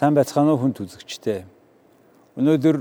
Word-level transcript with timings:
Сайн 0.00 0.14
байцгаана 0.16 0.54
уу 0.54 0.60
хүнд 0.62 0.78
үзэгчдээ. 0.80 1.44
Өнөөдөр 2.40 2.76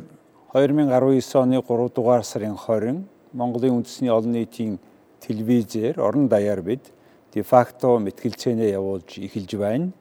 2019 0.55 1.35
оны 1.35 1.59
3 1.59 1.91
дугаар 1.91 2.23
сарын 2.23 2.55
20 2.55 3.01
Монголын 3.35 3.75
үндэсний 3.75 4.07
олон 4.07 4.31
нийтийн 4.31 4.77
телевизээр 5.19 5.99
орон 5.99 6.29
даяар 6.31 6.63
бид 6.63 6.93
де 7.35 7.43
факто 7.43 7.99
мэтгэлцээнэ 7.99 8.71
явуулж 8.71 9.19
эхэлж 9.19 9.51
байна. 9.59 9.91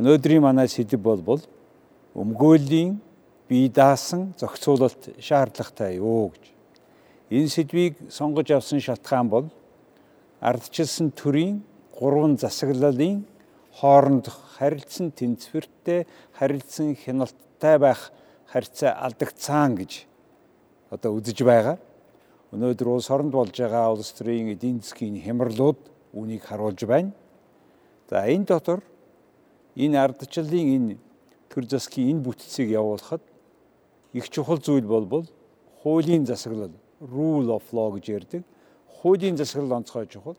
Өнөөдрийн 0.00 0.40
манай 0.40 0.72
сэдэв 0.72 0.96
бол 1.20 1.44
өмгөөлийн 2.16 2.96
бие 3.44 3.68
даасан 3.68 4.32
зохицуулалт 4.40 5.20
шаардлагатай 5.20 6.00
юу 6.00 6.32
гэж. 6.32 6.44
Энэ 7.28 7.52
сэдвийг 7.52 8.08
сонгож 8.08 8.48
авсан 8.56 8.80
шалтгаан 8.80 9.28
бол 9.28 9.52
ардчилсан 10.40 11.12
төрийн 11.12 11.60
гурван 11.92 12.40
засаглалын 12.40 13.28
хоорондох 13.78 14.34
харилцан 14.58 15.12
тэнцвэртэй 15.14 16.06
харилцан 16.34 16.96
хяналттай 16.98 17.78
байх 17.78 18.10
харьцаа 18.50 18.92
алдагцаан 19.06 19.78
гэж 19.78 19.92
одоо 20.90 21.14
үзэж 21.14 21.38
байгаа. 21.46 21.78
Өнөөдөр 22.50 22.88
улс 22.90 23.10
оронд 23.14 23.30
болж 23.30 23.54
байгаа 23.54 23.92
улс 23.94 24.10
төрийн 24.18 24.50
эдийн 24.56 24.82
засгийн 24.82 25.22
хямралууд 25.22 25.78
үүнийг 26.10 26.42
харуулж 26.42 26.82
байна. 26.90 27.12
За 28.10 28.26
энэ 28.26 28.50
дотор 28.50 28.82
энэ 29.76 30.00
ардчлалын 30.00 30.68
энэ 30.76 30.96
төр 31.52 31.64
засгийн 31.70 32.18
энэ 32.18 32.24
бүтцийг 32.26 32.74
явуулахад 32.74 33.22
их 34.12 34.26
чухал 34.26 34.58
зүйл 34.58 34.88
болбол 34.90 35.26
хуулийн 35.82 36.26
засаглал 36.26 36.74
rule 36.98 37.54
of 37.54 37.62
law 37.70 37.94
гэж 37.94 38.06
ярьдаг. 38.10 38.42
Хуулийн 38.98 39.36
засаглал 39.36 39.78
онцгой 39.78 40.08
чухал. 40.10 40.36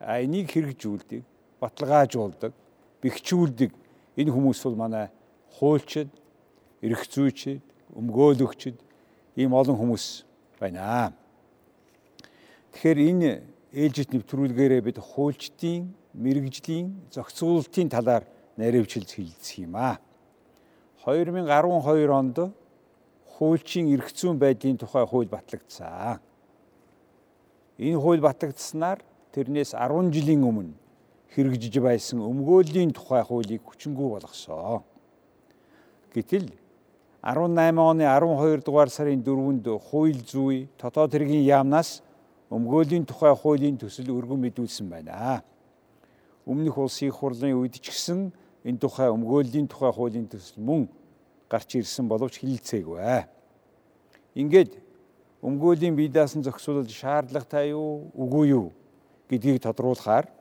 А 0.00 0.22
энийг 0.22 0.48
хэрэгжүүлдэг 0.48 1.24
баталгаажуулдаг, 1.60 2.52
бэхжүүлдэг 3.02 3.72
энэ 4.18 4.30
хүмүүс 4.34 4.62
бол 4.66 4.78
манай 4.78 5.06
хуульчид, 5.58 6.10
эрх 6.82 7.02
зүйчид, 7.10 7.62
өмгөөлөгчид 7.94 8.76
ийм 9.38 9.54
олон 9.54 9.78
хүмүүс 9.78 10.24
байна. 10.58 11.12
Тэгэхээр 12.72 12.98
энэ 13.10 13.30
ээлжит 13.74 14.14
нэвтрүүлгээрээ 14.14 14.82
бид 14.82 14.98
хуульчдын, 14.98 15.94
мэрэгжлийн, 16.14 17.10
зохицуулалтын 17.14 17.88
талаар 17.90 18.24
наривчилж 18.56 19.10
хэлцэх 19.14 19.66
юм 19.66 19.74
аа. 19.76 19.98
2012 21.06 22.10
онд 22.10 22.38
хуульчийн 23.38 23.86
эрх 23.94 24.10
зүйн 24.10 24.38
байдлын 24.38 24.78
тухай 24.78 25.06
хууль 25.06 25.30
батлагдсан. 25.30 26.18
Энэ 27.78 27.98
хууль 27.98 28.20
батлагдсанаар 28.20 28.98
тэрнээс 29.30 29.78
10 29.78 30.10
жилийн 30.10 30.42
өмнө 30.42 30.74
хэрэгжиж 31.34 31.74
байсан 31.82 32.22
өмгөөлийн 32.24 32.92
тухай 32.96 33.22
хуулийг 33.22 33.62
хүчингү 33.66 34.08
болгосон. 34.16 34.82
Гэтэл 36.14 36.48
18 37.22 37.76
оны 37.76 38.04
12 38.06 38.64
дугаар 38.64 38.88
сарын 38.88 39.22
4-нд 39.22 39.66
хууль 39.90 40.22
зүй 40.24 40.68
дотоод 40.80 41.12
хэргийн 41.12 41.44
яамнаас 41.44 42.00
өмгөөлийн 42.48 43.04
тухай 43.04 43.34
хуулийн 43.36 43.76
төсөл 43.76 44.08
өргөн 44.08 44.40
мэдүүлсэн 44.48 44.88
байна. 44.88 45.42
Өмнөх 46.48 46.78
улсын 46.78 47.12
хурлын 47.12 47.58
үед 47.58 47.76
ч 47.76 47.92
гэсэн 47.92 48.32
энэ 48.64 48.80
тухай 48.80 49.12
өмгөөлийн 49.12 49.68
тухай 49.68 49.92
хуулийн 49.92 50.30
төсөл 50.30 50.64
мөн 50.64 50.88
гарч 51.50 51.76
ирсэн 51.76 52.08
боловч 52.08 52.40
хилцээгүй. 52.40 53.28
Ингээд 54.38 54.72
өмгөөлийн 55.44 55.92
бие 55.92 56.08
даасан 56.08 56.40
зохицуулалт 56.40 56.88
шаардлагатай 56.88 57.76
юу, 57.76 58.08
үгүй 58.16 58.54
юу 58.56 58.72
гэдгийг 59.28 59.60
тодруулахаар 59.60 60.37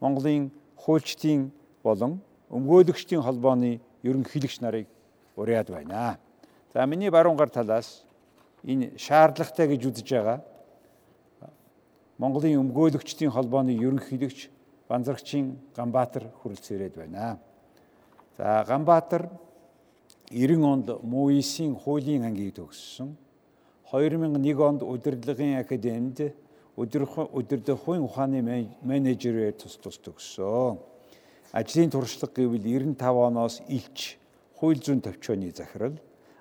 Монголын 0.00 0.50
хуульчдын 0.76 1.50
болон 1.82 2.20
өмгөөлөгчдийн 2.50 3.22
холбооны 3.22 3.80
ерөнхийлөгч 4.02 4.60
нарыг 4.60 4.86
уриад 5.36 5.70
байна. 5.70 6.18
За 6.72 6.86
миний 6.86 7.10
баруун 7.10 7.36
гар 7.36 7.48
талаас 7.48 8.04
энэ 8.64 8.98
шаардлагатай 8.98 9.68
гэж 9.68 9.82
үзэж 9.86 10.08
байгаа 10.12 10.40
Монголын 12.18 12.56
өмгөөлөгчдийн 12.62 13.30
холбооны 13.30 13.76
ерөнхийлөгч 13.76 14.48
Банзарагчийн 14.88 15.58
Ганбаатар 15.76 16.30
хүрэлцэн 16.40 16.76
ирээд 16.76 16.94
байна. 16.96 17.36
За 18.38 18.64
Ганбаатар 18.64 19.28
90 20.30 20.64
онд 20.64 20.88
МУИС-ийн 21.02 21.74
хуулийн 21.76 22.24
ангийг 22.24 22.54
төгссөн. 22.56 23.12
2001 23.92 24.64
онд 24.64 24.82
удирдлагын 24.82 25.60
академид 25.60 26.32
удирдлагын 26.76 28.04
ухааны 28.04 28.42
менежерээр 28.82 29.56
тус 29.56 29.76
тус 29.80 29.96
төгссөн. 29.98 30.78
Ажлын 31.52 31.90
туршлага 31.90 32.36
гэвэл 32.36 32.60
95 32.60 33.00
оноос 33.00 33.62
илч 33.68 34.18
хууль 34.60 34.76
зүйн 34.76 35.00
төвчөөний 35.00 35.52
захирал 35.56 35.96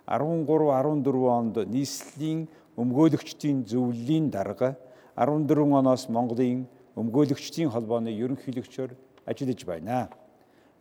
13 0.08 0.44
14 0.44 1.30
онд 1.32 1.56
нийслэлийн 1.72 2.48
өмгөөлөгчдийн 2.76 3.64
зөвлөлийн 3.64 4.30
дарга 4.30 4.76
14 5.16 5.80
оноос 5.80 6.10
Монголын 6.10 6.68
өмгөөлөгчдийн 7.00 7.72
холбооны 7.72 8.12
ерөнхийлөгчөөр 8.12 8.92
ажиллаж 9.26 9.66
байна. 9.66 10.10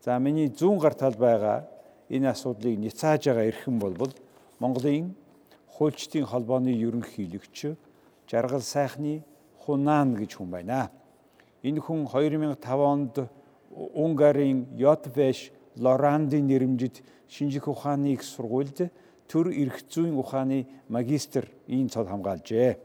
За 0.02 0.18
миний 0.18 0.50
зүүн 0.50 0.78
гар 0.82 0.94
тал 0.94 1.14
байгаа 1.14 1.64
энэ 2.10 2.34
асуудлыг 2.34 2.78
няцааж 2.78 3.30
байгаа 3.30 3.46
эрхэм 3.50 3.78
болбол 3.78 4.12
Монголын 4.58 5.14
хуульчдын 5.78 6.26
холбооны 6.26 6.74
ерөнхийлөгч 6.74 7.74
жаргал 8.30 8.62
сайхны 8.62 9.22
Хунан 9.64 10.14
гэж 10.14 10.36
хүн 10.36 10.50
байна. 10.50 10.90
Энэ 11.64 11.80
хүн 11.80 12.04
2005 12.04 12.60
онд 12.92 13.14
Унгарын 13.72 14.76
Йотвеш 14.76 15.50
Лорандын 15.76 16.46
нэрмжид 16.46 17.02
шинжих 17.28 17.68
ухааны 17.68 18.12
их 18.12 18.22
сургуульд 18.22 18.92
төр 19.26 19.50
эрх 19.50 19.80
зүйн 19.88 20.14
ухааны 20.14 20.66
магистр 20.88 21.48
ийм 21.66 21.88
цол 21.88 22.06
хамгаалжээ. 22.06 22.78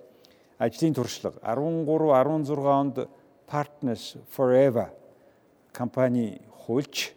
Ажлын 0.58 0.94
туршлага 0.94 1.40
13 1.44 1.86
16 1.86 2.66
онд 2.66 2.96
Partners 3.46 4.18
Forever 4.32 4.90
компани 5.74 6.42
хуульч 6.66 7.14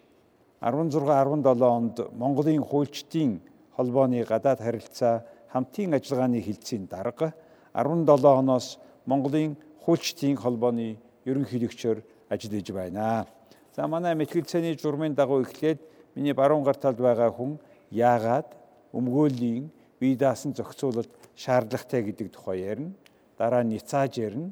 16 0.61 1.01
17 1.01 1.63
онд 1.63 1.97
Монголын 2.13 2.63
хуульчдын 2.63 3.41
холбооны 3.77 4.25
гадаад 4.25 4.61
харилцаа 4.61 5.25
хамтын 5.53 5.95
ажиллагааны 5.95 6.41
хилцээний 6.41 6.89
дарга 6.89 7.33
17 7.75 8.25
оноос 8.25 8.79
Монголын 9.07 9.57
хуульчдын 9.85 10.37
холбооны 10.39 10.97
ерөнхийлөгчөөр 11.27 12.03
ажиллаж 12.31 12.69
байна. 12.73 13.27
За 13.75 13.87
манай 13.87 14.15
мэтгэлцээний 14.15 14.77
журмын 14.79 15.15
дагуу 15.15 15.43
эхлээд 15.43 15.81
миний 16.15 16.33
баруун 16.33 16.65
гар 16.65 16.77
талд 16.77 17.01
байгаа 17.01 17.31
хүн 17.33 17.59
яагаад 17.91 18.53
өмгөөлийн 18.93 19.71
бие 20.01 20.17
даасан 20.17 20.55
зохицуулалт 20.55 21.11
шаардлагатай 21.37 22.03
гэдэг 22.03 22.29
тухай 22.33 22.61
ярина. 22.61 22.93
Дараа 23.39 23.63
нь 23.65 23.73
няцааж 23.75 24.19
ярина. 24.19 24.51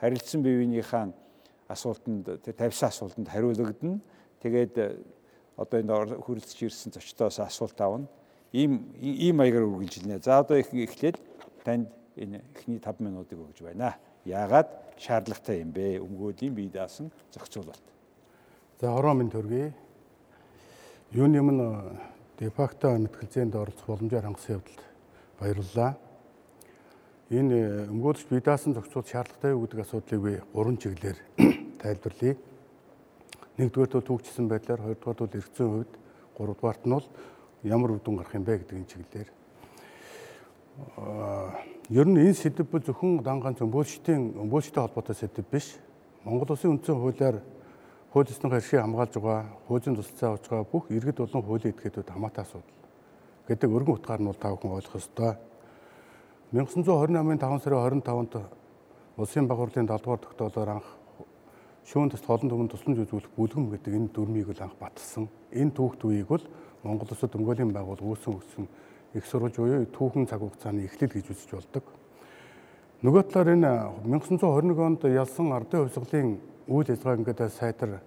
Харилцан 0.00 0.42
биеийнхаа 0.42 1.12
асуултанд 1.68 2.42
тавьсан 2.56 2.88
асуултанд 2.88 3.28
хариулагдана. 3.28 4.00
Тэгээд 4.42 4.74
одоо 5.56 5.78
энэ 5.80 6.18
хүрэлцэж 6.24 6.58
ирсэн 6.66 6.92
зочдоос 6.92 7.38
асуулт 7.38 7.78
авна. 7.80 8.08
Ийм 8.52 8.92
ийм 9.00 9.36
маягаар 9.36 9.68
үргэлжилнэ. 9.68 10.22
За 10.22 10.40
одоо 10.40 10.56
их 10.58 10.72
эхлээд 10.72 11.20
танд 11.64 11.88
энэ 12.16 12.42
эхний 12.54 12.78
5 12.78 13.00
минутыг 13.00 13.38
өгж 13.38 13.62
байна. 13.62 13.96
Яагаад 14.24 14.68
шаардлагатай 14.98 15.60
юм 15.62 15.72
бэ? 15.72 15.98
Өмгөөдлийн 16.00 16.54
бие 16.54 16.70
даасан 16.70 17.10
зохицуулалт. 17.32 17.82
За 18.80 18.92
ороо 18.92 19.14
минь 19.14 19.30
төргий. 19.30 19.72
Юуны 21.12 21.40
өмнө 21.40 21.98
дефакто 22.38 22.94
мэтгэлзээнд 22.98 23.54
оролцох 23.54 23.86
боломжоор 23.86 24.24
хангасан 24.24 24.56
явдалд 24.60 24.82
баярлалаа. 25.40 25.96
Энэ 27.30 27.88
өмгөөлөгч 27.90 28.28
бие 28.28 28.40
даасан 28.40 28.74
зохицуулалт 28.74 29.10
шаардлагатай 29.10 29.52
юу 29.52 29.62
гэдэг 29.66 29.80
асуудлыг 29.80 30.20
би 30.20 30.32
гурван 30.52 30.76
чиглэлээр 30.76 31.18
тайлбарлая. 31.82 32.36
Нэгдүгээр 33.58 33.90
нь 34.00 34.06
түүхчсэн 34.08 34.46
байдлаар, 34.48 34.80
хоёрдугаар 34.80 35.28
нь 35.28 35.36
эргэцэн 35.36 35.68
хувьд, 35.68 35.92
гуравдугаарт 36.36 36.84
нь 36.86 36.94
бол 36.94 37.06
ямар 37.62 37.90
үр 37.92 38.00
дүн 38.00 38.16
гарах 38.16 38.34
юм 38.34 38.44
бэ 38.44 38.58
гэдэг 38.64 38.78
энэ 38.78 38.90
чиглэлээр 38.90 39.28
Ер 41.92 42.06
нь 42.08 42.16
энэ 42.16 42.32
сэдв 42.32 42.64
бол 42.70 42.80
зөвхөн 42.80 43.20
дангаан 43.20 43.56
өмбөлчтийн 43.60 44.40
өмбөлчтэй 44.40 44.80
холбоотой 44.80 45.14
сэдв 45.14 45.44
биш. 45.50 45.76
Монгол 46.24 46.56
Улсын 46.56 46.80
үндсэн 46.80 46.96
хуулиар 46.96 47.44
хууль 48.12 48.32
ёсны 48.32 48.48
хэршийг 48.48 48.80
хамгаалж 48.80 49.14
байгаа, 49.20 49.52
хуулийн 49.68 49.96
тусалцаа 49.96 50.32
авч 50.32 50.48
байгаа 50.48 50.72
бүх 50.72 50.88
иргэд 50.88 51.20
болон 51.20 51.44
хуулийн 51.44 51.76
этгээдүүд 51.76 52.08
хамаатай 52.08 52.44
асуудал 52.48 52.72
гэдэг 53.48 53.68
өргөн 53.68 53.96
утгаар 54.00 54.20
нь 54.24 54.28
бол 54.32 54.40
та 54.40 54.48
бүхэн 54.48 54.72
ойлгох 54.72 54.96
ёстой. 54.96 55.36
1928-ын 56.56 57.36
5 57.36 57.60
сарын 57.60 58.00
25-нд 58.00 58.34
Улсын 59.20 59.44
баг 59.44 59.58
хурлын 59.60 59.84
7 59.84 60.00
дугаар 60.00 60.20
тогтоолоор 60.24 60.70
анх 60.80 60.88
шүүн 61.84 62.08
төс 62.08 62.24
холон 62.24 62.48
төмөн 62.48 62.72
тусламж 62.72 63.04
үзүүлэх 63.04 63.36
бүлгэм 63.36 63.68
гэдэг 63.76 63.92
энэ 63.92 64.08
дүрмийг 64.14 64.48
л 64.56 64.64
анх 64.64 64.80
баталсан. 64.80 65.28
Энэ 65.52 65.76
түүхт 65.76 66.00
үеийг 66.08 66.28
бол 66.32 66.44
Монгол 66.80 67.12
Улсад 67.12 67.36
өмгөөлийн 67.36 67.74
байгуул 67.76 68.00
үүсэн 68.00 68.32
өгсөн 68.40 68.64
их 69.14 69.26
сурвалж 69.26 69.56
буюу 69.56 69.86
түүхэн 69.86 70.26
цаг 70.26 70.40
хугацааны 70.40 70.84
эхлэл 70.86 71.12
гэж 71.12 71.26
үзэж 71.30 71.50
болдог. 71.52 71.84
Нөгөө 73.02 73.22
талаар 73.28 73.54
энэ 73.56 73.72
1921 74.06 74.78
онд 74.78 75.02
ялсан 75.10 75.52
ардын 75.52 75.88
хувьсгалын 75.88 76.38
үйл 76.70 76.88
ажиллагаа 76.88 77.18
ингээд 77.18 77.40
сайтар 77.50 78.00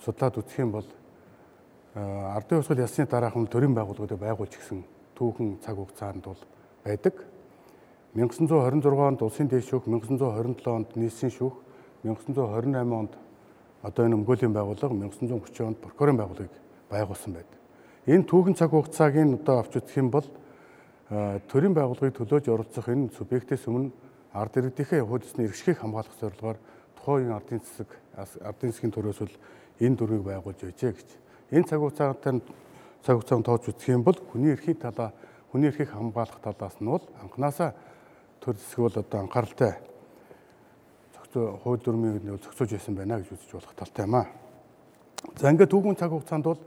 судлаад 0.00 0.38
үзэх 0.40 0.58
юм 0.58 0.72
бол 0.72 0.88
ардын 1.94 2.60
усгал 2.62 2.80
ясны 2.80 3.06
дараахан 3.06 3.46
төрийн 3.46 3.74
байгууллагуудыг 3.74 4.18
байгуулж 4.18 4.54
гисэн 4.56 4.84
түүхэн 5.18 5.58
цаг 5.60 5.76
хугацаанд 5.76 6.24
бол 6.24 6.40
байдаг. 6.84 7.14
1926 8.14 8.88
онд 8.98 9.22
улсын 9.22 9.48
дэш 9.48 9.68
шүүх, 9.68 9.84
1927 9.84 10.64
онд 10.72 10.96
нийслэлийн 10.96 11.34
шүүх, 11.36 11.54
1928 12.02 12.94
онд 12.96 13.12
одоо 13.82 14.04
энэ 14.06 14.16
өмгөөлийн 14.16 14.54
байгууллага, 14.54 14.94
1930 14.96 15.66
онд 15.66 15.78
прокурорын 15.82 16.16
байгууллагыг 16.16 16.54
байгуулсан 16.88 17.32
байдаг. 17.36 17.58
Энэ 18.08 18.24
түүхэн 18.24 18.56
цаг 18.56 18.70
хугацааг 18.72 19.14
нь 19.20 19.36
одоо 19.36 19.60
авч 19.60 19.76
үзэх 19.76 20.00
юм 20.00 20.10
бол 20.10 20.24
төрийн 21.08 21.72
байгууллагыг 21.72 22.12
төлөөж 22.20 22.52
оролцох 22.52 22.88
энэ 22.92 23.08
субъектээс 23.16 23.64
өмнө 23.64 23.92
ард 24.36 24.60
иргэдийнхээ 24.60 25.00
хуулийн 25.08 25.48
эрхшгийг 25.48 25.80
хамгаалах 25.80 26.12
зорилгоор 26.20 26.58
тухайн 27.00 27.32
ардын 27.32 27.64
засаг, 27.64 27.88
ардын 28.44 28.72
засгийн 28.76 28.92
төрөөс 28.92 29.24
бол 29.24 29.36
энэ 29.80 29.96
дүрмийг 29.96 30.24
байгуулж 30.28 30.60
байжээ 30.68 30.92
гэж. 30.92 31.08
Энэ 31.56 31.64
цаг 31.64 31.80
хугацаанд 31.80 32.44
цаг 33.00 33.14
хугацаанд 33.16 33.44
тоож 33.48 33.64
үзэх 33.72 33.88
юм 33.88 34.04
бол 34.04 34.20
хүний 34.20 34.52
эрхийн 34.52 34.76
талаа, 34.76 35.16
хүний 35.48 35.72
эрхийг 35.72 35.96
хамгаалах 35.96 36.44
талаас 36.44 36.76
нь 36.76 36.92
бол 36.92 37.04
анханасаа 37.24 37.72
төр 38.44 38.60
засаг 38.60 38.80
бол 38.84 38.96
одоо 39.00 39.18
анхааралтай 39.24 39.72
зохицоо 41.16 41.56
хууль 41.64 41.80
дүрмийг 41.80 42.20
нь 42.20 42.36
зохицуулж 42.36 42.76
байсан 42.76 42.94
байна 42.94 43.16
гэж 43.16 43.32
үзэж 43.32 43.50
болох 43.56 43.72
талтай 43.72 44.04
юм 44.04 44.12
аа. 44.12 44.28
За 45.40 45.48
ингээд 45.48 45.72
түүхэн 45.72 45.96
цаг 45.96 46.12
хугацаанд 46.12 46.44
бол 46.44 46.60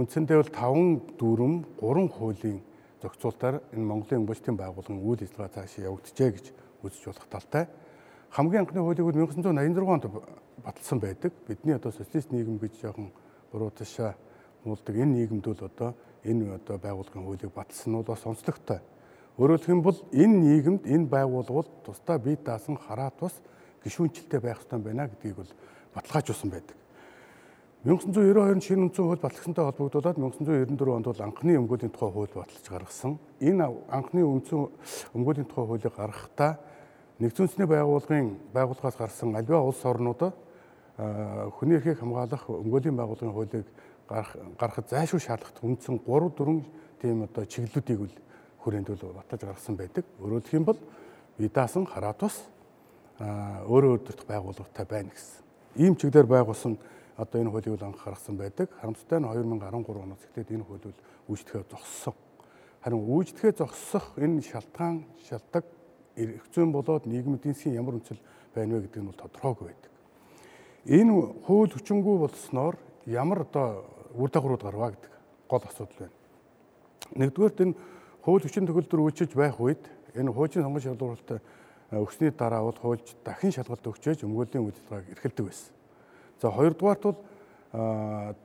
үндсэндээ 0.00 0.40
бол 0.40 0.48
5 0.48 1.20
дүрм 1.20 1.54
3 1.76 2.08
хуулийн 2.08 2.71
зохицуултаар 3.02 3.62
энэ 3.74 3.84
Монголын 3.84 4.22
өмгөөлтийн 4.22 4.56
байгууллагын 4.56 5.02
үйл 5.02 5.22
ажиллагаа 5.22 5.54
цаашаа 5.54 5.86
явагдажээ 5.90 6.30
гэж 6.30 6.46
үзэж 6.86 7.02
болох 7.10 7.26
талтай. 7.28 7.64
Хамгийн 8.30 8.62
анхны 8.62 8.80
хуулийг 8.80 9.06
1986 9.10 9.90
онд 9.90 10.06
баталсан 10.64 10.98
байдаг. 11.00 11.32
Бидний 11.48 11.74
одоо 11.74 11.92
социалист 11.92 12.30
нийгэм 12.30 12.58
гэж 12.58 12.80
жоохон 12.80 13.10
буруу 13.52 13.70
ташаа 13.70 14.14
муулдаг 14.64 14.94
энэ 14.96 15.12
нийгэмд 15.18 15.44
бол 15.46 15.64
одоо 15.66 15.90
энэ 16.24 16.54
одоо 16.54 16.78
байгууллагын 16.78 17.24
хуулийг 17.26 17.52
баталсан 17.52 17.92
нь 17.92 18.02
бас 18.02 18.26
онцлогтой. 18.26 18.80
Өөрөөр 19.38 19.62
хэлбэл 19.64 19.88
бол 19.88 20.00
энэ 20.12 20.36
нийгэмд 20.44 20.82
энэ 20.86 21.06
байгууллагууд 21.10 21.68
тусдаа 21.84 22.18
бие 22.18 22.36
даасан 22.36 22.76
хараа 22.76 23.10
тус 23.10 23.32
гişүнчлэлтэй 23.84 24.40
байх 24.40 24.60
ёстой 24.62 24.78
байна 24.78 25.08
гэдгийг 25.08 25.36
бол 25.36 25.50
баталгаажуулсан 25.94 26.50
байдаг. 26.50 26.76
1992 27.82 28.62
шинэ 28.62 28.82
үндсэн 28.86 29.10
хууль 29.10 29.18
батлагдсантай 29.18 29.64
холбогдуулаад 29.66 30.14
1994 30.14 31.02
онд 31.02 31.06
бол 31.10 31.18
анхны 31.18 31.58
өмгөөлийн 31.58 31.90
тухай 31.90 32.10
хууль 32.14 32.30
баталж 32.30 32.66
гаргасан. 32.70 33.18
Энэ 33.42 33.66
анхны 33.90 34.22
үндсэн 34.22 34.70
өмгөөлийн 35.18 35.50
тухай 35.50 35.66
хуулийг 35.66 35.90
гаргахдаа 35.90 36.62
нэгдсэн 37.18 37.42
үндэсний 37.42 37.66
байгууллагын 37.66 38.28
байгууллагаас 38.54 38.94
гарсан 38.94 39.34
альва 39.34 39.66
улс 39.66 39.82
орнууд 39.82 40.30
хүний 41.58 41.82
эрхийг 41.82 41.98
хамгаалах 41.98 42.46
өмгөөлийн 42.46 42.94
байгууллагын 42.94 43.34
хуулийг 43.34 43.66
гаргахад 44.06 44.86
зайлшгүй 44.86 45.18
шаардлагатай 45.18 45.66
үндсэн 45.66 45.98
3 46.06 46.38
4 46.38 46.62
тийм 47.02 47.26
одоо 47.26 47.42
чиглэлүүдийг 47.50 47.98
үл 47.98 48.14
хүрээнд 48.62 48.94
бол 48.94 49.18
баталж 49.18 49.42
гаргасан 49.42 49.74
байдаг. 49.74 50.06
Өөрөөр 50.22 50.46
хэлэх 50.46 50.54
юм 50.54 50.70
бол 50.70 50.78
видаасан 51.34 51.90
хараа 51.90 52.14
тус 52.14 52.46
өөрөө 53.18 54.06
өөртөө 54.06 54.22
байгууллагатай 54.30 54.86
байна 54.86 55.10
гэсэн. 55.10 55.42
Ийм 55.82 55.98
чиглэлээр 55.98 56.30
байгуулсан 56.30 56.78
одоо 57.22 57.38
энэ 57.40 57.50
хуулийг 57.54 57.78
бол 57.78 57.86
анх 57.86 58.02
гаргасан 58.02 58.36
байдаг. 58.36 58.68
Харамсалтай 58.82 59.18
нь 59.22 59.26
2013 59.30 60.02
оноос 60.02 60.22
эхлээд 60.26 60.50
энэ 60.50 60.66
хууль 60.66 60.86
бол 60.90 61.00
үүсдэхээ 61.30 61.64
зогссон. 61.70 62.14
Харин 62.82 63.02
үүсдэхээ 63.06 63.52
зогсох 63.62 64.06
энэ 64.18 64.42
шалтгаан 64.42 65.06
шалтгаан 65.22 65.64
эрх 66.18 66.46
зүйн 66.50 66.72
болоод 66.74 67.06
нийгмийн 67.06 67.38
эдийн 67.38 67.78
ямар 67.78 68.02
үнцэл 68.02 68.18
байна 68.54 68.74
вэ 68.76 68.90
гэдэг 68.90 69.02
нь 69.02 69.08
бол 69.08 69.22
тодорхойгүй 69.22 69.66
байдаг. 69.70 69.90
Энэ 70.90 71.12
хууль 71.46 71.72
хүчингү 71.72 72.18
болсноор 72.26 72.76
ямар 73.06 73.46
одоо 73.46 73.86
үр 74.18 74.30
дагаврууд 74.30 74.62
гарваа 74.62 74.90
гэдэг 74.90 75.12
гол 75.48 75.62
асуудал 75.62 76.10
байна. 76.10 76.16
Нэгдүгээрт 77.16 77.62
энэ 77.62 77.74
хууль 78.22 78.42
хүчин 78.42 78.66
төгөлдөр 78.66 79.00
үйлчилж 79.00 79.32
байх 79.38 79.56
үед 79.62 79.82
энэ 80.18 80.34
хуулийн 80.34 80.64
сонгон 80.66 80.82
шалгуулалтад 80.82 81.40
өгсний 81.92 82.30
дараа 82.30 82.62
бол 82.66 82.76
хуульч 82.76 83.16
дахин 83.24 83.52
шалгалт 83.52 83.84
өгчөөж 83.84 84.24
өмгөөлийн 84.24 84.64
үйлдвэрлэгийг 84.64 85.12
эрхэлдэг 85.16 85.44
байсан. 85.48 85.81
За 86.42 86.50
хоёрдугаарт 86.50 87.02
бол 87.06 87.18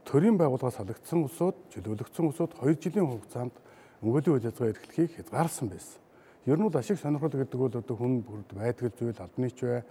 төрийн 0.06 0.38
байгууллагаас 0.38 0.78
халагдсан 0.78 1.24
усууд, 1.26 1.58
чөлөөлөгдсөн 1.74 2.30
усууд 2.30 2.54
2 2.62 2.78
жилийн 2.78 3.10
хугацаанд 3.10 3.58
өмгөөлийн 4.06 4.38
үйл 4.38 4.46
ажиллагаа 4.46 4.70
эрхлэхийг 4.78 5.18
хязгаарсан 5.18 5.68
байсан. 5.74 5.98
Ер 6.46 6.62
нь 6.62 6.66
бол 6.70 6.78
ашиг 6.78 7.02
сонирхол 7.02 7.34
гэдэг 7.34 7.58
бол 7.58 7.74
одоо 7.74 7.96
хүн 7.98 8.22
бүрд 8.22 8.54
байдаг 8.54 8.94
зүйл 8.94 9.18
албаны 9.18 9.50
ч 9.50 9.66
бай, 9.66 9.82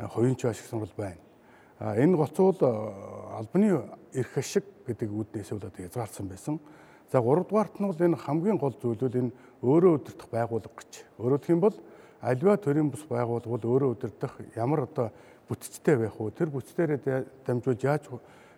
хоёрын 0.00 0.36
ч 0.40 0.48
ашиг 0.48 0.64
сонирхол 0.64 0.96
байна. 0.96 1.20
А 1.84 1.92
энэ 2.00 2.16
гоцуул 2.16 2.56
албаны 2.64 3.68
эрх 4.16 4.32
ашиг 4.40 4.64
гэдэг 4.88 5.12
үүднээс 5.12 5.52
бол 5.52 5.68
одоо 5.68 5.84
хязгаарсан 5.84 6.26
байсан. 6.32 6.56
За 7.12 7.20
гуравдугаарт 7.20 7.76
нь 7.76 7.86
бол 7.92 8.00
энэ 8.00 8.16
хамгийн 8.24 8.56
гол 8.56 8.72
зүйл 8.72 8.96
бол 8.96 9.20
энэ 9.20 9.36
өөрөө 9.60 9.92
удирдах 10.00 10.28
байгууллага 10.32 10.80
гэж. 10.80 10.92
Өөрөөр 11.20 11.40
хэлэх 11.44 11.52
юм 11.52 11.60
бол 11.60 11.76
альва 12.24 12.56
төрийн 12.56 12.88
бус 12.88 13.04
байгууллага 13.04 13.52
бол 13.52 13.68
өөрөө 13.68 13.90
удирдах 13.92 14.32
ямар 14.56 14.88
одоо 14.88 15.12
бүтцтэй 15.48 15.96
байх 15.96 16.20
уу? 16.20 16.30
Тэр 16.30 16.48
бүтцээрээ 16.50 17.44
дамжуулж 17.46 17.82
яаж 17.84 18.08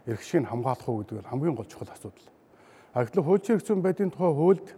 эрх 0.06 0.22
шиг 0.22 0.46
хамгаалах 0.46 0.88
уу 0.88 1.02
гэдэг 1.02 1.18
нь 1.22 1.30
хамгийн 1.30 1.56
гол 1.56 1.66
чухал 1.66 1.90
асуудал. 1.90 2.30
А 2.94 3.04
гэтэл 3.04 3.22
хуучин 3.22 3.58
хэрэгцээ 3.58 3.76
байдгийн 3.82 4.10
тухай 4.10 4.32
хуульд 4.32 4.68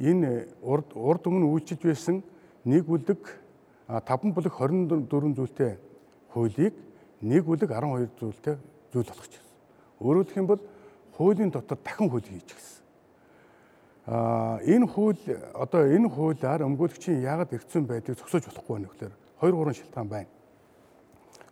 энэ 0.00 0.48
урд 0.62 0.88
урд 0.96 1.22
өмнө 1.28 1.52
үйлчилж 1.52 1.82
байсан 1.84 2.24
нэг 2.64 2.88
бүлэг 2.88 3.20
5 3.86 4.32
бүлэг 4.32 4.54
24 4.56 5.36
зүйлтэй 5.36 5.76
хуулийг 6.32 6.74
нэг 7.20 7.44
бүлэг 7.44 7.68
12 7.68 8.08
зүйлтэй 8.16 8.56
зүйл 8.92 9.12
байна. 9.12 9.44
Өөрөөр 10.00 10.24
хэлэх 10.24 10.40
юм 10.40 10.48
бол 10.48 10.62
хуулийн 11.16 11.50
дотор 11.52 11.78
дахин 11.84 12.08
хууль 12.08 12.24
хийж 12.24 12.48
гисэн. 12.48 12.80
А 14.06 14.58
энэ 14.64 14.86
хууль 14.88 15.20
одоо 15.54 15.84
энэ 15.84 16.08
хуулиар 16.08 16.64
өмгөөлөгчийн 16.64 17.20
яагаад 17.20 17.52
эргэцэн 17.52 17.84
байдгийг 17.84 18.16
зогсоож 18.16 18.48
болохгүй 18.48 18.74
байна 18.80 18.88
гэхээр 18.88 19.14
2 19.44 19.52
3 19.52 19.76
шалтгаан 19.76 20.08
байна. 20.08 20.39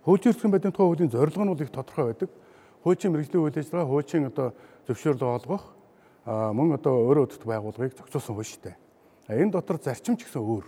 Хуучин 0.09 0.33
эрхлэн 0.33 0.53
байдлын 0.57 0.73
тухай 0.73 0.89
хуулийн 0.89 1.13
зорилго 1.13 1.45
нь 1.45 1.53
бол 1.53 1.61
их 1.61 1.69
тодорхой 1.69 2.05
байдаг. 2.09 2.31
Хуучин 2.81 3.13
мэрэгжлийн 3.13 3.45
үйл 3.45 3.61
ажиллагаа, 3.61 3.93
хуучин 3.93 4.25
одоо 4.33 4.49
зөвшөөрлө 4.89 5.27
олгох 5.37 5.65
мөн 6.25 6.81
одоо 6.81 7.13
өөрөө 7.13 7.25
өдөрт 7.29 7.45
байгууллагыг 7.45 7.93
зохицуулсан 7.93 8.33
хууль 8.33 8.49
шүү 8.49 8.63
дээ. 8.73 8.77
Энэ 9.37 9.53
дотор 9.53 9.77
зарчим 9.77 10.17
ч 10.17 10.25
гэсэн 10.25 10.41
өөр. 10.41 10.65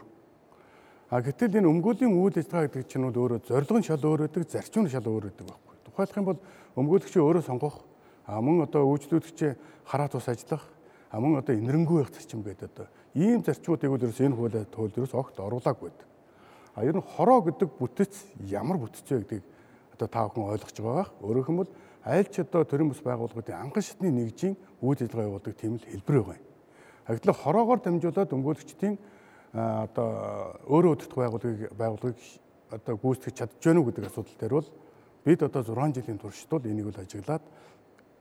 А 1.08 1.24
гэтэл 1.24 1.56
энэ 1.56 1.72
өмгөөлийн 1.72 2.12
үйл 2.20 2.36
ажиллагаа 2.36 2.68
гэдэг 2.68 2.84
чинь 2.84 3.08
бол 3.08 3.16
өөрөө 3.16 3.40
зорилго 3.48 3.80
нь 3.80 3.88
шал 3.88 4.04
өөр 4.04 4.20
байдаг, 4.28 4.44
зарчим 4.44 4.84
нь 4.84 4.92
шал 4.92 5.08
өөр 5.08 5.32
байдаг 5.32 5.46
байхгүй. 5.48 5.76
Тухайлх 5.88 6.16
юм 6.20 6.28
бол 6.28 6.40
өмгөөлөгчөө 6.76 7.22
өөрөө 7.24 7.44
сонгох, 7.48 7.80
мөн 8.28 8.68
одоо 8.68 8.92
үйлчлүүлэгчээ 8.92 9.52
хараа 9.88 10.08
тус 10.12 10.28
ажиллах, 10.28 10.68
мөн 11.16 11.40
одоо 11.40 11.56
инэрэнгүй 11.56 12.04
байх 12.04 12.12
зарчим 12.12 12.44
гэдэг 12.44 12.68
одоо 12.76 12.86
ийм 13.16 13.40
зарчмуудыг 13.40 13.88
бол 13.88 14.04
ерөөс 14.04 14.20
энэ 14.20 14.36
хуулиар 14.36 14.68
туул 14.68 14.92
ерөөс 14.92 15.16
огт 15.16 15.40
оруулаагүй 15.40 15.88
байдаг. 15.88 16.09
А 16.74 16.84
ер 16.84 16.96
нь 16.96 17.02
хороо 17.02 17.42
гэдэг 17.42 17.70
бүтэц 17.78 18.14
ямар 18.46 18.78
бүтэц 18.78 19.06
вэ 19.10 19.20
гэдгийг 19.24 19.44
одоо 19.94 20.08
та 20.08 20.28
бүхэн 20.28 20.54
ойлгож 20.54 20.76
байгаа. 20.80 21.06
Өөрөөр 21.20 21.46
хэлбэл 21.46 21.72
аль 22.04 22.28
ч 22.30 22.40
одоо 22.40 22.64
төрийн 22.64 22.88
бас 22.88 23.02
байгууллагуудын 23.04 23.58
анхан 23.58 23.82
шатны 23.82 24.08
нэгжийн 24.08 24.56
үйл 24.80 24.96
ажиллагаа 24.96 25.28
явуулдаг 25.28 25.54
тийм 25.58 25.76
л 25.76 25.84
хэлбэр 25.84 26.16
байгаа 26.22 26.38
юм. 26.38 26.46
Хаягдлаа 27.06 27.36
хороогоор 27.36 27.80
дамжуулаад 27.84 28.32
өмгөөлөгчдийн 28.32 28.94
одоо 29.52 30.08
өөрөө 30.70 30.92
өдөртөх 30.94 31.18
байгууллагыг 31.18 31.74
байгууллагыг 31.74 32.18
одоо 32.70 32.94
гүйцэтгэж 32.96 33.34
чадж 33.34 33.52
гэнэ 33.60 33.78
үү 33.82 33.86
гэдэг 33.90 34.04
асуудал 34.06 34.38
дээр 34.38 34.54
бол 34.54 34.68
бид 35.26 35.42
одоо 35.42 35.62
6 35.66 35.98
жилийн 35.98 36.18
турш 36.22 36.46
бол 36.46 36.64
энийг 36.64 36.88
л 36.94 37.02
ажиглаад 37.02 37.44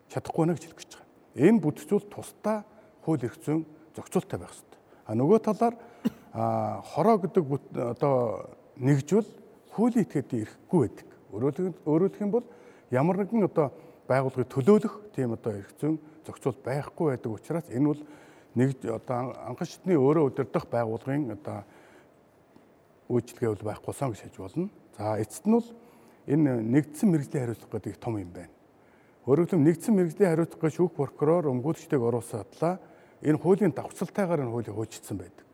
чадахгүй 0.10 0.42
байна 0.42 0.58
гэж 0.58 0.64
хэлэх 0.66 0.80
гэж 0.82 0.92
байгаа. 0.98 1.08
Энэ 1.38 1.62
бүтцүүл 1.62 2.06
тусдаа 2.10 2.66
хууль 3.06 3.24
эрх 3.24 3.38
зүйн 3.46 3.62
зохицуулттай 3.96 4.40
байх 4.42 4.52
хэрэгтэй. 4.52 4.80
А 5.06 5.12
нөгөө 5.14 5.40
талаар 5.46 5.76
хороо 6.34 7.18
гэдэг 7.18 7.46
одоо 7.74 8.50
нэгжүүл 8.78 9.26
хуулийн 9.74 10.06
этгээдийн 10.06 10.46
эрхгүй 10.46 10.80
байдаг. 10.86 11.08
Өөрөөр 11.34 12.12
хэлэх 12.14 12.22
юм 12.22 12.32
бол 12.32 12.46
ямар 12.94 13.18
нэгэн 13.18 13.50
одоо 13.50 13.74
байгууллагыг 14.06 14.50
төлөөлөх 14.54 14.96
тийм 15.16 15.34
одоо 15.34 15.58
эрх 15.58 15.74
зүйн 15.82 15.98
зохицуул 16.26 16.58
байхгүй 16.62 17.06
байдаг 17.18 17.32
учраас 17.34 17.66
энэ 17.74 17.90
бол 17.90 18.02
нэг 18.54 18.70
одоо 18.86 19.34
анхан 19.50 19.68
шатны 19.68 19.98
өөрөө 19.98 20.30
удирдах 20.30 20.66
байгууллагын 20.70 21.34
одоо 21.34 21.66
үйлчлэгээ 23.10 23.50
бол 23.50 23.66
байхгүй 23.74 23.94
сон 23.94 24.14
гэж 24.14 24.22
хэлж 24.30 24.38
болно. 24.38 24.70
За 24.98 25.18
эцэст 25.18 25.46
нь 25.50 25.54
бол 25.58 25.68
энэ 26.30 26.62
нэгдсэн 26.62 27.10
мэрэгжлийн 27.10 27.44
хариуцлага 27.46 27.74
гэдэг 27.82 27.98
том 27.98 28.22
юм 28.22 28.30
байна. 28.30 28.54
Өөрөөр 29.26 29.50
хэлбэл 29.50 29.66
нэгдсэн 29.66 29.94
мэрэгжлийн 29.98 30.30
хариуцлага 30.30 30.70
шүүх 30.70 30.94
прокурор 30.94 31.50
өмгөөлөгчдөг 31.50 32.02
оруулсаадлаа 32.02 32.78
энэ 33.26 33.42
хуулийн 33.42 33.74
давхцалтайгаар 33.74 34.46
энэ 34.46 34.54
хуулийг 34.54 34.78
хуульчилсан 34.78 35.18
байдаг 35.18 35.49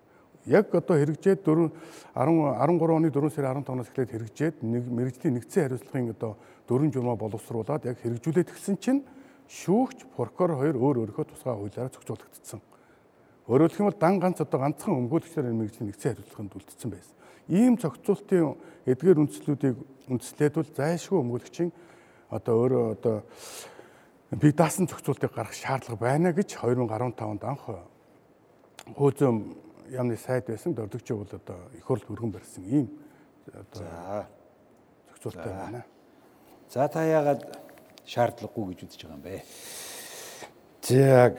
яг 0.46 0.74
одоо 0.74 0.96
хэрэгжээд 0.98 1.42
4 1.42 1.72
10 2.14 2.30
13 2.62 2.96
оны 2.96 3.10
4 3.10 3.30
сарын 3.34 3.66
15-наас 3.66 3.90
эхлээд 3.90 4.12
хэрэгжээд 4.14 4.56
нэг 4.62 4.84
мэрэгжлийн 4.86 5.36
нэгдсэн 5.42 5.62
хариуцлагын 5.66 6.14
одоо 6.14 6.38
дөрвөн 6.70 6.94
журмаа 6.94 7.18
боловсруулад 7.18 7.86
яг 7.86 7.98
хэрэгжүүлээд 8.02 8.50
эхэлсэн 8.54 8.78
чинь 8.78 9.02
шүүгч 9.50 10.06
прокурор 10.14 10.58
хоёр 10.62 10.78
өөр 10.78 10.98
өөрийнхөө 11.06 11.26
тусгай 11.34 11.54
хуулиараа 11.54 11.94
зохицуулагдсан. 11.94 12.62
Өөрөөр 13.46 13.70
хэлэх 13.70 13.82
юм 13.82 13.90
бол 13.90 14.02
дан 14.02 14.18
ганц 14.22 14.42
одоо 14.42 14.60
ганцхан 14.62 14.98
өмгөөлөгчдөр 15.06 15.50
энэ 15.50 15.60
мэрэгжлийн 15.66 15.88
нэгдсэн 15.90 16.10
хариуцлаганд 16.14 16.56
үлдсэн 16.58 16.90
байсан. 16.90 17.16
Ийм 17.46 17.78
зохицуултын 17.78 18.58
эдгээр 18.90 19.22
үндслүүдийг 19.22 19.78
үндслээд 20.10 20.54
бол 20.58 20.70
зайлшгүй 20.74 21.18
өмгөөлөгчийн 21.22 21.72
одоо 22.34 22.54
өөрөө 22.58 22.84
одоо 22.98 23.16
бие 24.34 24.54
даасан 24.54 24.90
зохицуултыг 24.90 25.30
гаргах 25.30 25.54
шаардлага 25.54 26.02
байна 26.02 26.34
гэж 26.34 26.58
2015 26.58 27.22
онд 27.22 27.44
анх 27.46 27.64
хөөзөм 28.98 29.65
яамны 29.92 30.18
сайд 30.18 30.48
байсан 30.48 30.74
дөрдөгч 30.76 31.12
бол 31.14 31.30
одоо 31.30 31.60
их 31.78 31.84
хурл 31.86 32.06
өргөн 32.10 32.32
барьсан 32.32 32.64
ийм 32.66 32.90
одоо 33.54 34.26
зохицуулттай 35.10 35.54
байна. 35.54 35.86
За 36.70 36.88
та 36.88 37.06
яагаад 37.06 37.46
шаардлагагүй 38.06 38.74
гэж 38.74 38.86
үзэж 38.86 39.06
байгаа 39.06 39.18
юм 39.18 39.24
бэ? 39.26 39.44
Яг 40.90 41.38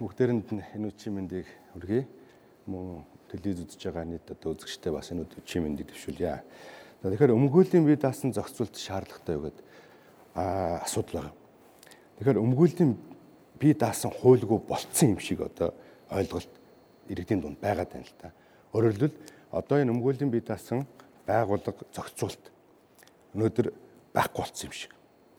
бүгдээрэнд 0.00 0.48
энэ 0.76 0.88
үчи 0.88 1.10
мэндийг 1.10 1.46
хүргэе. 1.72 2.06
Мөн 2.66 3.04
телевиз 3.30 3.64
үзэж 3.64 3.88
байгаа 3.88 4.04
нийт 4.04 4.30
одоо 4.30 4.56
үзэгчтэй 4.56 4.92
бас 4.92 5.12
энэ 5.12 5.28
үчи 5.28 5.60
мэндийг 5.60 5.92
төвшүүлье. 5.92 6.42
За 7.02 7.10
тэгэхээр 7.12 7.36
өмгөөлийн 7.36 7.84
бие 7.84 7.96
даасан 7.96 8.32
зохицуулт 8.32 8.76
шаардлагатай 8.76 9.36
юу 9.36 9.48
гэдэг 9.48 9.64
аа 10.34 10.84
асуудал 10.84 11.28
байна. 11.28 11.32
Тэгэхээр 12.20 12.40
өмгөөлийн 12.40 12.92
бие 13.60 13.74
даасан 13.74 14.12
хуульгүй 14.12 14.60
болцсон 14.64 15.16
юм 15.16 15.20
шиг 15.20 15.40
одоо 15.40 15.72
ойлголт 16.10 16.48
иргэдийн 17.08 17.40
дунд 17.40 17.58
байгаад 17.60 17.90
байна 17.92 18.06
л 18.06 18.20
та. 18.20 18.32
Өөрөөр 18.72 18.92
хэлбэл 18.92 19.16
одоо 19.52 19.76
энэ 19.80 19.92
өмгөөлийн 19.92 20.30
бие 20.30 20.44
даасан 20.44 20.86
байгууллага 21.26 21.86
зохицуулт 21.94 22.44
өнөөдөр 23.34 23.72
байхгүй 24.14 24.40
болцсон 24.42 24.66
юм 24.68 24.74
шиг. 24.74 24.92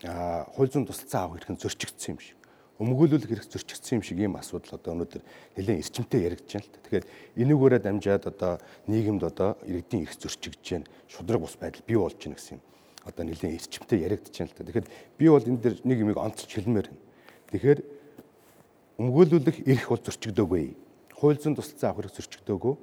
Аа 0.04 0.46
хууль 0.54 0.70
зүйн 0.70 0.86
тусалцаа 0.86 1.26
авах 1.26 1.42
хэрэг 1.42 1.52
нь 1.54 1.62
зөрчигдсөн 1.62 2.14
юм 2.14 2.20
шиг 2.22 2.38
өмгөөлүүлэх 2.78 3.26
хэрэг 3.26 3.46
зөрчигдсөн 3.50 3.98
юм 3.98 4.04
шиг 4.06 4.18
ийм 4.22 4.38
асуудал 4.38 4.78
одоо 4.78 4.94
өнөөдөр 4.94 5.22
нэлээд 5.58 5.82
эрчимтэй 5.82 6.30
яригдж 6.30 6.46
байна 6.46 6.62
л 6.62 6.70
та. 6.70 6.82
Тэгэхээр 6.86 7.06
энэгээрээ 7.42 7.80
дамжаад 7.82 8.24
одоо 8.30 8.52
нийгэмд 8.86 9.22
одоо 9.26 9.58
иргэдийн 9.66 10.06
эрх 10.06 10.14
зөрчигдж 10.14 10.66
байна. 10.78 10.86
Шудраг 11.10 11.42
бус 11.42 11.58
байдал 11.58 11.82
бий 11.82 11.98
болж 11.98 12.14
байна 12.22 12.38
гэсэн 12.38 12.54
юм. 12.54 12.62
Одоо 13.02 13.22
нэлээд 13.26 13.58
эрчимтэй 13.58 13.98
яригдж 14.06 14.30
байна 14.30 14.50
л 14.50 14.54
та. 14.54 14.62
Тэгэхээр 14.62 14.86
би 15.18 15.26
бол 15.26 15.42
энэ 15.42 15.58
дэр 15.58 15.74
нэг 15.82 15.98
юмыг 15.98 16.18
онцлж 16.22 16.50
хэлмээр 16.54 16.86
байна. 16.86 17.02
Тэгэхээр 17.50 17.80
өмгөөлүүлэх 19.02 19.56
эрх 19.66 19.86
бол 19.90 20.02
зөрчигдөөгүй. 20.06 20.66
Хууль 21.18 21.38
зүйн 21.42 21.58
тусалцаа 21.58 21.90
авах 21.90 22.06
хэрэг 22.06 22.14
зөрчигдөөгүй. 22.14 22.74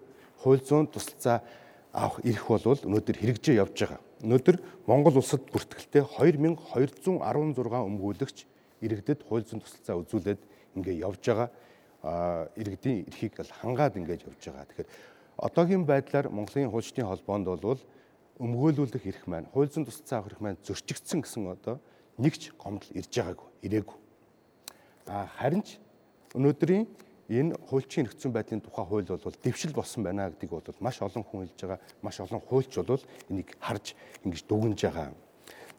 Хууль 0.44 0.63
зүйн 0.63 0.88
тусалцаа 0.92 1.39
авах 1.96 2.20
эрх 2.27 2.46
бол 2.51 2.68
өнөөдөр 2.68 3.15
хэрэгжиж 3.15 3.56
явж 3.56 3.80
байгаа. 3.80 4.00
Өнөөдөр 4.27 4.58
Монгол 4.88 5.24
улсад 5.24 5.48
бүртгэлтэй 5.56 6.04
2216 6.04 7.24
өмгөөлөгч 7.24 8.38
иргэдэд 8.84 9.24
хууль 9.24 9.48
зүйн 9.48 9.63
тусалцаа 9.63 9.96
үзүүлээд 10.04 10.42
ингээ 10.75 11.00
явж 11.08 11.24
байгаа 11.24 11.50
иргэдийн 12.60 13.08
эрхийг 13.08 13.39
л 13.39 13.56
хангаад 13.63 13.96
ингэж 13.96 14.27
явж 14.27 14.42
байгаа. 14.51 14.68
Тэгэхээр 14.68 14.89
одоогийн 15.39 15.88
байдлаар 15.88 16.27
Монголын 16.27 16.70
хуульчдын 16.70 17.08
холбоонд 17.08 17.48
бол 17.48 17.80
өмгөөлүүлэх 18.44 19.04
эрх 19.08 19.24
маань 19.32 19.48
хууль 19.56 19.72
зүйн 19.72 19.88
тусалцаа 19.88 20.20
авах 20.20 20.36
эрх 20.36 20.42
маань 20.44 20.60
зөрчигдсөн 20.68 21.24
гэсэн 21.24 21.48
одоо 21.56 21.80
нэгч 22.20 22.51
гомдол 22.60 22.92
ирж 22.92 23.12
байгаагүй, 23.15 23.50
ирээгүй. 23.63 23.98
А 25.08 25.27
харин 25.39 25.63
ч 25.63 25.80
өнөөдрийн 26.36 26.84
энэ 27.29 27.58
хуульчийн 27.70 28.05
нөхцөн 28.05 28.32
байдлын 28.32 28.62
тухай 28.62 28.86
хууль 28.86 29.10
бол 29.10 29.36
дэвшил 29.44 29.74
болсон 29.74 30.03
байна 30.03 30.29
гэдгийг 30.29 30.51
бол 30.51 30.79
маш 30.79 31.01
олон 31.01 31.24
хүн 31.25 31.50
хэлж 31.50 31.62
байгаа, 31.62 31.79
маш 32.01 32.20
олон 32.22 32.41
хуульч 32.41 32.74
бол 32.86 33.01
энийг 33.29 33.50
харж 33.60 33.96
ингэж 34.24 34.46
дүгнж 34.46 34.82
байгаа. 34.86 35.13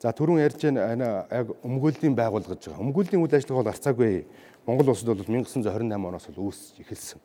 За 0.03 0.11
түрүүн 0.11 0.43
ярьж 0.43 0.61
байна 0.67 1.25
яг 1.31 1.55
өмгөөллийн 1.63 2.19
байгуулгаж 2.19 2.67
байгаа. 2.67 2.83
Өмгөөллийн 2.83 3.23
үйл 3.23 3.37
ажиллагаа 3.39 3.63
бол 3.63 3.73
арцаагүй. 3.73 4.27
Монгол 4.67 4.91
улсад 4.91 5.09
бол 5.09 5.23
1928 5.23 5.95
оноос 5.95 6.27
л 6.29 6.43
үүсэж 6.43 6.83
эхэлсэн. 6.83 7.21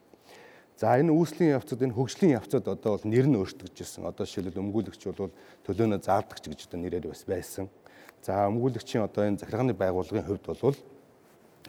За 0.77 0.95
энэ 0.95 1.11
үүслийн 1.11 1.57
явцад 1.57 1.81
энэ 1.81 1.93
хөгжлийн 1.97 2.37
явцад 2.37 2.65
одоо 2.69 2.95
бол 2.95 3.05
нэр 3.05 3.27
нь 3.27 3.37
өөрчлөгдөжсэн. 3.41 4.05
Одоо 4.07 4.25
жишээлбэл 4.25 4.61
өмгөөлөгч 4.61 5.01
бол 5.13 5.33
төлөөнөө 5.67 5.99
заардагч 5.99 6.45
гэж 6.47 6.69
одоо 6.69 6.79
нэрээр 6.79 7.11
бас 7.11 7.25
байсан. 7.25 7.67
За 8.21 8.45
өмгөөлөгчийн 8.47 9.03
одоо 9.03 9.25
энэ 9.25 9.41
захиргааны 9.41 9.73
байгууллагын 9.73 10.25
хувьд 10.25 10.45
бол 10.45 10.77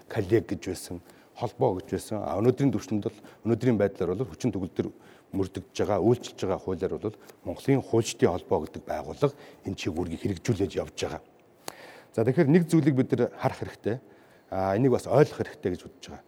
коллег 0.08 0.44
гэж 0.48 0.62
байсан, 0.68 1.00
холбоо 1.36 1.80
гэж 1.80 1.88
байсан. 1.92 2.22
А 2.22 2.36
өнөөдрийн 2.40 2.72
түвшинд 2.72 3.04
бол 3.04 3.18
өнөөдрийн 3.44 3.78
байдлаар 3.78 4.14
бол 4.14 4.28
хүчин 4.28 4.52
төгөлдөр 4.52 4.88
мөрдөгдөж 5.32 5.76
байгаа, 5.76 6.00
үйлчилж 6.04 6.38
байгаа 6.44 6.60
хуулиар 6.60 6.94
бол 6.98 7.16
Монголын 7.44 7.82
хуульчдын 7.82 8.30
холбоо 8.30 8.58
гэдэг 8.68 8.82
байгууллага 8.84 9.34
энэ 9.64 9.76
чиг 9.80 9.96
үүргийг 9.96 10.20
хэрэгжүүлээд 10.20 10.76
явж 10.76 10.96
байгаа. 10.96 11.22
За 12.12 12.24
тэгэхээр 12.24 12.52
нэг 12.52 12.68
зүйлийг 12.68 12.96
бид 12.96 13.12
нар 13.16 13.32
харах 13.40 13.58
хэрэгтэй. 13.64 13.96
А 14.52 14.76
энийг 14.76 14.92
бас 14.92 15.08
ойлгох 15.08 15.40
хэрэгтэй 15.40 15.72
гэж 15.72 15.82
бодож 15.88 16.06
байгаа. 16.12 16.24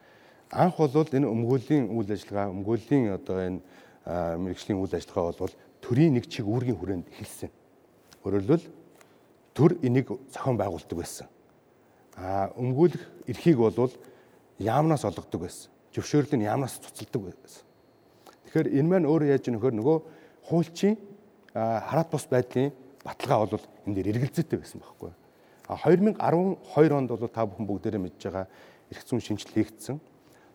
Анх 0.51 0.77
бол 0.81 1.09
энэ 1.13 1.29
өмгөөлийн 1.29 1.85
үйл 1.93 2.09
ажиллагаа, 2.09 2.49
өмгөөлийн 2.49 3.13
одоо 3.13 3.37
энэ 3.45 3.61
мэрэгжлийн 4.41 4.81
үйл 4.81 4.97
ажиллагаа 4.97 5.37
бол 5.37 5.55
төрийн 5.85 6.17
нэг 6.17 6.25
чиг 6.33 6.49
үүргийн 6.49 6.81
хүрээнд 6.81 7.13
эхэлсэн. 7.13 7.53
Өөрөлдвөл 8.25 8.65
төр 9.53 9.77
энийг 9.85 10.09
зохион 10.33 10.57
байгуулдаг 10.57 10.97
байсан. 10.97 11.29
А 12.17 12.49
өмгөөлөх 12.57 13.05
эрхийг 13.29 13.61
бол 13.61 13.93
яамнаас 14.59 15.05
олгодог 15.05 15.41
байсан. 15.41 15.71
Зөвшөөрлийг 15.95 16.43
яамнаас 16.43 16.79
цуцалдаг 16.79 17.35
байсан. 17.35 17.63
Тэгэхээр 18.47 18.69
энэ 18.79 18.89
маань 18.89 19.09
өөрөө 19.11 19.31
яаж 19.35 19.47
нөхөр 19.51 19.75
нөгөө 19.75 19.99
хуульчийн 20.47 20.97
хараат 21.55 22.11
бус 22.11 22.27
байдлын 22.31 22.71
баталгаа 23.03 23.47
бол 23.47 23.67
энэ 23.87 23.95
дээр 23.95 24.11
эргэлзээтэй 24.15 24.59
байсан 24.59 24.79
байхгүй. 24.81 25.11
А 25.67 25.79
2012 25.83 26.93
онд 26.95 27.11
бол 27.11 27.29
та 27.29 27.47
бүхэн 27.47 27.67
бүгдээрээ 27.67 28.03
мэдж 28.03 28.21
байгаа 28.23 28.47
эрх 28.91 29.03
зүйн 29.03 29.23
шинжил 29.23 29.51
хийгдсэн. 29.55 29.99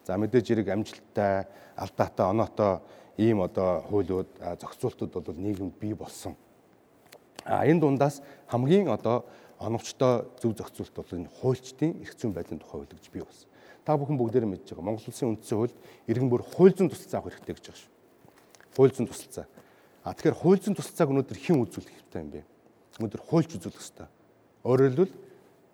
За 0.06 0.16
мэдээж 0.16 0.48
хэрэг 0.48 0.70
амжилттай, 0.70 1.48
алдаатай, 1.76 2.26
оноотой 2.30 2.80
ийм 3.18 3.42
одоо 3.42 3.84
хуулиуд 3.90 4.30
зохицуултууд 4.38 5.12
бол 5.12 5.36
нийгэмд 5.36 5.76
бий 5.80 5.94
болсон. 5.94 6.36
А 7.44 7.66
энэ 7.66 7.82
дундаас 7.82 8.22
хамгийн 8.48 8.88
одоо 8.88 9.26
оновчтой 9.60 10.30
зөв 10.40 10.56
зохицуулт 10.56 10.94
бол 10.94 11.10
энэ 11.12 11.28
хуульчдын 11.42 12.00
эрх 12.04 12.16
зүйн 12.16 12.34
байдлын 12.34 12.60
тухай 12.60 12.80
хууль 12.80 12.94
гэж 12.96 13.10
бий 13.12 13.24
болсон 13.26 13.49
та 13.90 13.98
бүхэн 13.98 14.22
бүгдээрээ 14.22 14.46
мэдж 14.54 14.70
байгаа. 14.70 14.86
Монгол 14.86 15.10
улсын 15.10 15.34
үндсэн 15.34 15.58
хуульд 15.58 15.74
иргэн 16.06 16.30
бүр 16.30 16.46
хууль 16.46 16.78
зүйн 16.78 16.94
тусалцаа 16.94 17.26
авах 17.26 17.34
хэрэгтэй 17.42 17.58
гэж 17.58 17.66
байгаа 17.66 17.82
шүү. 17.82 17.90
Хууль 18.78 18.94
зүйн 18.94 19.10
тусалцаа. 19.10 19.46
А 20.06 20.14
тэгэхээр 20.14 20.38
хууль 20.38 20.62
зүйн 20.62 20.78
тусалцааг 20.78 21.10
өнөөдөр 21.10 21.38
хэн 21.42 21.58
үзүүлэх 21.66 21.98
хэрэгтэй 21.98 22.22
юм 22.22 22.30
бэ? 22.30 22.46
Өнөөдөр 23.02 23.22
хуульч 23.26 23.50
үзүүлэх 23.58 23.82
хэрэгтэй. 23.82 24.08
Өөрөөр 24.62 24.94
хэлбэл 24.94 25.14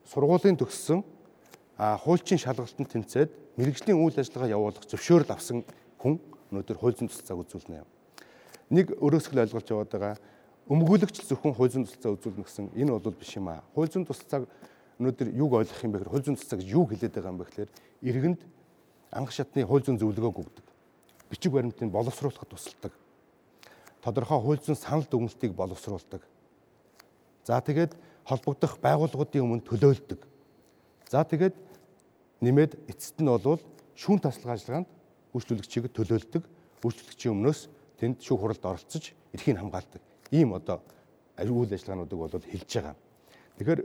сургуулийн 0.08 0.56
төгссөн 0.64 1.00
хуульчийн 1.76 2.40
шалгалтанд 2.40 2.88
тэмцээд 2.96 3.32
мэрэгжлийн 3.60 4.00
үйл 4.00 4.16
ажиллагаа 4.16 4.56
явуулах 4.56 4.88
зөвшөөрөл 4.88 5.36
авсан 5.36 5.68
хүн 6.00 6.16
өнөөдөр 6.56 6.78
хууль 6.80 6.96
зүйн 6.96 7.12
тусалцааг 7.12 7.44
үзүүлнэ. 7.44 7.84
Нэг 8.72 8.96
өрөөсгөл 8.96 9.44
ойлгуулж 9.44 9.68
яваад 9.76 9.92
байгаа 9.92 10.16
өмгөөлөгч 10.72 11.20
зөвхөн 11.28 11.52
хууль 11.52 11.68
зүйн 11.68 11.84
тусалцаа 11.84 12.16
үзүүлнэ 12.16 12.48
гэсэн 12.48 12.72
энэ 12.80 12.96
бол 12.96 13.12
биш 13.12 13.36
юм 13.36 13.52
аа. 13.52 13.60
Хууль 13.76 13.92
зүйн 13.92 14.08
тусалцааг 14.08 14.48
өнөөдөр 15.00 15.28
юг 15.36 15.52
ойлгох 15.52 15.84
юм 15.84 15.92
бэ 15.92 16.00
гэхээр 16.00 16.12
хууль 16.12 16.24
зүйн 16.24 16.40
цэцэг 16.40 16.60
гэж 16.64 16.70
юу 16.72 16.88
хэлээд 16.88 17.16
байгаа 17.20 17.32
юм 17.36 17.40
бэ 17.40 17.46
гэхээр 17.52 17.70
иргэнд 18.06 18.42
анх 19.12 19.34
шатны 19.34 19.66
хууль 19.66 19.82
зүйн 19.82 19.98
зөвлөгөөг 19.98 20.38
өгдөг. 20.46 20.66
Бичиг 21.30 21.52
баримтыг 21.52 21.90
боловсруулахад 21.90 22.50
тусалдаг. 22.54 22.94
Тодорхой 24.06 24.40
хууль 24.40 24.62
зүйн 24.62 24.78
санал 24.78 25.08
дүгнэлтийг 25.10 25.58
боловсруулдаг. 25.58 26.22
За 27.44 27.62
тэгээд 27.62 27.98
холбогдох 28.26 28.78
байгууллагуудын 28.78 29.42
өмнө 29.42 29.66
төлөөлдөг. 29.66 30.22
За 31.10 31.26
тэгээд 31.26 31.58
нэмээд 32.42 32.78
эцэст 32.90 33.22
нь 33.22 33.30
бол 33.30 33.62
шүүн 33.98 34.22
таслах 34.22 34.58
ажиллагаанд 34.58 34.90
үйлчлүүлэгчийг 35.34 35.90
төлөөлдөг. 35.94 36.44
Үйлчлүүлэгчийн 36.86 37.34
өмнөөс 37.34 37.60
тэнд 37.98 38.22
шүүх 38.22 38.40
хуралд 38.42 38.66
оролцож 38.66 39.14
эрхийг 39.34 39.58
хамгаалдаг. 39.58 40.02
Ийм 40.30 40.54
одоо 40.54 40.82
үйл 41.42 41.74
ажиллагаануудыг 41.74 42.20
бол 42.20 42.30
хэлж 42.30 42.70
байгаа. 42.70 42.96
Тэгэхээр 43.58 43.82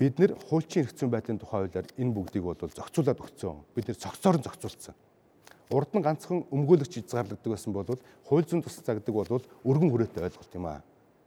бид 0.00 0.16
нэр 0.16 0.32
хуульчийн 0.48 0.88
эрх 0.88 0.96
зүйн 0.96 1.12
байдлын 1.12 1.36
тухай 1.36 1.68
хуулиар 1.68 1.84
энэ 2.00 2.14
бүгдийг 2.16 2.40
бол 2.40 2.56
зохицуулаад 2.56 3.20
өгсөн. 3.20 3.60
Бид 3.76 3.84
нэр 3.84 4.00
цогцоор 4.00 4.40
нь 4.40 4.46
зохицуулсан. 4.48 4.96
Урд 5.68 5.92
нь 5.92 6.00
ганцхан 6.00 6.48
өмгөөлөгч 6.48 7.04
хязгаарлагддаг 7.04 7.52
байсан 7.52 7.76
бол 7.76 7.84
хууль 8.24 8.48
зүйн 8.48 8.64
тусалцаа 8.64 8.96
гэдэг 8.96 9.12
бол 9.12 9.28
өргөн 9.60 9.92
хүрээтэй 9.92 10.24
ойлголт 10.24 10.52
юм 10.56 10.66
аа. 10.72 10.80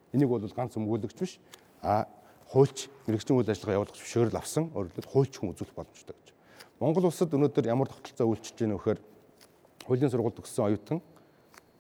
Энийг 0.10 0.26
бол 0.26 0.42
ганц 0.42 0.74
өмгөөлөгч 0.74 1.18
биш 1.22 1.38
а 1.86 2.10
хуульч 2.50 2.90
мэрэгчлийн 3.06 3.38
үйл 3.38 3.54
ажиллагаа 3.54 3.78
явуулах 3.78 3.94
зөвшөөрөл 3.94 4.42
авсан 4.42 4.74
өөрөлдөд 4.74 5.06
хуульч 5.06 5.34
хүн 5.38 5.54
үзүүлэх 5.54 5.78
боломжтой 5.78 6.18
гэж. 6.18 6.28
Монгол 6.82 7.14
улсад 7.14 7.30
өнөөдөр 7.30 7.70
ямар 7.70 7.94
тогтолцоо 7.94 8.26
үйлчилж 8.34 8.58
байна 8.58 8.78
вэхээр 8.82 9.00
хуулийн 9.86 10.10
сургууль 10.10 10.34
төгссөн 10.34 10.66
оюутан 10.66 11.00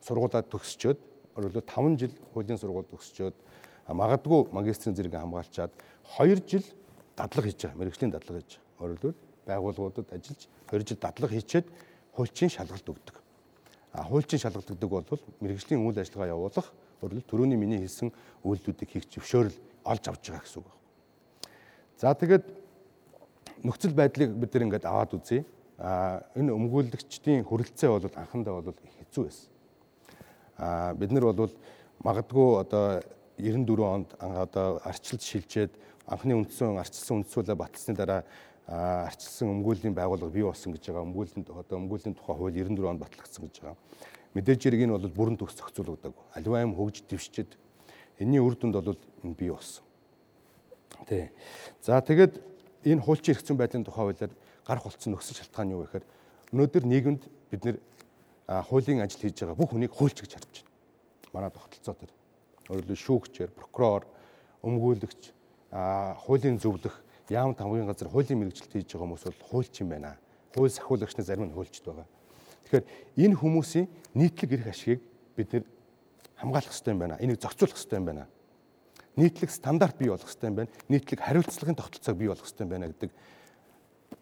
сургуулаа 0.05 0.45
төгсчөөд 0.45 0.99
өөрөлдөд 1.41 1.65
5 1.67 1.97
жил 1.97 2.13
хуулийн 2.31 2.61
сургууль 2.61 2.89
төгсчөөд 2.93 3.35
магадгүй 3.91 4.53
магистрийн 4.53 4.95
зэрэг 4.95 5.17
хамгаалчаад 5.17 5.71
2 6.21 6.41
жил 6.47 6.65
дадлага 7.17 7.47
хийж 7.47 7.59
байгаа. 7.63 7.79
Мэргэжлийн 7.79 8.11
дадлага 8.11 8.39
хийж 8.41 8.57
байгаа. 8.57 8.81
Өөрөлдвөл 8.83 9.17
байгууллагуудад 9.45 10.07
ажиллаж 10.13 10.41
2 10.71 10.87
жил 10.87 10.99
дадлага 10.99 11.33
хийчээд 11.33 11.67
хуульчийн 12.15 12.49
шалгалт 12.49 12.87
өгдөг. 12.89 13.15
А 13.93 14.03
хуульчийн 14.03 14.41
шалгалт 14.41 14.69
өгдөг 14.71 14.89
бол 14.89 15.23
мэргэжлийн 15.41 15.81
үйл 15.83 15.99
ажиллагаа 15.99 16.33
явуулах 16.33 16.67
өөрөлдвөл 17.01 17.29
төрөний 17.29 17.57
миний 17.57 17.79
хэлсэн 17.83 18.09
үйлдэлүүдийг 18.43 18.89
хийх 18.89 19.05
зөвшөөрөл 19.11 19.57
олж 19.83 20.03
авч 20.07 20.23
байгаа 20.31 20.43
гэсэн 20.43 20.59
үг 20.61 20.67
байна. 20.67 20.81
За 21.99 22.13
тэгээд 22.15 22.45
нөхцөл 23.63 23.93
байдлыг 23.93 24.31
бид 24.33 24.53
нар 24.53 24.63
ингээд 24.63 24.85
аваад 24.87 25.13
үзье. 25.13 25.45
А 25.77 26.23
энэ 26.35 26.53
өмгөөлөгчдийн 26.53 27.43
хүрэлцээ 27.43 27.89
бол 27.89 28.07
анхандаа 28.15 28.61
бол 28.61 28.73
хэцүү 28.99 29.23
байсан. 29.27 29.49
А 30.57 30.93
бид 30.93 31.11
нар 31.11 31.33
бол 31.33 31.51
магадгүй 32.03 32.49
одоо 32.61 33.01
94 33.37 33.83
онд 33.83 34.09
одоо 34.19 34.79
арчилж 34.85 35.21
шилжээд 35.21 35.71
анхны 36.07 36.35
үндсэн 36.35 36.77
арчилсан 36.77 37.23
үндсүүлээ 37.23 37.55
батлсны 37.55 37.95
дараа 37.95 38.23
арчилсан 38.67 39.51
өмгөөлийн 39.51 39.95
байгууллага 39.95 40.31
бий 40.31 40.43
болсон 40.43 40.73
гэж 40.75 40.87
байгаа. 40.87 41.03
Өмгөөлийн 41.03 41.43
одоо 41.47 41.77
өмгөөлийн 41.79 42.15
тухай 42.15 42.35
хууль 42.35 42.55
94 42.55 42.89
онд 42.89 43.01
батлагдсан 43.03 43.43
гэж 43.47 43.55
байгаа. 43.59 43.77
Мэдээж 44.33 44.61
хэрэг 44.63 44.83
энэ 44.87 44.95
бол 44.97 45.07
бүрэн 45.11 45.37
төгс 45.37 45.55
зохицуулагдаагүй. 45.59 46.23
Аливаа 46.35 46.63
юм 46.63 46.75
хөгж 46.75 47.03
дэвшчихэд 47.07 47.51
энэний 48.19 48.39
үр 48.39 48.55
дүнд 48.55 48.75
бол 48.79 48.97
энэ 49.23 49.35
бий 49.35 49.51
болсон. 49.51 49.83
Тий. 51.07 51.29
За 51.81 51.99
тэгээд 52.01 52.39
энэ 52.87 53.03
хуульчин 53.03 53.35
эрхцэн 53.35 53.57
байдлын 53.59 53.83
тухай 53.83 54.03
хуулиар 54.07 54.33
гарах 54.65 54.83
болсон 54.83 55.13
нөхцөл 55.13 55.37
шалтгаан 55.37 55.75
юу 55.75 55.83
гэхээр 55.83 56.05
өнөөдөр 56.55 56.83
нийгэмд 56.87 57.23
бид 57.51 57.61
нэр 57.67 57.77
хуулийн 58.47 59.03
ажил 59.03 59.21
хийж 59.21 59.43
байгаа 59.43 59.59
бүх 59.59 59.71
хүнийг 59.71 59.91
хуульч 59.91 60.23
гэж 60.23 60.31
харж 60.39 60.63
байна. 60.63 60.71
Манай 61.33 61.51
тогтолцоо 61.51 61.95
төр. 61.95 62.11
Өөрөлдөө 62.71 62.97
шүүгчээр, 62.97 63.51
прокурор, 63.51 64.07
өмгөөлөгч, 64.63 65.33
хуулийн 65.73 66.59
зөвлөх, 66.61 67.01
яам 67.29 67.55
тамгийн 67.57 67.89
газар 67.89 68.09
хуулийн 68.09 68.39
мэрэгжилт 68.45 68.73
хийж 68.73 68.93
байгаа 68.93 69.05
хүмүүс 69.09 69.25
бол 69.25 69.47
хуульч 69.49 69.81
юм 69.81 69.89
байна. 69.89 70.17
Хууль 70.53 70.69
сахиулагчны 70.69 71.23
зарим 71.25 71.49
нь 71.49 71.53
хуульчд 71.53 71.85
байгаа. 71.85 72.05
Тэгэхээр 72.69 72.85
энэ 73.17 73.35
хүмүүсийн 73.41 73.87
нийтлэг 74.13 74.51
эрх 74.53 74.67
ашигыг 74.69 75.01
бид 75.33 75.49
нэр 75.53 75.65
хамгаалах 76.37 76.69
хэрэгтэй 76.69 76.93
юм 76.93 76.99
байна. 76.99 77.17
Энийг 77.17 77.41
зохицуулах 77.41 77.73
хэрэгтэй 77.73 77.97
юм 77.97 78.05
байна. 78.05 78.27
Нийтлэг 79.17 79.49
стандарт 79.49 79.97
бий 79.97 80.09
болгох 80.13 80.29
хэрэгтэй 80.29 80.49
юм 80.49 80.55
байна. 80.61 80.71
Нийтлэг 80.89 81.19
хариуцлагын 81.19 81.75
тогтолцоог 81.75 82.17
бий 82.17 82.27
болгох 82.29 82.45
хэрэгтэй 82.45 82.65
юм 82.65 82.69
байна 82.69 82.87
гэдэг 82.93 83.11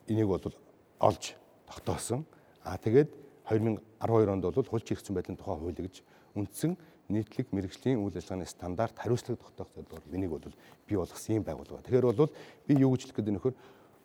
энийг 0.07 0.27
бол 0.27 0.55
олж 0.99 1.35
тогтоосон. 1.67 2.25
Аа 2.63 2.77
тэгээд 2.77 3.11
2012 3.51 4.31
онд 4.31 4.43
бол 4.43 4.69
хууль 4.71 4.87
чирэгцэн 4.87 5.15
байдлын 5.15 5.35
тухай 5.35 5.57
хууль 5.59 5.75
гэж 5.75 6.03
үндсэн 6.35 6.77
нийтлэг 7.11 7.51
мэрэгжлийн 7.51 7.99
үйл 7.99 8.15
ажиллагааны 8.15 8.47
стандарт 8.47 8.95
хариуцлага 8.97 9.37
тогтоох 9.43 9.69
зорилгоор 9.75 10.03
энийг 10.15 10.31
бол 10.31 10.55
бий 10.87 10.97
болгосон 10.97 11.35
юм 11.35 11.43
байгууллага. 11.43 11.83
Тэгэхээр 11.83 12.07
бол 12.07 12.31
би 12.67 12.73
юу 12.79 12.91
гэж 12.95 13.01
хэлэх 13.11 13.17
гээд 13.19 13.35
нөхөр 13.35 13.55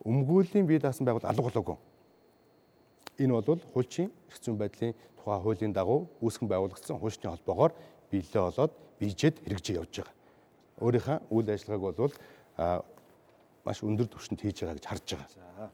өмгөөлийн 0.05 0.67
бие 0.67 0.79
даасан 0.79 1.07
байгуул 1.07 1.25
алга 1.25 1.43
болоогүй. 1.43 1.77
Энэ 3.19 3.33
бол 3.33 3.61
хуульчийн 3.73 4.11
эрх 4.11 4.39
зүйн 4.43 4.59
байдлын 4.59 4.95
тухай 5.17 5.41
хуулийн 5.41 5.73
дагуу 5.73 6.11
үүсгэн 6.21 6.49
байгуулагдсан 6.49 6.99
хуульчны 7.01 7.31
холбоогоор 7.31 7.73
биелээ 8.11 8.43
болоод 8.43 8.73
бийжэд 9.01 9.41
хэрэгжиж 9.43 9.77
явж 9.77 9.93
байгаа. 9.97 10.15
Өөрийнхөө 10.85 11.19
үйл 11.31 11.49
ажиллагааг 11.51 11.97
бол 11.97 12.15
маш 13.65 13.83
өндөр 13.83 14.07
түвшинд 14.07 14.41
хийж 14.41 14.63
байгаа 14.63 14.77
гэж 14.77 14.87
харж 14.87 15.07
байгаа. 15.17 15.71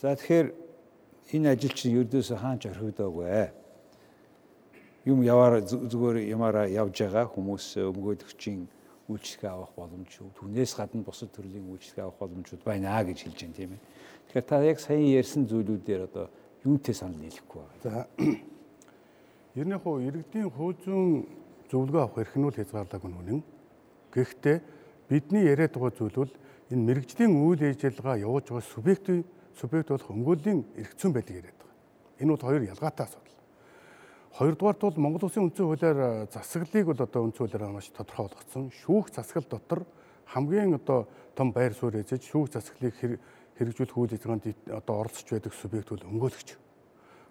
За 0.00 0.14
тэгэхээр 0.14 0.48
энэ 1.34 1.50
ажил 1.52 1.74
чинь 1.74 1.98
ердөөсөө 2.00 2.38
хаач 2.38 2.62
орхигдоогүй 2.70 3.26
юм 5.08 5.24
яваар 5.24 5.64
зүгээр 5.64 6.28
ямаараа 6.28 6.66
явж 6.68 7.00
байгаа 7.00 7.26
хүмүүс 7.32 7.80
өмгөөлөгчийн 7.80 8.68
үйлчлэгээ 9.08 9.48
авах 9.48 9.72
боломжууд 9.72 10.36
түүнээс 10.36 10.72
гадна 10.76 11.00
бусад 11.00 11.32
төрлийн 11.32 11.64
үйлчлэгээ 11.64 12.04
авах 12.04 12.20
боломжууд 12.20 12.60
байна 12.60 13.00
гэж 13.00 13.24
хэлж 13.24 13.38
байна 13.40 13.56
тийм 13.56 13.72
ээ. 13.72 13.80
Тэгэхээр 14.28 14.44
та 14.44 14.56
яг 14.68 14.78
сая 14.84 15.00
ярьсан 15.00 15.48
зүйлүүдээр 15.48 16.02
одоо 16.12 16.28
юунтэй 16.60 16.92
санал 16.94 17.16
нийлэхгүй 17.16 17.60
байна. 17.64 17.80
За 17.80 17.92
Ернийх 19.58 19.86
уу 19.88 20.04
иргэдийн 20.04 20.52
хөөзөн 20.52 21.24
зөвлөгөө 21.72 22.02
авах 22.04 22.20
эрх 22.20 22.36
нь 22.36 22.44
үл 22.44 22.58
хязгаарлаагүй 22.60 23.10
нүнэн. 23.10 23.40
Гэхдээ 24.12 24.56
бидний 25.08 25.48
яриад 25.48 25.72
байгаа 25.72 25.96
зүйл 25.96 26.28
бол 26.28 26.32
энэ 26.68 26.84
мэрэгжлийн 26.84 27.32
үйл 27.32 27.64
ажиллагаа 27.64 28.20
явуулж 28.20 28.46
байгаа 28.52 28.68
субъектийн 28.76 29.24
субъект 29.56 29.88
болох 29.88 30.12
өмгөөлийн 30.12 30.60
эрх 30.76 30.92
зүйн 31.00 31.16
байдлыг 31.16 31.40
яриад 31.40 31.56
байгаа. 31.56 31.76
Энэ 32.20 32.30
бол 32.36 32.44
хоёр 32.44 32.62
ялгаатай 32.68 33.04
асуудал. 33.08 33.37
Хоёрдугаарт 34.36 34.80
бол 34.80 34.96
Монгол 34.96 35.24
Улсын 35.24 35.48
үндсэн 35.48 35.66
хуулиар 35.66 36.28
засаглалыг 36.28 36.86
бол 36.86 37.00
одоо 37.00 37.22
үндсэн 37.24 37.48
хуулиар 37.48 37.72
маш 37.72 37.88
тодорхой 37.90 38.28
болгоцсон. 38.28 38.70
Шүүх 38.70 39.10
засаглал 39.10 39.48
дотор 39.48 39.80
хамгийн 40.26 40.74
одоо 40.74 41.08
том 41.34 41.52
байр 41.52 41.72
суурь 41.74 42.04
эзэж 42.04 42.28
шүүх 42.28 42.52
засаглалыг 42.52 43.18
хэрэгжүүлэх 43.58 43.96
үйл 43.96 44.14
ажиллагаанд 44.14 44.54
одоо 44.70 44.94
оролцож 45.00 45.26
байдаг 45.26 45.52
субъект 45.54 45.88
бол 45.90 46.06
өмгөөлөгч. 46.06 46.48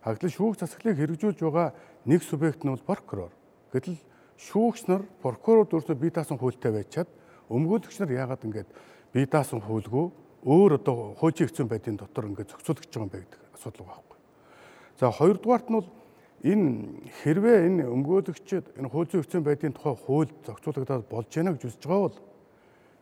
Хагдлын 0.04 0.34
шүүх 0.34 0.60
засаглалыг 0.60 0.98
хэрэгжүүлж 0.98 1.40
байгаа 1.40 1.74
нэг 2.06 2.22
субъект 2.24 2.66
нь 2.66 2.72
бол 2.74 2.84
прокурор. 2.84 3.32
Гэтэл 3.72 3.96
шүүгч 4.38 4.88
нар 4.92 5.04
прокурор 5.22 5.70
өөртөө 5.70 5.96
бие 5.96 6.12
даасан 6.12 6.38
хуультай 6.38 6.72
байчаад 6.72 7.10
өмгөөлөгч 7.50 7.98
нар 8.02 8.12
яагаад 8.12 8.44
ингэж 8.44 8.68
бие 9.14 9.26
даасан 9.26 9.62
хуульгүй 9.64 10.06
өөр 10.46 10.78
одоо 10.78 11.16
хуучин 11.18 11.48
хэвцэн 11.48 11.68
байдлын 11.68 11.98
дотор 11.98 12.30
ингэж 12.30 12.54
зохицуулж 12.54 12.86
байгаа 12.88 13.04
юм 13.04 13.12
бэ 13.12 13.20
гэдэг 13.24 13.42
асуудал 13.56 13.86
байгаа 13.88 14.04
байхгүй. 14.04 14.20
За 15.00 15.06
хоёрдугаарт 15.12 15.68
нь 15.70 15.78
бол 15.80 15.90
энэ 16.46 17.10
хэрвээ 17.24 17.58
энэ 17.66 17.84
өмгөөлөгчд 17.90 18.78
энэ 18.78 18.90
хууль 18.90 19.10
зүйн 19.10 19.22
эрхцэн 19.26 19.44
байдлын 19.44 19.74
тухай 19.74 19.96
хууль 19.98 20.32
зохицуулагдаад 20.46 21.10
болж 21.10 21.30
байна 21.34 21.54
гэж 21.58 21.64
үзэж 21.66 21.82
байгаа 21.82 22.04
бол 22.06 22.18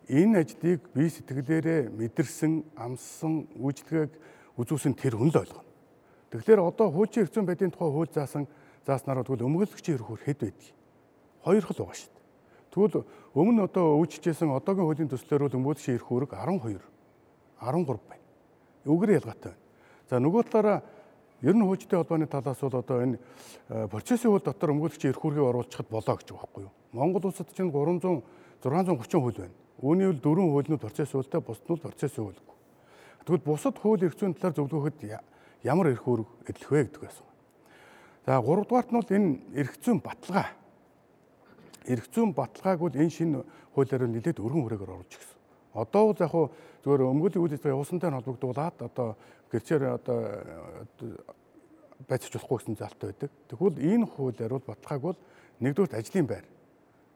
энэ 0.07 0.39
ажлыг 0.39 0.81
бие 0.95 1.09
сэтгэлээрээ 1.09 1.81
мэдэрсэн, 1.91 2.53
амссан, 2.79 3.49
үйлчлэгийг 3.59 4.13
үзүүлсэн 4.55 4.93
тэр 4.95 5.19
хүн 5.19 5.35
л 5.35 5.39
ойлгоно. 5.43 5.67
Тэгэхээр 6.31 6.61
одоо 6.63 6.87
хуучин 6.91 7.27
эрхцэн 7.27 7.43
байдлын 7.43 7.75
тухай 7.75 7.91
хууль 7.91 8.13
заасан 8.13 8.47
зааснараа 8.87 9.27
тэгвэл 9.27 9.47
өмгөөлөгчийн 9.49 9.99
хөр 9.99 10.21
хэд 10.23 10.39
байдгийг 10.39 10.75
хоёр 11.43 11.63
хэл 11.65 11.79
байгаа 11.83 11.97
шүү 11.99 12.11
дээ. 12.15 12.23
Тэгвэл 12.71 13.03
өмнө 13.35 13.61
одоо 13.67 13.99
үйлчилжсэн 13.99 14.49
одоогийн 14.53 14.87
хуулийн 14.87 15.11
төслөөр 15.11 15.43
бол 15.43 15.57
өмгөөлөгчийн 15.59 15.97
эрх 15.99 16.07
хөрөг 16.07 16.31
12 16.31 16.79
13 17.59 17.99
байна. 17.99 18.23
Үгээр 18.85 19.17
ялгаатай 19.19 19.51
байна. 19.51 19.63
За 20.05 20.21
нөгөө 20.21 20.43
талаараа 20.53 20.79
Ер 21.45 21.53
нь 21.53 21.61
хуучин 21.61 21.93
холбооны 21.93 22.25
талаас 22.25 22.57
бол 22.57 22.73
одоо 22.73 23.01
энэ 23.05 23.19
э, 23.69 23.87
процессын 23.87 24.33
хууль 24.33 24.41
дотор 24.41 24.73
өмгөөлөгчийн 24.73 25.13
эрх 25.13 25.21
үүргийг 25.21 25.45
оруулчихад 25.45 25.89
болоо 25.93 26.17
гэж 26.17 26.33
байгаа 26.33 26.41
байхгүй 26.41 26.63
юу. 26.65 26.73
Монгол 26.89 27.29
улсад 27.29 27.53
чинь 27.53 27.69
300 27.69 28.25
630 28.65 29.21
хууль 29.21 29.37
байна. 29.37 29.53
Үүний 29.77 30.09
үл 30.09 30.17
дөрвөн 30.17 30.49
хууль 30.49 30.71
нь 30.73 30.81
процесс 30.81 31.13
хуультай, 31.13 31.41
бусд 31.45 31.69
нь 31.69 31.77
процесс 31.77 32.17
хуульгүй. 32.17 32.55
Тэгвэл 33.29 33.45
бусад 33.45 33.77
хууль 33.77 34.01
эрх 34.01 34.17
зүйн 34.17 34.33
талаар 34.33 34.57
зөвлөхөд 34.57 35.05
ямар 35.61 35.93
эрх 35.93 36.01
үүрэг 36.01 36.49
эдлэх 36.49 36.71
вэ 36.73 36.81
гэдэг 36.89 37.01
байсан. 37.05 37.25
За 38.25 38.41
3 38.41 38.65
дугаарт 38.65 38.89
нь 38.89 38.97
бол 38.97 39.13
энэ 39.13 39.29
эрх 39.53 39.77
зүйн 39.85 40.01
баталгаа. 40.01 40.49
Эрх 41.85 42.09
зүйн 42.09 42.33
баталгааг 42.33 42.79
бол 42.81 42.97
энэ 42.97 43.13
шинэ 43.13 43.45
хуулиар 43.77 44.09
нэлээд 44.09 44.41
өргөн 44.41 44.65
хүрээгээр 44.65 44.93
оруулж 44.97 45.13
ирсэн. 45.13 45.37
Одоо 45.77 46.09
бол 46.09 46.21
яг 46.25 46.31
хуу 46.33 46.49
зүгээр 46.81 47.01
өмгөөллийн 47.05 47.43
үйл 47.45 47.53
ажиллагаа 47.53 47.75
явуулсантай 47.75 48.09
холбогдуулаад 48.09 48.77
одоо 48.81 49.09
гэрчээр 49.55 49.83
одоо 49.95 50.19
байцч 52.07 52.27
болохгүй 52.35 52.57
гэсэн 52.59 52.75
залттай 52.75 53.11
байдаг. 53.11 53.31
Тэгвэл 53.47 53.79
энэ 53.79 54.05
хуулиар 54.05 54.51
бол 54.51 54.67
баталгааг 54.67 55.01
бол 55.01 55.19
нэгдүгээр 55.63 55.95
ажлын 55.95 56.27
байр, 56.27 56.45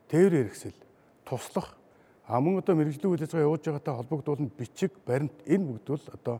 тээврийн 0.07 0.47
хэрэгсэл, 0.47 0.79
туслах 1.27 1.75
а 2.29 2.39
мөн 2.39 2.61
одоо 2.61 2.75
мэрэгжлийн 2.77 3.11
үйл 3.11 3.25
ажиллагаа 3.25 3.47
явуулж 3.49 3.65
байгаатай 3.65 3.93
холбогдуулан 3.95 4.49
бичиг, 4.53 4.91
баримт 5.05 5.35
энэ 5.49 5.65
бүгд 5.65 5.87
бол 5.89 6.05
одоо 6.13 6.37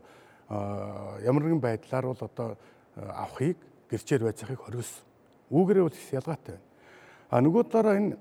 ямар 1.26 1.42
нэгэн 1.44 1.60
байдлаар 1.60 2.06
бол 2.06 2.22
одоо 2.22 2.56
авахыг 2.96 3.58
гэрчээр 3.90 4.22
байцахыг 4.22 4.58
хориглосон. 4.62 5.04
Үүгээрээ 5.50 5.84
бол 5.84 5.98
ялгаатай 6.14 6.54
байна. 6.54 6.66
А 7.30 7.40
нөгөө 7.42 7.62
талаараа 7.68 7.96
энэ 7.98 8.16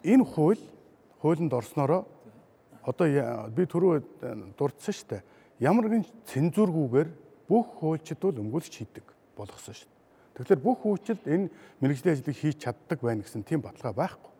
энэ 0.00 0.24
хууль 0.24 0.64
хуулинд 1.20 1.52
орсноороо 1.52 2.08
одоо 2.82 3.06
би 3.52 3.62
түрүү 3.68 4.56
дурдсан 4.56 4.96
шүү 4.96 5.08
дээ 5.12 5.22
ямар 5.62 5.86
нэгэн 5.86 6.04
цензургүйгээр 6.26 7.08
бүх 7.46 7.78
хуульчид 7.78 8.18
бол 8.18 8.42
өмгөөлж 8.42 8.72
хийдэг 8.74 9.06
болгосон 9.38 9.78
шүү. 9.78 9.90
Тэгэхээр 10.34 10.60
бүх 10.64 10.82
хүчилд 10.82 11.22
энэ 11.22 11.52
мэрэгжлийн 11.78 12.18
ажлыг 12.18 12.34
хийж 12.34 12.56
чаддаг 12.66 12.98
байна 12.98 13.22
гэсэн 13.22 13.46
тийм 13.46 13.62
баталгаа 13.62 13.94
байхгүй. 13.94 14.32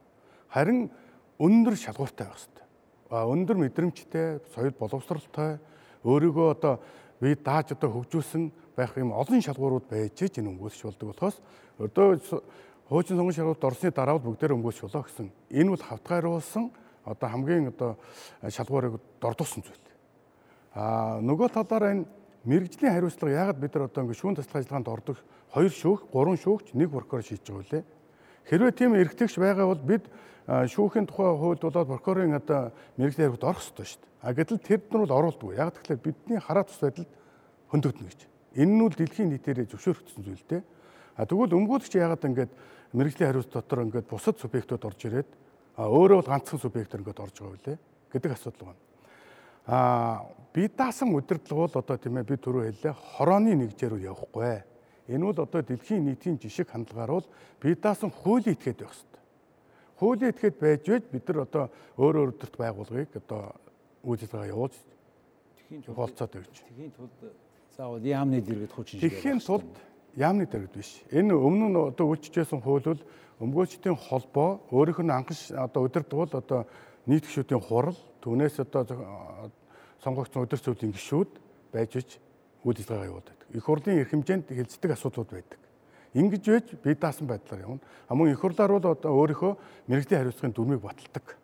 Харин 0.50 0.90
өндөр 1.38 1.78
шалгууртай 1.78 2.26
байх 2.26 2.34
хэрэгтэй. 2.42 2.66
А 3.12 3.28
өндөр 3.28 3.56
мэдрэмжтэй, 3.60 4.40
соёл 4.50 4.74
боловсралтай 4.74 5.62
өөрийгөө 6.02 6.48
одоо 6.58 6.80
би 7.20 7.36
дааж 7.38 7.76
одоо 7.76 7.92
хөгжүүлсэн 7.92 8.50
байх 8.74 8.96
юм 8.98 9.14
олон 9.14 9.38
шалгуурууд 9.38 9.86
байж 9.86 10.16
энэ 10.26 10.50
өмгөөлж 10.50 10.80
болдог 10.82 11.12
болохоос 11.12 11.36
одоо 11.78 12.18
хуучин 12.88 13.16
сонгон 13.16 13.36
шалгуурт 13.36 13.64
орсны 13.68 13.92
дараа 13.92 14.18
бол 14.18 14.32
бүгдээр 14.32 14.56
өмгөөлж 14.56 14.80
болоо 14.88 15.06
гэсэн. 15.06 15.28
Энэ 15.54 15.70
бол 15.70 15.86
хавтгайруулсан 15.86 16.64
одоо 17.04 17.28
хамгийн 17.28 17.68
одоо 17.68 18.00
шалгуурыг 18.48 18.98
дордуулсан 19.20 19.62
зүйл. 19.62 19.91
А 20.74 21.20
нөгөө 21.20 21.48
талаараа 21.52 21.92
энэ 21.92 22.08
мэрэгжлийн 22.48 22.94
хариуцлага 22.96 23.36
яагаад 23.36 23.60
бид 23.60 23.74
нар 23.74 23.86
одоо 23.86 24.02
ингэ 24.04 24.16
шүүн 24.16 24.36
таслах 24.36 24.64
ажиллагаанд 24.64 24.88
ордог 24.88 25.16
хоёр 25.52 25.72
шүүх, 25.72 26.00
гурван 26.08 26.40
шүүгч, 26.40 26.72
нэг 26.72 26.88
прокурор 26.90 27.22
шийдэж 27.22 27.44
байгаа 27.44 27.62
үлээ. 27.62 27.84
Хэрвээ 28.48 28.72
тийм 28.72 28.96
эргэтгч 28.96 29.36
байгаа 29.36 29.66
бол 29.68 29.82
бид 29.84 30.04
шүүхийн 30.48 31.06
тухай 31.06 31.28
хуульд 31.36 31.62
болоод 31.62 31.88
прокурорын 31.92 32.40
одоо 32.40 32.72
мэрэгжлийн 32.96 33.30
хариуцлагад 33.30 33.52
орох 33.52 33.62
ёстой 33.62 33.86
шүү 33.86 34.00
дээ. 34.00 34.10
А 34.22 34.32
гэтэл 34.32 34.58
тэр 34.58 34.80
нар 34.90 35.00
бол 35.04 35.18
оруулдаггүй. 35.18 35.54
Яг 35.60 35.76
тэгэхээр 35.76 36.00
бидний 36.02 36.40
хараа 36.40 36.64
тус 36.64 36.80
байдалд 36.80 37.10
хөндөгдөнө 37.70 38.08
гэж. 38.10 38.20
Энэ 38.58 38.72
нь 38.74 38.82
үл 38.82 38.96
дэлхийн 38.96 39.30
нийтээрээ 39.30 39.70
зөвшөөрөгдсөн 39.70 40.24
зүйл 40.24 40.44
дээ. 40.50 40.62
А 41.20 41.28
тэгвэл 41.28 41.52
өмгөөлөгч 41.52 41.94
яагаад 42.00 42.26
ингэж 42.26 42.50
мэрэгжлийн 42.96 43.28
хариуцлага 43.30 43.60
дотор 43.60 43.84
ингэж 43.86 44.04
бусад 44.08 44.36
субъектууд 44.40 44.82
орж 44.82 45.00
ирээд 45.04 45.30
а 45.76 45.88
өөрөө 45.88 46.18
бол 46.20 46.32
ганцхан 46.32 46.60
субъектор 46.60 47.00
ингэж 47.00 47.18
орж 47.20 47.36
байгаа 47.38 47.56
үлээ 47.56 47.76
гэдэг 48.12 48.30
асуудал 48.32 48.72
байна. 48.72 48.80
А 49.68 49.78
би 50.52 50.68
даасан 50.68 51.14
удирдлага 51.14 51.66
бол 51.66 51.80
одоо 51.80 51.96
тийм 51.96 52.18
ээ 52.20 52.28
би 52.28 52.36
түрүү 52.36 52.62
хэллээ 52.68 52.94
хорооны 53.16 53.54
нэгжээр 53.56 53.96
явахгүй. 54.04 54.62
Энэ 55.08 55.24
бол 55.24 55.40
одоо 55.42 55.62
дэлхийн 55.62 56.04
нийтийн 56.04 56.38
жишг 56.38 56.68
хандлагаар 56.70 57.10
бол 57.20 57.26
би 57.60 57.74
даасан 57.74 58.10
хуулийн 58.10 58.56
этгээд 58.56 58.84
байх 58.84 58.92
хэрэгтэй. 58.92 59.22
Хуулийн 59.96 60.32
этгээд 60.32 60.56
байж 60.60 60.82
байж 60.88 61.04
бид 61.10 61.28
нар 61.28 61.38
одоо 61.48 61.64
өөр 61.96 62.16
өөр 62.20 62.32
төрт 62.36 62.56
байгууллагыг 62.60 63.16
одоо 63.16 63.56
үйл 64.04 64.20
ажиллагаа 64.20 64.52
явуулж 64.52 64.76
болцоод 65.88 66.36
өгч. 66.36 66.54
Тэхийн 66.68 66.92
тулд 66.92 67.16
заавал 67.76 68.04
яамны 68.04 68.40
дэргэд 68.44 68.72
хучин 68.72 69.00
шиг. 69.00 69.10
Тэхийн 69.10 69.40
тулд 69.40 69.72
яамны 70.16 70.44
дэргэд 70.46 70.74
биш. 70.76 71.00
Энэ 71.08 71.32
өмнө 71.32 71.66
нь 71.72 71.78
одоо 71.80 72.12
үйлчижсэн 72.12 72.60
хууль 72.60 72.84
бол 72.84 73.02
өмгөөлчдийн 73.40 73.96
холбоо 73.96 74.60
өөрийнх 74.70 75.00
нь 75.00 75.10
анхш 75.10 75.50
одоо 75.56 75.88
удирдах 75.88 76.18
бол 76.18 76.32
одоо 76.36 76.60
нийт 77.08 77.24
гишүүдийн 77.24 77.62
хурал 77.64 77.96
түүнээс 78.20 78.60
одоо 78.60 78.84
сонгогдсон 80.02 80.42
удирдах 80.42 80.66
зүйлийн 80.66 80.92
гишүүд 80.92 81.30
байж 81.72 81.96
ич 81.96 82.18
үйл 82.64 82.78
ажиллагаа 82.78 83.06
явуулдаг. 83.06 83.38
Их 83.54 83.64
хурлын 83.64 83.98
эрх 83.98 84.10
хэмжээнд 84.10 84.50
хилцдэг 84.50 84.90
асуудлууд 84.92 85.30
байдаг. 85.30 85.60
Ингэж 86.14 86.44
байж 86.46 86.66
бие 86.82 86.94
даасан 86.94 87.26
байдлаар 87.26 87.62
явна. 87.62 87.80
А 88.08 88.14
мөн 88.14 88.32
их 88.32 88.40
хурлаар 88.40 88.72
бол 88.72 88.92
одоо 88.92 89.10
өөрийнхөө 89.14 89.52
мэрэгжлийн 89.88 90.20
хариуцлагын 90.20 90.52
дүрмийг 90.52 90.82
баталдаг. 90.82 91.36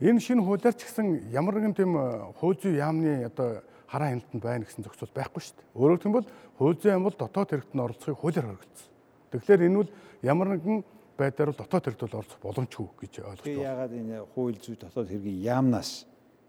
Энэ 0.00 0.20
шинэ 0.20 0.42
хуулиар 0.42 0.74
ч 0.74 0.86
гэсэн 0.86 1.30
ямар 1.34 1.58
нэгэн 1.58 1.74
тийм 1.74 1.92
хууль 2.38 2.58
зүй 2.58 2.78
яамны 2.78 3.26
одоо 3.26 3.62
хараа 3.86 4.14
хяналтанд 4.14 4.42
байна 4.42 4.64
гэсэн 4.64 4.84
зохицол 4.84 5.10
байхгүй 5.14 5.42
шүү 5.42 5.56
дээ. 5.58 5.68
Өөрөөр 5.74 6.00
хэлбэл 6.02 6.28
хууль 6.58 6.78
зүйн 6.78 6.96
амбал 6.98 7.16
дотоод 7.18 7.50
хэрэгт 7.50 7.72
нь 7.74 7.82
оролцохыг 7.82 8.18
хуулиар 8.18 8.46
хоригдсон. 8.46 8.90
Тэгэхээр 9.32 9.66
энэ 9.66 9.78
бол 9.78 9.90
ямар 10.22 10.48
нэгэн 10.54 10.78
байдлаар 11.18 11.50
дотоод 11.50 11.84
хэрэгт 11.84 12.02
бол 12.04 12.18
оролцох 12.22 12.40
боломжгүй 12.42 12.88
гэж 13.00 13.12
ойлгож 13.26 13.46
байна. 13.46 13.66
Яагаад 13.66 13.92
энэ 13.98 14.16
хууль 14.34 14.58
зүй 14.62 14.76
дотоод 14.78 15.08
хэргийн 15.08 15.42
яамнаас 15.42 16.06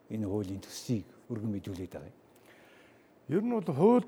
энэ 0.10 0.26
хуулийн 0.26 0.62
төсвийг 0.62 1.06
өргөн 1.30 1.52
мэдүүлээд 1.54 1.94
байгаа 1.94 2.10
юм? 2.10 2.18
Ер 3.30 3.44
нь 3.46 3.54
бол 3.54 3.70
хууль 3.70 4.06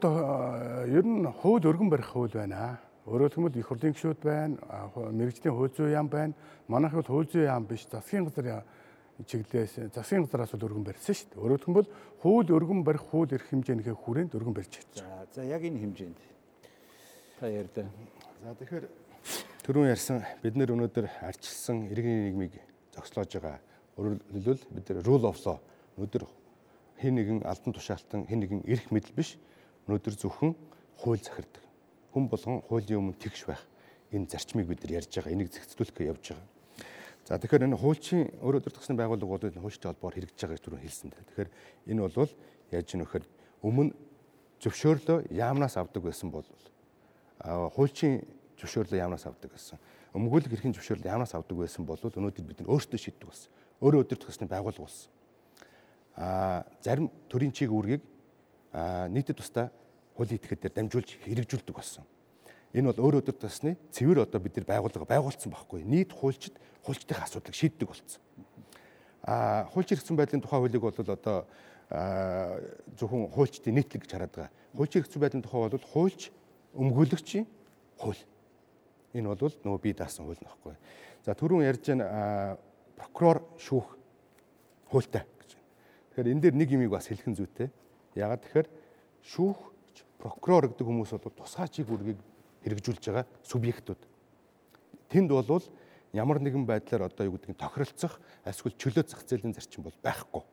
ер 0.89 1.05
нь 1.05 1.25
хууль 1.29 1.65
өргөн 1.69 1.89
барих 1.93 2.09
хууль 2.09 2.33
байна. 2.33 2.81
Өөрөөр 3.05 3.33
хэлбэл 3.33 3.61
их 3.61 3.67
хурлын 3.69 3.93
гишүүд 3.93 4.21
байна, 4.25 4.57
мэрэгжлийн 4.93 5.53
хууль 5.53 5.73
зүйн 5.73 5.93
яам 5.93 6.09
байна. 6.09 6.33
Манайх 6.67 6.93
бол 6.93 7.05
хууль 7.05 7.29
зүйн 7.29 7.45
яам 7.45 7.65
биш, 7.69 7.85
засгийн 7.85 8.25
газар 8.25 8.65
чиглэлээс 9.25 9.93
засгийн 9.93 10.25
газараас 10.25 10.53
бол 10.53 10.65
өргөн 10.65 10.85
барьсан 10.85 11.13
шүү 11.13 11.29
дээ. 11.33 11.41
Өөрөөр 11.41 11.61
хэлбэл 11.65 11.89
хууль 12.21 12.49
өргөн 12.49 12.81
барих 12.81 13.05
хууль 13.09 13.33
эрх 13.33 13.45
хэмжээнийхээ 13.53 13.93
хүрээнд 13.93 14.33
өргөн 14.37 14.55
барьж 14.57 14.71
чадсан. 14.73 15.05
За 15.05 15.41
за 15.41 15.45
яг 15.45 15.61
энэ 15.61 15.81
хэмжээнд 15.85 16.19
та 17.37 17.45
ярьдаа. 17.45 17.85
За 18.41 18.55
тэгэхээр 18.57 18.85
түрүүн 19.65 19.91
ярьсан 19.93 20.25
бид 20.41 20.57
нэр 20.57 20.73
өнөөдөр 20.73 21.05
арчилсан 21.21 21.93
иргэний 21.93 22.33
нийгмийг 22.33 22.57
зогслоож 22.93 23.29
байгаа. 23.37 23.61
Өөрөөр 23.97 24.17
хэлбэл 24.33 24.65
бид 24.73 24.87
rule 25.05 25.29
of 25.29 25.37
law 25.45 25.61
өнөөдөр 25.97 26.23
хэн 27.01 27.15
нэгэн 27.17 27.39
алдан 27.47 27.73
тушаалтан 27.73 28.27
хэн 28.29 28.39
нэгэн 28.45 28.61
эрх 28.69 28.91
мэдэл 28.93 29.15
биш 29.17 29.35
өнөөдөр 29.87 30.15
зөвхөн 30.21 30.53
хууль 31.01 31.23
захирдаг 31.23 31.63
хүн 32.11 32.27
болгон 32.27 32.61
хуулийн 32.67 32.99
өмнө 32.99 33.17
тэгш 33.17 33.47
байх 33.47 33.63
энэ 34.11 34.27
зарчмыг 34.27 34.67
бид 34.67 34.83
нар 34.83 34.99
ярьж 34.99 35.15
байгаа. 35.15 35.31
Энийг 35.31 35.49
зэгцлүүлэхээ 35.55 36.11
явж 36.11 36.35
байгаа. 36.35 36.47
За 37.25 37.39
тэгэхээр 37.39 37.65
энэ 37.71 37.79
хуульчийн 37.79 38.27
өөрөө 38.43 38.61
төртгсөн 38.67 38.99
байгууллага 38.99 39.31
бол 39.31 39.63
хуульчтай 39.63 39.87
холбоор 39.95 40.15
хэрэгжиж 40.19 40.41
байгааг 40.43 40.63
түрүү 40.67 40.79
хэлсэн 40.83 41.09
дээ. 41.15 41.27
Тэгэхээр 41.31 41.49
энэ 41.87 42.01
бол 42.03 42.31
яаж 42.75 42.89
нөхөр 42.91 43.23
өмнө 43.63 43.95
зөвшөөрлөө 44.59 45.17
яамнаас 45.31 45.75
авдаг 45.79 46.03
байсан 46.03 46.27
бол 46.27 46.47
хуульчийн 47.39 48.19
зөвшөөрлөө 48.59 48.99
яамнаас 48.99 49.25
авдаг 49.25 49.55
байсан. 49.55 49.79
Өмгөөлөх 50.11 50.51
эрхийн 50.51 50.75
зөвшөөрлөө 50.75 51.07
яамнаас 51.07 51.31
авдаг 51.39 51.55
байсан 51.55 51.87
бол 51.87 51.95
өнөөдөр 51.95 52.43
бид 52.43 52.59
нар 52.59 52.75
өөрсдөө 52.75 52.99
шийддэг 52.99 53.31
болсон. 53.31 53.49
Өөрөө 53.79 54.03
өдөр 54.03 54.19
төгсний 54.19 54.49
байгууллага 54.51 54.83
болсон. 54.83 55.09
Аа 56.15 56.65
зарим 56.83 57.11
төрийн 57.29 57.51
чиг 57.51 57.71
үүргийг 57.71 58.01
нийтэд 59.11 59.37
тусдаа 59.37 59.71
хуулийн 60.15 60.39
этгээд 60.39 60.61
дээр 60.61 60.75
дамжуулж 60.75 61.09
хэрэгжүүлдэг 61.23 61.75
болсон. 61.75 62.05
Энэ 62.73 62.91
бол 62.91 63.03
өөр 63.11 63.19
өдөр 63.19 63.35
тасны 63.35 63.75
цэвэр 63.91 64.23
одоо 64.23 64.39
бид 64.39 64.55
нар 64.55 64.67
байгууллага 64.67 65.07
байгуулсан 65.07 65.51
байхгүй. 65.51 65.83
Нийт 65.83 66.15
хуульчид 66.15 66.55
хуульчдын 66.87 67.19
асуудлыг 67.19 67.55
шийддэг 67.55 67.87
болсон. 67.87 68.21
А 69.27 69.67
хуульч 69.75 69.91
хэрэгцсэн 69.91 70.15
байдлын 70.15 70.41
тухай 70.41 70.59
хуулийг 70.59 70.81
бол 70.81 70.95
одоо 70.95 71.47
зөвхөн 72.95 73.27
хуульчдын 73.27 73.75
нийтлэг 73.75 74.07
гэж 74.07 74.11
хараад 74.15 74.31
байгаа. 74.31 74.51
Хуульч 74.71 74.93
хэрэгцсэн 74.95 75.19
байдлын 75.19 75.43
тухай 75.43 75.67
бол 75.67 75.87
хуульч 75.91 76.31
өмгөөлөгчийн 76.79 77.45
хууль. 77.99 78.23
Энэ 79.13 79.27
бол 79.27 79.51
нөгөө 79.51 79.81
бие 79.83 79.95
даасан 79.99 80.23
хууль 80.23 80.39
нөхгүй. 80.39 80.75
За 81.27 81.35
түрүүн 81.35 81.67
ярьж 81.67 81.91
байгаа 81.91 82.55
прокурор 82.95 83.43
шүүх 83.59 83.97
хуультай. 84.87 85.27
Тэгэхээр 86.11 86.31
энэ 86.31 86.41
дээр 86.43 86.55
нэг 86.59 86.69
юмыг 86.75 86.91
бас 86.91 87.07
хэлхэн 87.07 87.39
зүйтэй. 87.39 87.71
Ягаад 88.19 88.43
тэгэхээр 88.43 88.67
шүүх 89.23 89.59
прокурор 90.19 90.67
гэдэг 90.67 90.83
хүмүүс 90.83 91.15
бол 91.15 91.39
тусгай 91.39 91.71
чиг 91.71 91.87
үүргийг 91.87 92.19
хэрэгжүүлж 92.67 93.03
байгаа 93.07 93.25
субъектууд. 93.47 94.01
Тэнд 95.07 95.31
бол 95.31 95.63
ямар 96.11 96.43
нэгэн 96.43 96.67
байдлаар 96.67 97.07
одоо 97.07 97.25
юу 97.31 97.39
гэдгийг 97.39 97.57
тохиролцох 97.57 98.19
эсвэл 98.43 98.75
чөлөө 98.75 99.03
зах 99.07 99.23
зээлийн 99.23 99.55
зарчим 99.55 99.87
бол 99.87 99.95
байхгүй. 100.03 100.43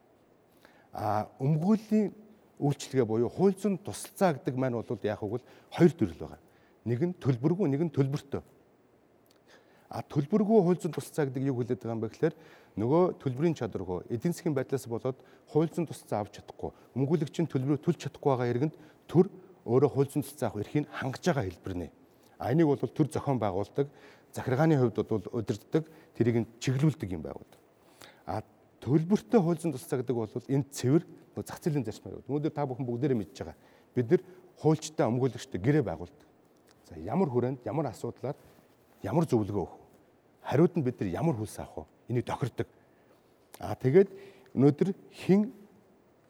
А 0.94 1.26
өмгөөлийн 1.42 2.14
үйлчлэгээ 2.62 3.06
буюу 3.06 3.28
хууль 3.28 3.58
зүйн 3.58 3.78
тусалцаа 3.82 4.38
гэдэг 4.38 4.54
маань 4.54 4.78
бол 4.78 4.86
яг 5.02 5.22
үгэл 5.22 5.44
хоёр 5.74 5.92
төрөл 5.92 6.22
байгаа. 6.22 6.40
Нэг 6.86 7.00
нь 7.02 7.14
төлбөргүй, 7.18 7.66
нэг 7.68 7.82
нь 7.86 7.94
төлбөртэй. 7.94 8.42
А 9.88 10.04
төлбөргүй 10.04 10.60
хууль 10.60 10.80
зүйн 10.80 10.92
тусалцаа 10.92 11.32
гэдэг 11.32 11.48
юу 11.48 11.64
хэлээд 11.64 11.80
байгаа 11.80 11.96
юм 11.96 12.02
бэ 12.04 12.12
гэхээр 12.12 12.34
нөгөө 12.76 13.02
төлбөрийн 13.24 13.56
чадваргүй 13.56 14.04
эдийн 14.12 14.36
засгийн 14.36 14.52
байдлаас 14.52 14.84
болоод 14.84 15.16
хууль 15.48 15.72
зүйн 15.72 15.88
тусалцаа 15.88 16.28
авч 16.28 16.36
чадахгүй, 16.36 16.76
өмгөөлөгч 16.92 17.36
нь 17.40 17.48
төлбөрөө 17.48 17.80
төлж 17.80 17.98
чадахгүй 18.04 18.28
байгаа 18.28 18.48
хэрэгэнд 18.52 18.74
төр 19.08 19.32
өөрөө 19.64 19.90
хууль 19.92 20.12
зүйн 20.12 20.28
цэцэн 20.28 20.48
авах 20.52 20.60
эрхийг 20.68 20.92
хангаж 20.92 21.24
байгаа 21.24 21.44
хэлбэр 21.48 21.74
нэ. 21.76 21.88
А 22.36 22.52
энийг 22.52 22.68
бол 22.68 22.76
төр 22.76 23.08
зохион 23.08 23.40
байгуулдаг, 23.40 23.88
захиргааны 24.36 24.76
хувьд 24.76 25.08
бол 25.08 25.24
удирддаг, 25.32 25.84
тэрийг 26.12 26.36
нь 26.44 26.48
чиглүүлдэг 26.60 27.08
юм 27.08 27.24
байгуулдаг. 27.24 27.60
А 28.28 28.44
төлбөртэй 28.84 29.40
хууль 29.40 29.56
зүйн 29.56 29.72
тусцаа 29.72 30.04
гэдэг 30.04 30.16
бол 30.16 30.28
энэ 30.28 30.68
цэвэр 30.68 31.04
зах 31.44 31.60
зээлийн 31.64 31.84
зарчмаар. 31.84 32.20
Өнөөдөр 32.28 32.52
та 32.52 32.66
бүхэн 32.66 32.86
бүгдээрээ 32.86 33.18
мэдж 33.18 33.36
байгаа. 33.40 33.56
Бид 33.94 34.10
нар 34.10 34.22
хуульчтай 34.58 35.06
өмгөөлөгчтэй 35.06 35.60
гэрээ 35.60 35.84
байгуулдаг. 35.86 36.26
За 36.88 36.98
ямар 36.98 37.28
хүрээнд, 37.30 37.62
ямар 37.64 37.90
асуудлаар 37.92 38.36
ямар 39.02 39.24
зөвлөгөө 39.26 39.62
өгөх 39.62 39.76
вэ? 39.78 39.84
Хариуд 40.48 40.74
нь 40.76 40.84
бид 40.84 41.00
нар 41.00 41.10
ямар 41.10 41.36
хөлс 41.36 41.58
авах 41.58 41.86
вэ? 41.86 42.12
Энийг 42.14 42.26
тохирдог. 42.26 42.66
А 43.60 43.74
тэгээд 43.74 44.08
өнөөдөр 44.54 44.94
хин 45.12 45.52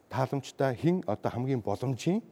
тааламжтай 0.08 0.74
хин 0.76 1.02
одоо 1.06 1.30
хамгийн 1.30 1.62
боломжийн 1.62 2.22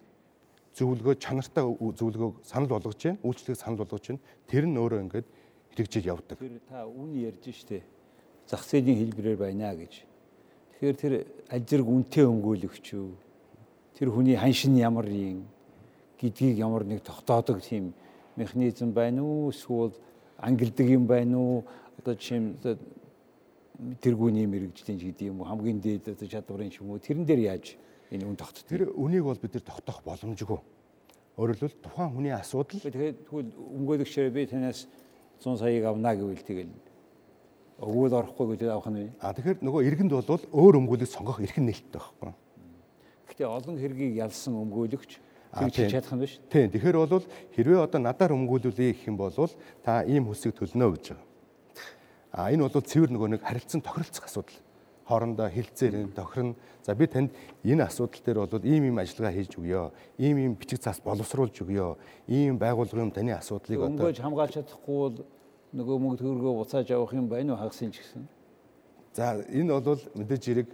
зөвлөгөө 0.76 1.14
чанартай 1.16 1.64
зөвлөгөөг 1.64 2.44
санал 2.44 2.68
болгож 2.68 3.00
байна, 3.00 3.18
үйлчлэгийг 3.24 3.60
санал 3.60 3.80
болгож 3.80 4.04
байна. 4.08 4.20
Тэр 4.48 4.64
нь 4.68 4.76
өөрөө 4.76 5.00
ингээд 5.08 5.26
хэрэгжиж 5.72 6.04
явдаг. 6.04 6.38
Тэр 6.38 6.60
та 6.68 6.84
үн 6.84 7.16
ярьж 7.16 7.44
штэ. 7.48 7.80
Зах 8.48 8.64
зээлийн 8.64 9.00
хэлбэрээр 9.00 9.36
байна 9.40 9.72
гэж. 9.72 10.04
Тэгэхээр 10.76 10.96
тэр 11.00 11.12
аль 11.48 11.64
зэрэг 11.64 11.88
үнэтэй 11.88 12.24
өмгөөлөгч 12.28 12.86
үү? 12.92 13.08
Тэр 13.96 14.08
хүний 14.12 14.36
ханшин 14.36 14.76
ямар 14.76 15.08
юм 15.08 15.48
гэдгийг 16.20 16.60
ямар 16.60 16.84
нэг 16.84 17.00
тогтоодог 17.00 17.64
тийм 17.64 17.96
механизм 18.36 18.92
байна 18.92 19.24
уу? 19.24 19.48
Эсвэл 19.48 19.96
ангилдаг 20.46 20.86
юм 20.86 21.06
байна 21.10 21.38
уу? 21.38 21.64
Одоо 21.98 22.14
жишээ 22.14 22.78
тэргүүний 24.00 24.46
мэрэгжлийн 24.46 24.98
гэдэг 24.98 25.26
юм 25.28 25.42
уу? 25.42 25.50
Хамгийн 25.50 25.80
дээд 25.82 26.14
одоо 26.14 26.28
чадварын 26.28 26.70
ч 26.70 26.80
уу? 26.80 26.98
Тэрэн 27.02 27.26
дээр 27.26 27.42
яаж 27.50 27.76
энэ 28.10 28.24
үн 28.24 28.38
тогтдог. 28.38 28.64
Тэр 28.64 28.82
үнийг 28.94 29.26
бол 29.26 29.36
бид 29.36 29.58
нар 29.58 29.66
тогтоох 29.66 30.00
боломжгүй. 30.06 30.60
Хэлбэл 31.36 31.76
тухайн 31.82 32.10
хүний 32.14 32.32
асуудал 32.32 32.80
тэгээд 32.80 33.28
тэгвэл 33.28 33.50
өмгөөлөгчөөр 33.52 34.30
би 34.32 34.46
танаас 34.48 34.88
100 35.44 35.60
саяыг 35.60 35.84
авна 35.84 36.16
гэвэл 36.16 36.40
тэгэл 36.40 36.72
өгвөл 37.76 38.16
орохгүй 38.16 38.56
гэдэг 38.56 38.72
авах 38.72 38.88
нь. 38.88 39.12
А 39.20 39.36
тэгэхээр 39.36 39.60
нөгөө 39.60 39.82
иргэнд 39.84 40.12
бол 40.16 40.40
өөр 40.48 40.74
өмгөөлөг 40.80 41.10
сонгох 41.12 41.44
эрх 41.44 41.60
нь 41.60 41.68
нээлттэй 41.68 42.00
байхгүй. 42.00 42.32
Гэхдээ 43.28 43.48
олон 43.52 43.76
хэргийг 43.76 44.16
ялсан 44.16 44.56
өмгөөлөгч 44.56 45.20
хийж 45.56 45.90
чадах 45.92 46.12
юм 46.12 46.20
биш. 46.20 46.38
Тийм. 46.52 46.70
Тэгэхээр 46.70 46.96
бол 46.96 47.24
хэрвээ 47.56 47.80
одоо 47.80 48.00
надаар 48.00 48.32
өмгөөлүүлээ 48.36 48.92
гэх 48.92 49.08
юм 49.08 49.16
бол 49.16 49.32
та 49.82 50.04
ийм 50.04 50.28
хүсэг 50.28 50.52
төлнө 50.52 50.92
гэж 50.92 51.16
байгаа. 51.16 51.24
А 52.36 52.52
энэ 52.52 52.68
бол 52.68 52.84
цэвэр 52.84 53.10
нөгөө 53.10 53.28
нэг 53.32 53.42
харилцан 53.42 53.80
тохиролцох 53.80 54.28
асуудал 54.28 54.60
хоорондоо 55.08 55.48
хилцээр 55.48 56.12
тохирно. 56.12 56.54
За 56.82 56.94
би 56.94 57.06
танд 57.06 57.30
энэ 57.64 57.86
асуудал 57.86 58.20
дээр 58.20 58.38
бол 58.44 58.64
ийм 58.64 58.84
ийм 58.92 58.98
ажиллагаа 58.98 59.32
хийж 59.32 59.56
өгье. 59.56 59.90
Ийм 60.18 60.36
ийм 60.38 60.52
бичиг 60.54 60.80
цаас 60.80 61.00
боловсруулж 61.00 61.56
өгье. 61.62 61.96
Ийм 62.28 62.58
байгуулгын 62.58 63.10
таны 63.14 63.32
асуудлыг 63.32 63.80
одоо 63.80 64.10
өнгөж 64.10 64.20
хамгаалж 64.20 64.52
чадахгүй 64.52 64.98
бол 64.98 65.16
нөгөө 65.72 65.96
мөнгө 65.96 66.18
төгрөгөө 66.20 66.54
буцааж 66.60 66.90
авах 66.90 67.14
юм 67.14 67.28
байна 67.28 67.54
уу 67.54 67.60
хагасын 67.62 67.90
ч 67.94 68.02
гэсэн. 68.02 68.28
За 69.14 69.40
энэ 69.48 69.80
бол 69.80 70.02
мэдээж 70.18 70.42
хэрэг 70.44 70.68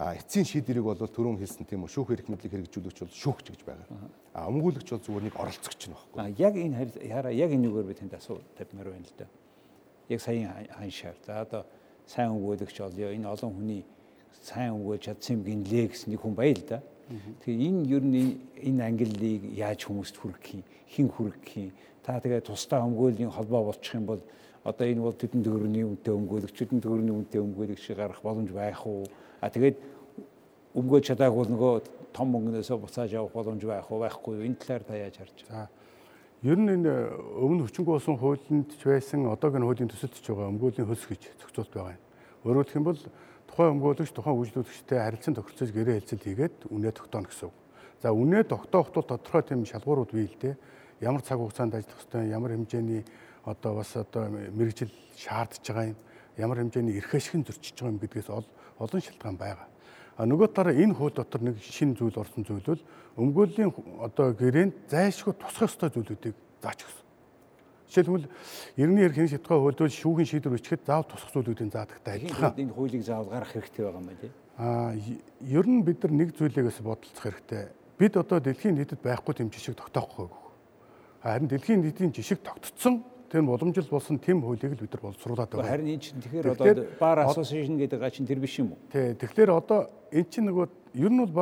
эцсийн 0.00 0.48
шийдвэрийг 0.48 0.84
бол 0.84 0.96
түрүүн 0.96 1.36
хэлсэн 1.36 1.68
тийм 1.68 1.84
үү 1.84 1.92
шүүх 1.92 2.16
эрх 2.16 2.28
мэдлийг 2.32 2.52
хэрэгжүүлэгч 2.52 2.98
бол 3.04 3.12
шүүгч 3.12 3.46
гэж 3.52 3.60
байгаа. 3.68 3.86
А 4.32 4.48
өмгөөлөгч 4.48 4.88
бол 4.88 5.04
зүгээр 5.04 5.24
нэг 5.28 5.36
оролцогч 5.36 5.80
нь 5.88 5.92
баггүй. 5.92 6.16
А 6.16 6.32
яг 6.32 6.54
энэ 6.56 6.76
хараа 7.12 7.32
яг 7.32 7.50
энэгээр 7.52 7.86
би 7.86 7.94
танд 8.00 8.16
асуу 8.16 8.40
тавьмаар 8.56 8.88
байна 8.88 9.04
л 9.04 9.16
да. 9.20 9.28
Яг 10.08 10.20
саяын 10.24 10.48
ханшаар. 10.72 11.16
За 11.26 11.44
одоо 11.44 11.62
сайн 12.08 12.32
өнгөөлөгч 12.32 12.76
олё. 12.80 13.12
Энэ 13.12 13.28
олон 13.28 13.52
хүний 13.52 13.84
сайн 14.40 14.72
өнгөөлж 14.80 15.12
чадсан 15.12 15.36
юм 15.36 15.44
гинлээ 15.44 15.92
гэсэн 15.92 16.08
нэг 16.16 16.20
хүн 16.24 16.34
баял 16.34 16.62
да. 16.64 16.80
Тэгээ 17.44 17.68
энэ 17.68 17.80
ер 17.92 18.04
нь 18.04 18.40
энэ 18.64 18.80
ангиллыг 18.88 19.42
яаж 19.52 19.84
хүмүүст 19.84 20.16
хүргэх 20.16 20.56
юм? 20.56 20.64
Хэн 20.88 21.08
хүргэх 21.12 21.52
юм? 21.60 21.72
Та 22.00 22.16
тэгээ 22.16 22.40
тусдаа 22.40 22.80
өнгөөлийн 22.88 23.28
холбоо 23.28 23.68
болчих 23.68 23.94
юм 23.94 24.08
бол 24.08 24.22
одоо 24.64 24.86
энэ 24.86 25.02
бол 25.02 25.12
тэдэн 25.12 25.42
төгрөгийн 25.42 25.88
үнэтэй 25.90 26.14
өнгөөлөгч, 26.14 26.56
тэдэн 26.58 26.80
төгрөгийн 26.80 27.16
үнэтэй 27.18 27.40
өнгөөлөгч 27.42 27.84
гарах 27.98 28.22
боломж 28.22 28.50
байх 28.54 28.86
уу? 28.86 29.06
А 29.42 29.50
тэгээд 29.50 29.76
өнгөөж 30.78 31.04
чадаагүй 31.10 31.44
нөгөө 31.50 31.74
том 32.14 32.28
мөнгнөөсөө 32.30 32.78
буцааж 32.78 33.10
явах 33.12 33.34
боломж 33.34 33.62
байх 33.66 33.90
уу 33.90 34.00
байхгүй 34.00 34.38
юу? 34.38 34.46
Энэ 34.46 34.60
талаар 34.62 34.84
та 34.86 34.94
яаж 34.96 35.16
харж 35.18 35.36
байна? 35.48 35.66
За. 35.66 35.82
Ер 36.42 36.58
нь 36.58 36.70
энэ 36.70 36.92
өмнө 37.38 37.66
хүчингү 37.66 37.90
болсон 37.90 38.18
хуулинд 38.18 38.70
ч 38.74 38.82
байсан 38.86 39.26
одоогийн 39.30 39.66
хуулийн 39.66 39.90
төсөлд 39.90 40.14
ч 40.18 40.26
байгаа 40.30 40.50
өмгөөлийн 40.50 40.88
хөлс 40.90 41.06
гэж 41.06 41.22
зохицуулт 41.38 41.70
байгаа 41.70 41.94
юм. 41.94 42.02
Өөрөөр 42.42 42.66
хэлэх 42.66 42.80
юм 42.82 42.86
бол 42.86 43.00
тухайн 43.46 43.72
өмгөөлөгч 43.78 44.10
тухайн 44.10 44.38
үйлчлүүлэгчтэй 44.42 44.98
харилцан 44.98 45.34
тохирцож 45.38 45.70
гэрээ 45.70 45.96
хэлцэл 46.02 46.24
хийгээд 46.26 46.56
үнэ 46.66 46.90
тогтооно 46.90 47.30
гэсэн 47.30 47.46
үг. 47.46 47.56
За 48.02 48.10
үнэ 48.10 48.42
тогтоох 48.42 48.90
тул 48.90 49.06
тодорхой 49.06 49.42
тийм 49.46 49.62
шалгуурууд 49.62 50.10
бий 50.10 50.26
л 50.26 50.38
дээ. 50.42 50.54
Ямар 51.06 51.22
цаг 51.22 51.38
хугацаанд 51.38 51.78
ажиллах 51.78 52.02
ёстой, 52.02 52.26
ямар 52.26 52.58
хэмжээний 52.58 53.06
одоо 53.44 53.74
бас 53.74 53.96
одоо 53.96 54.28
мэрэгжил 54.30 54.90
шаардж 55.16 55.66
байгаа 55.66 55.86
юм, 55.90 55.96
ямар 56.36 56.58
хэмжээний 56.58 56.96
эрх 56.98 57.14
ашиг 57.14 57.42
зөрчиж 57.46 57.74
байгаа 57.74 57.92
юм 57.92 57.98
гэдгээс 57.98 58.28
олон 58.30 59.00
шалтгаан 59.00 59.36
байгаа. 59.36 59.68
А 60.16 60.26
нөгөө 60.28 60.52
талаараа 60.52 60.76
энэ 60.76 60.94
хууль 60.94 61.16
дотор 61.16 61.40
нэг 61.42 61.56
шинэ 61.58 61.96
зүйл 61.96 62.20
орсон 62.20 62.44
зүйл 62.44 62.62
бол 62.62 62.82
өмгөөлийн 63.16 63.70
одоо 64.04 64.36
гэрээнд 64.36 64.86
зайлшгүй 64.92 65.34
тусах 65.40 65.72
ёстой 65.72 65.88
зүйлүүдийг 65.88 66.36
заач 66.60 66.84
өгсөн. 66.84 67.06
Жишээлбэл 67.88 68.28
90-р 68.76 69.12
хэн 69.12 69.28
шатгаа 69.32 69.58
хууль 69.58 69.80
бол 69.80 69.88
шүүхийн 69.88 70.28
шийдвэр 70.28 70.56
өчгөд 70.60 70.84
заав 70.84 71.08
тусах 71.08 71.32
зүйлүүдийн 71.32 71.72
заадагтай 71.72 72.20
адилхан. 72.20 72.54
Энэ 72.60 72.76
хуулийг 72.76 73.02
заавал 73.02 73.32
гаргах 73.32 73.52
хэрэгтэй 73.56 73.84
байгаа 73.88 74.00
юм 74.00 74.08
байна 74.08 74.20
тий. 74.20 74.32
А 74.60 74.92
ер 75.48 75.66
нь 75.66 75.80
бид 75.80 76.04
нар 76.04 76.12
нэг 76.12 76.36
зүйлээс 76.36 76.84
бодолцох 76.84 77.24
хэрэгтэй. 77.24 77.72
Бид 77.96 78.16
одоо 78.16 78.38
дэлхийн 78.40 78.76
нийтэд 78.76 79.00
байхгүй 79.00 79.32
тийм 79.32 79.48
жишг 79.48 79.80
тогтоохгүй. 79.80 80.28
Харин 81.24 81.48
дэлхийн 81.48 81.80
нийтийн 81.80 82.12
жишг 82.12 82.44
тогтцсон 82.44 83.04
тэр 83.32 83.42
боломжил 83.48 83.88
болсон 83.88 84.20
тэм 84.20 84.44
хуулийг 84.44 84.76
л 84.76 84.84
бид 84.84 84.92
нар 84.92 85.02
боловсруулад 85.08 85.48
байгаа. 85.48 85.72
Харин 85.72 85.88
энэ 85.96 86.04
чинь 86.04 86.20
тэгэхээр 86.20 86.52
одоо 86.52 86.84
бар 87.00 87.24
association 87.24 87.80
гэдэг 87.80 87.98
га 87.98 88.12
чинь 88.12 88.28
тэр 88.28 88.44
биш 88.44 88.60
юм 88.60 88.76
уу? 88.76 88.80
Тий. 88.92 89.16
Тэгэхээр 89.16 89.50
одоо 89.56 89.88
эн 90.12 90.28
чинь 90.28 90.52
нөгөө 90.52 90.68
ер 91.00 91.08
нь 91.08 91.24
бол 91.24 91.32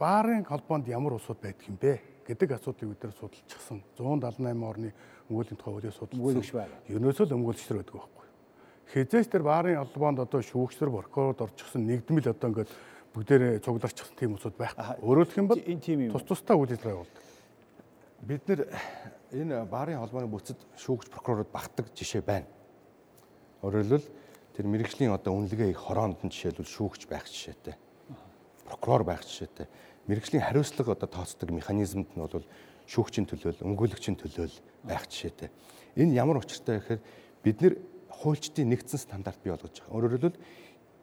баарын 0.00 0.44
холбоонд 0.48 0.88
ямар 0.88 1.20
улсууд 1.20 1.44
байдаг 1.44 1.68
юм 1.68 1.76
бэ 1.76 2.00
гэдэг 2.24 2.56
асуудлыг 2.56 2.96
бид 2.96 3.04
нар 3.04 3.12
судалчихсан. 3.12 3.84
178 4.00 4.64
орны 4.64 4.88
өмгөөлийн 5.28 5.58
тухай 5.60 5.72
хуулийг 5.76 5.92
судалсан. 5.92 6.72
Ернөөсөө 6.88 7.24
л 7.28 7.36
өмгөөлөгчдөр 7.36 7.78
байдаг 7.84 7.94
байхгүй. 8.00 8.26
Хизээч 8.92 9.28
тэр 9.28 9.44
баарын 9.44 9.80
холбоонд 9.84 10.24
одоо 10.24 10.40
шүүгчдэр 10.40 10.88
прокурорд 10.88 11.44
орчихсон 11.44 11.84
нэгдмэл 11.84 12.32
одоо 12.32 12.48
ингээд 12.48 12.72
бүгдээрээ 13.12 13.60
цугларчихсан 13.60 14.16
тийм 14.16 14.36
улсууд 14.36 14.56
байхгүй. 14.56 15.04
Өөрөөр 15.04 15.28
хэлэх 15.28 15.40
юм 15.40 15.48
бол 15.48 15.60
тус 16.16 16.24
тустай 16.24 16.56
үйл 16.56 16.72
ажиллагаа 16.72 17.04
болдог. 17.04 17.22
Бид 18.24 18.42
нэр 18.48 18.60
энэ 19.34 19.64
баарын 19.66 19.98
холбооны 19.98 20.30
бүтэд 20.30 20.60
шүүгч 20.78 21.10
прокурорууд 21.10 21.50
багтдаг 21.50 21.90
жишээ 21.90 22.22
байна. 22.22 22.46
Өөрөөр 23.66 23.82
хэлбэл 23.82 24.06
тэр 24.54 24.66
мэрэгжлийн 24.70 25.10
одоо 25.10 25.34
үнэлгээ 25.34 25.74
их 25.74 25.82
хороонд 25.82 26.22
нь 26.22 26.30
жишээлбэл 26.30 26.70
шүүгч 26.70 27.10
байх 27.10 27.26
жишээтэй. 27.26 27.74
Прокурор 28.62 29.02
байх 29.02 29.26
жишээтэй. 29.26 29.66
Мэрэгжлийн 30.06 30.46
хариуцлага 30.46 30.94
одоо 30.94 31.08
тооцдог 31.10 31.50
механизмд 31.50 32.14
нь 32.14 32.22
бол 32.22 32.46
шүүгчийн 32.86 33.26
төлөөл, 33.26 33.64
өмгөөлөгчийн 33.66 34.16
төлөөл 34.22 34.56
байх 34.86 35.10
жишээтэй. 35.10 35.50
Энэ 35.98 36.14
ямар 36.14 36.38
учиртай 36.38 36.78
гэхээр 36.78 37.00
бид 37.42 37.58
нэр 37.58 37.74
хуульчдын 38.14 38.70
нэгдсэн 38.70 39.00
стандарт 39.02 39.42
бий 39.42 39.50
болгож 39.50 39.74
байгаа. 39.82 39.94
Өөрөөр 39.98 40.14
хэлбэл 40.14 40.38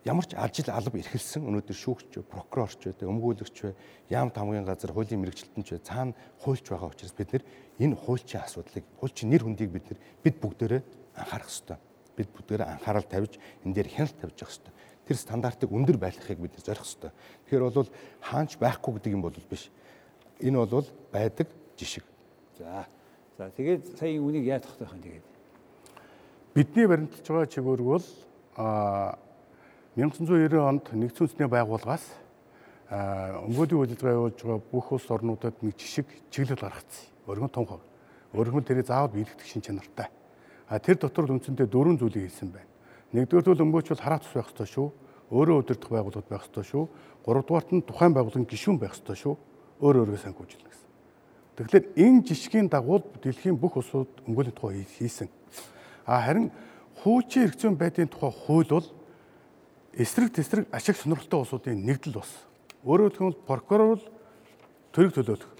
ямар 0.04 0.26
ч 0.26 0.34
ажил 0.34 0.70
алба 0.74 0.98
эрхэлсэн 0.98 1.46
өнөөдөр 1.46 1.78
шүүгч, 1.78 2.26
прокурорч 2.26 2.90
байдаг, 2.90 3.06
өмгөөлөгч 3.06 3.58
бай, 3.62 3.76
яам 4.10 4.34
тамгийн 4.34 4.66
газар 4.66 4.90
хуулийн 4.90 5.22
мэрэгчлэлтэн 5.22 5.62
ч 5.62 5.78
цаана 5.78 6.18
хуульч 6.42 6.66
байгаа 6.74 6.90
учраас 6.90 7.14
бид 7.14 7.46
энэ 7.78 7.94
хуульчийн 7.94 8.42
асуудлыг, 8.42 8.86
хуульчийн 8.98 9.30
нэр 9.30 9.46
хүндийг 9.46 9.70
бид 9.70 9.86
нэр 9.94 10.00
бид 10.26 10.36
бүгдээрээ 10.42 10.82
анхаарах 11.22 11.50
ёстой. 11.54 11.78
Бид 12.18 12.30
бүгдээрээ 12.34 12.68
анхаарал 12.68 13.06
тавьж 13.06 13.38
энэ 13.62 13.74
дээр 13.78 13.90
хяналт 13.94 14.18
тавьж 14.18 14.38
явах 14.42 14.54
ёстой. 14.58 14.74
Тэр 15.06 15.18
стандартыг 15.18 15.70
өндөр 15.70 15.98
байлгахыг 16.02 16.40
бид 16.42 16.58
зорих 16.58 16.82
ёстой. 16.82 17.14
Тэгэхээр 17.46 17.64
бол 17.70 17.90
хаанч 18.26 18.58
байхгүй 18.58 18.92
гэдэг 18.98 19.14
юм 19.14 19.22
бол 19.22 19.38
биш. 19.50 19.70
Энэ 20.42 20.66
бол 20.66 20.88
байдаг 21.14 21.48
жишг. 21.78 22.06
За. 22.58 22.86
За 23.38 23.50
тэгээд 23.54 23.98
сая 23.98 24.18
үнийг 24.18 24.46
яаж 24.46 24.66
тогтоох 24.66 24.94
юм 24.98 25.02
тэгээд? 25.02 25.26
Бидний 26.54 26.88
баримталж 26.88 27.26
байгаа 27.26 27.48
чиглэл 27.48 27.86
бол 27.86 28.06
а 28.58 29.18
1990 29.98 30.56
онд 30.56 30.88
нэгдсэн 30.96 31.28
үндэсний 31.28 31.50
байгууллагаас 31.52 32.06
өмгөөдийн 32.92 33.76
үйл 33.76 33.92
ажиллагаа 33.92 34.16
явуулж 34.24 34.40
байгаа 34.40 34.64
бүх 34.72 34.88
улс 34.96 35.08
орнуудад 35.12 35.60
нэг 35.60 35.76
жишг 35.76 36.08
чиглэл 36.32 36.64
гаргацсан. 36.64 37.12
Өргөн 37.28 37.52
тунхаг. 37.52 37.84
Өргөн 38.32 38.64
тэрийг 38.64 38.88
заавал 38.88 39.12
биелэгдэх 39.12 39.44
шин 39.44 39.60
чанартай. 39.60 40.08
А 40.72 40.80
тэр 40.80 40.96
дотор 40.96 41.28
үндсэндээ 41.28 41.68
дөрвөн 41.68 42.00
зүйлийг 42.00 42.32
хэлсэн 42.32 42.56
байна. 42.56 42.72
Нэгдүгээр 43.12 43.60
нь 43.60 43.66
өмгөөч 43.68 43.92
бол 43.92 44.00
хараа 44.00 44.24
тус 44.24 44.32
байх 44.32 44.48
ёстой 44.48 44.68
шүү. 44.72 44.88
Өөрөө 45.28 45.60
удирдах 45.60 45.92
байгууллагууд 45.92 46.32
байх 46.32 46.44
ёстой 46.48 46.64
шүү. 46.64 46.84
Гуравдугаарт 47.28 47.70
нь 47.76 47.84
тухайн 47.84 48.16
байгууллагын 48.16 48.48
гишүүн 48.48 48.80
байх 48.80 48.96
ёстой 48.96 49.20
шүү. 49.20 49.36
Өөр 49.84 50.08
өөргөө 50.08 50.24
санхүүжилнэ 50.24 50.68
гэсэн. 50.72 50.88
Тэгэхээр 51.60 51.86
энэ 52.00 52.24
жишгийн 52.32 52.72
дагуу 52.72 53.04
дэлхийн 53.20 53.60
бүх 53.60 53.76
улсууд 53.76 54.24
өмгөөлийн 54.24 54.56
тухай 54.56 54.88
хийсэн. 54.88 55.28
А 56.08 56.24
харин 56.24 56.48
хуучин 57.04 57.44
эрх 57.44 57.60
зүйн 57.60 57.76
байдлын 57.76 58.08
тухай 58.08 58.32
хууль 58.32 58.72
бол 58.72 58.88
эсрэг 59.94 60.34
тесрэг 60.34 60.68
ашиг 60.72 60.96
сонирхолтой 60.96 61.40
улсуудын 61.42 61.86
нэгдэл 61.86 62.20
бас. 62.20 62.32
Өөрөөр 62.84 63.14
хэлбэл 63.16 63.46
прокурор 63.46 63.96
бол 63.96 64.06
төрөг 64.96 65.14
төлөөлөх. 65.14 65.52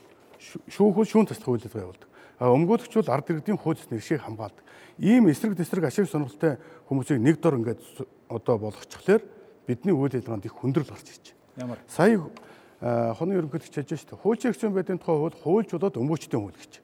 Шүүхэл 0.72 1.06
шүүн 1.06 1.28
таслах 1.28 1.52
үйл 1.52 1.66
ажиллагаа 1.66 1.86
явуулдаг. 1.86 2.10
А 2.40 2.50
өмгөөлөгч 2.50 2.94
бол 2.98 3.14
ард 3.14 3.30
иргэдийн 3.30 3.60
хууль 3.60 3.78
нэршийг 3.92 4.22
хамгаалдаг. 4.24 4.66
Ийм 4.98 5.30
эсрэг 5.30 5.58
тесрэг 5.58 5.86
ашиг 5.86 6.10
сонирхолтой 6.10 6.58
хүмүүсийг 6.90 7.20
нэг 7.22 7.38
дор 7.38 7.60
ингээд 7.60 7.82
одоо 8.30 8.58
болгочихлоор 8.58 9.22
бидний 9.68 9.94
үйл 9.94 10.16
ажиллагаанд 10.16 10.46
их 10.46 10.56
хүндрэл 10.58 10.90
гарч 10.90 11.08
ирж 11.12 11.36
байна. 11.56 11.78
Сая 11.88 12.18
хоны 12.82 13.38
ерөнхийлөгч 13.38 13.76
хэлж. 13.78 14.10
Хуучин 14.18 14.50
эрх 14.50 14.58
зүйн 14.58 14.74
байдлын 14.74 14.98
тухай 14.98 15.18
хууль 15.22 15.38
хуульч 15.38 15.70
болоод 15.78 16.02
өмгөөчтийн 16.02 16.42
хууль 16.42 16.58
гэж. 16.58 16.82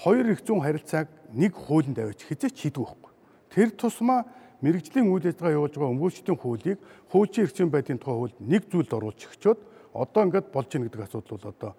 Хоёр 0.00 0.26
эрх 0.32 0.40
зүйн 0.40 0.64
харилцааг 0.64 1.08
нэг 1.36 1.52
хуулинд 1.52 1.98
авч 2.00 2.24
хизээч 2.24 2.56
хийдэг 2.56 2.88
байхгүй. 2.88 3.12
Тэр 3.52 3.68
тусмаа 3.76 4.24
мэрэгжлийн 4.64 5.12
үйл 5.12 5.28
ажиллагаа 5.28 5.56
явуулж 5.58 5.74
байгаа 5.76 5.94
өмгөөлчдийн 5.94 6.38
хуулийг 6.40 6.78
эрх 7.12 7.52
зүйн 7.52 7.70
байдлын 7.70 8.00
тухай 8.00 8.16
хуульд 8.16 8.38
нэг 8.40 8.62
зүйлд 8.72 8.96
оруулж 8.96 9.20
өгчөөд 9.28 9.60
одоо 9.92 10.22
ингээд 10.24 10.48
болж 10.48 10.70
ийн 10.72 10.84
гэдэг 10.88 11.04
асуудал 11.04 11.36
бол 11.36 11.52
одоо 11.52 11.72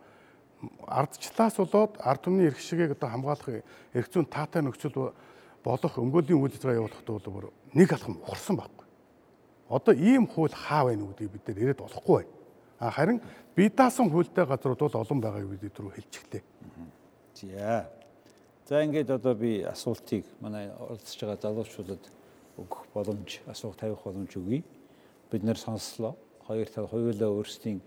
ардчлаас 0.88 1.56
болоод 1.58 1.98
ард 2.00 2.22
түмний 2.24 2.48
эрх 2.48 2.60
шигийг 2.62 2.96
одоо 2.96 3.10
хамгаалах 3.10 3.66
эрх 3.94 4.08
зүйн 4.14 4.30
таатай 4.30 4.62
нөхцөл 4.62 5.12
болох 5.66 5.94
өмгөөлийн 5.98 6.40
үйл 6.40 6.54
ажиллагаа 6.54 6.80
явуулахдаа 6.80 7.32
бол 7.34 7.54
нэг 7.74 7.90
алхам 7.92 8.22
ухарсан 8.22 8.56
байхгүй. 8.56 8.86
Одоо 9.70 9.94
ийм 9.94 10.28
хууль 10.30 10.54
хаа 10.54 10.86
байна 10.86 11.10
гэдгийг 11.10 11.32
бид 11.34 11.48
нэр 11.48 11.60
яриад 11.60 11.82
болохгүй 11.82 12.16
байна. 12.22 12.34
А 12.80 12.92
харин 12.92 13.22
бие 13.56 13.70
даасан 13.70 14.10
хуультай 14.10 14.46
газрууд 14.46 14.80
бол 14.80 15.02
олон 15.02 15.20
байгааг 15.22 15.60
бид 15.60 15.80
рүү 15.80 15.92
хэлчихлээ. 15.98 16.44
За. 17.34 17.90
За 18.66 18.84
ингээд 18.84 19.10
одоо 19.10 19.36
би 19.36 19.62
асуултыг 19.62 20.26
манай 20.40 20.70
оролцож 20.70 21.20
байгаа 21.22 21.42
залуучуудад 21.42 22.02
өгөх 22.58 22.88
боломж, 22.94 23.42
асуух 23.48 23.76
тавих 23.76 24.02
боломж 24.04 24.36
өгье. 24.36 24.64
Бид 25.32 25.44
нэр 25.44 25.58
сонслоо. 25.58 26.16
Хоёр 26.48 26.70
тал 26.70 26.88
хоёулаа 26.88 27.30
өөрсдийн 27.30 27.82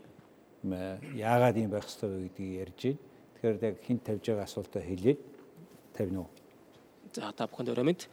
яагаад 1.14 1.56
юм 1.56 1.70
байх 1.70 1.86
ёстой 1.86 2.10
вэ 2.10 2.28
гэдгийг 2.28 2.60
ярьж 2.60 2.80
байна. 2.82 2.98
Тэгэхээр 3.38 3.56
яг 3.62 3.76
хинт 3.86 4.02
тавьж 4.04 4.24
байгаа 4.26 4.44
асуултаа 4.44 4.82
хэлээд 4.82 5.20
тавина 5.94 6.20
уу? 6.26 6.30
За 7.14 7.32
та 7.32 7.46
бүхэнд 7.46 7.70
өрөө 7.70 7.86
мэд. 7.86 8.08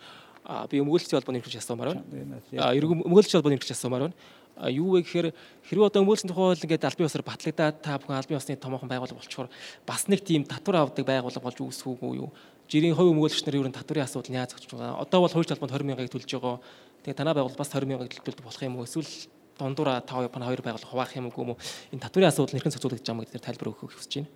А 0.46 0.68
би 0.70 0.78
өмгөөлөгчийн 0.78 1.18
холбооны 1.18 1.41
хэрэгч 1.41 1.58
асуумаар 1.58 1.98
байна. 1.98 2.41
А 2.62 2.74
өмгөөлөгчийн 2.78 3.41
холбооны 3.41 3.58
хэрэгч 3.58 3.74
асуумаар 3.74 4.04
байна. 4.06 4.18
А 4.56 4.70
юу 4.72 4.96
вэ 4.96 5.04
гэхээр 5.04 5.34
хэрвээ 5.68 5.89
одоо 5.89 6.06
өмгөөлсөн 6.06 6.32
тухай 6.32 6.46
хууль 6.48 6.63
ингээд 6.63 6.88
албан 6.88 7.08
ёсоор 7.10 7.28
батлагдаад 7.28 7.76
та 7.84 8.00
бүхэн 8.00 8.15
албан 8.15 8.38
ёсны 8.39 8.56
томоохон 8.56 8.88
байгууллага 8.88 9.20
болчихоор 9.20 9.50
бас 9.84 10.08
нэг 10.08 10.24
тийм 10.24 10.48
татвар 10.48 10.80
авдаг 10.80 11.04
байгууллага 11.04 11.44
болж 11.44 11.60
үүсэх 11.60 11.91
үү 11.91 12.24
юу? 12.24 12.32
Жирийн 12.69 12.95
хувь 12.95 13.12
өмгөөлөгч 13.13 13.45
нар 13.45 13.56
ер 13.56 13.67
нь 13.69 13.78
татварын 13.78 14.06
асуудал 14.06 14.32
нь 14.34 14.39
яаж 14.39 14.51
зохицож 14.54 14.80
байгаа. 14.80 15.01
Одоо 15.01 15.19
бол 15.21 15.34
хувьч 15.34 15.49
талбанд 15.49 15.73
20 15.73 15.86
мянгаыг 15.86 16.10
төлж 16.10 16.30
байгаа. 16.32 16.60
Тэгээ 17.06 17.19
танаа 17.19 17.36
байгууллага 17.38 17.62
бас 17.62 17.69
20 17.69 17.86
мянгаыг 17.86 18.13
төлдөг 18.17 18.45
болох 18.45 18.63
юм 18.65 18.75
уу? 18.82 18.86
Эсвэл 18.89 19.12
дундуура 19.60 20.01
5 20.01 20.25
япон 20.25 20.41
2 20.41 20.65
байгууллага 20.65 20.89
хуваах 20.89 21.15
юм 21.15 21.30
уу? 21.30 21.58
Энэ 21.93 22.01
татварын 22.01 22.30
асуудал 22.34 22.58
нэрхэн 22.58 22.73
зохицуулагдаж 22.73 23.06
байгаа 23.06 23.25
гэдэг 23.30 23.45
тайлбар 23.45 23.69
өгөхөг 23.69 23.93
хүсэж 23.93 24.13
байна. 24.17 24.30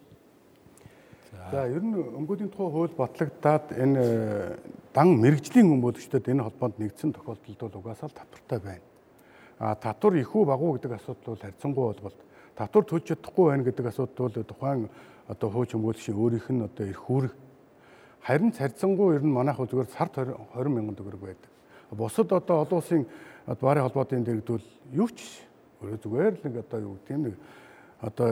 За 1.52 1.66
ер 1.66 1.82
нь 1.82 1.98
өмгөөдийн 1.98 2.54
тухай 2.54 2.70
хууль 2.70 2.94
батлагдаад 2.94 3.74
энэ 3.74 3.98
э, 3.98 4.58
дан 4.94 5.18
мэрэгжлийн 5.18 5.66
өмгөөлөгчдөд 5.66 6.30
энэ 6.30 6.46
холбоонд 6.46 6.78
нэгдсэн 6.78 7.14
тохиолдолд 7.18 7.58
бол 7.58 7.78
угаасаа 7.82 8.10
татвартай 8.14 8.60
байна. 8.62 8.86
А 9.58 9.74
татвар 9.74 10.22
их 10.22 10.30
үү 10.30 10.46
багуу 10.46 10.78
гэдэг 10.78 11.02
асуудал 11.02 11.34
бол 11.34 11.42
харьцангуй 11.42 11.86
болбол 11.90 12.16
татвар 12.54 12.86
төлж 12.86 13.06
чадахгүй 13.10 13.46
байна 13.50 13.64
гэдэг 13.66 13.86
асуудал 13.90 14.30
бол 14.30 14.46
тухайн 14.46 14.90
одоо 15.26 15.50
хууч 15.50 15.74
өмгөөлөгчийн 15.74 16.18
өөрийнх 16.18 16.50
нь 16.54 16.66
одоо 16.70 16.86
эрх 16.86 17.06
үүрэг 17.10 17.34
Харин 18.24 18.52
царьцангуй 18.52 19.16
ер 19.16 19.24
нь 19.24 19.34
манайх 19.34 19.58
зүгээр 19.58 19.90
сард 19.90 20.16
20 20.16 20.70
мянган 20.70 20.96
төгрөг 20.96 21.22
байдаг. 21.22 21.50
Бусад 21.92 22.32
одоо 22.32 22.62
олон 22.62 22.80
улсын 22.80 23.06
баарын 23.60 23.84
холбоотын 23.88 24.24
дэргэдүүл 24.24 24.66
юу 24.94 25.10
ч 25.10 25.48
өөрөө 25.82 26.00
зүгээр 26.04 26.34
л 26.38 26.44
нэг 26.46 26.56
одоо 26.62 26.80
юу 26.80 26.96
гэдэг 27.08 27.18
нэг 27.18 27.36
одоо 28.02 28.30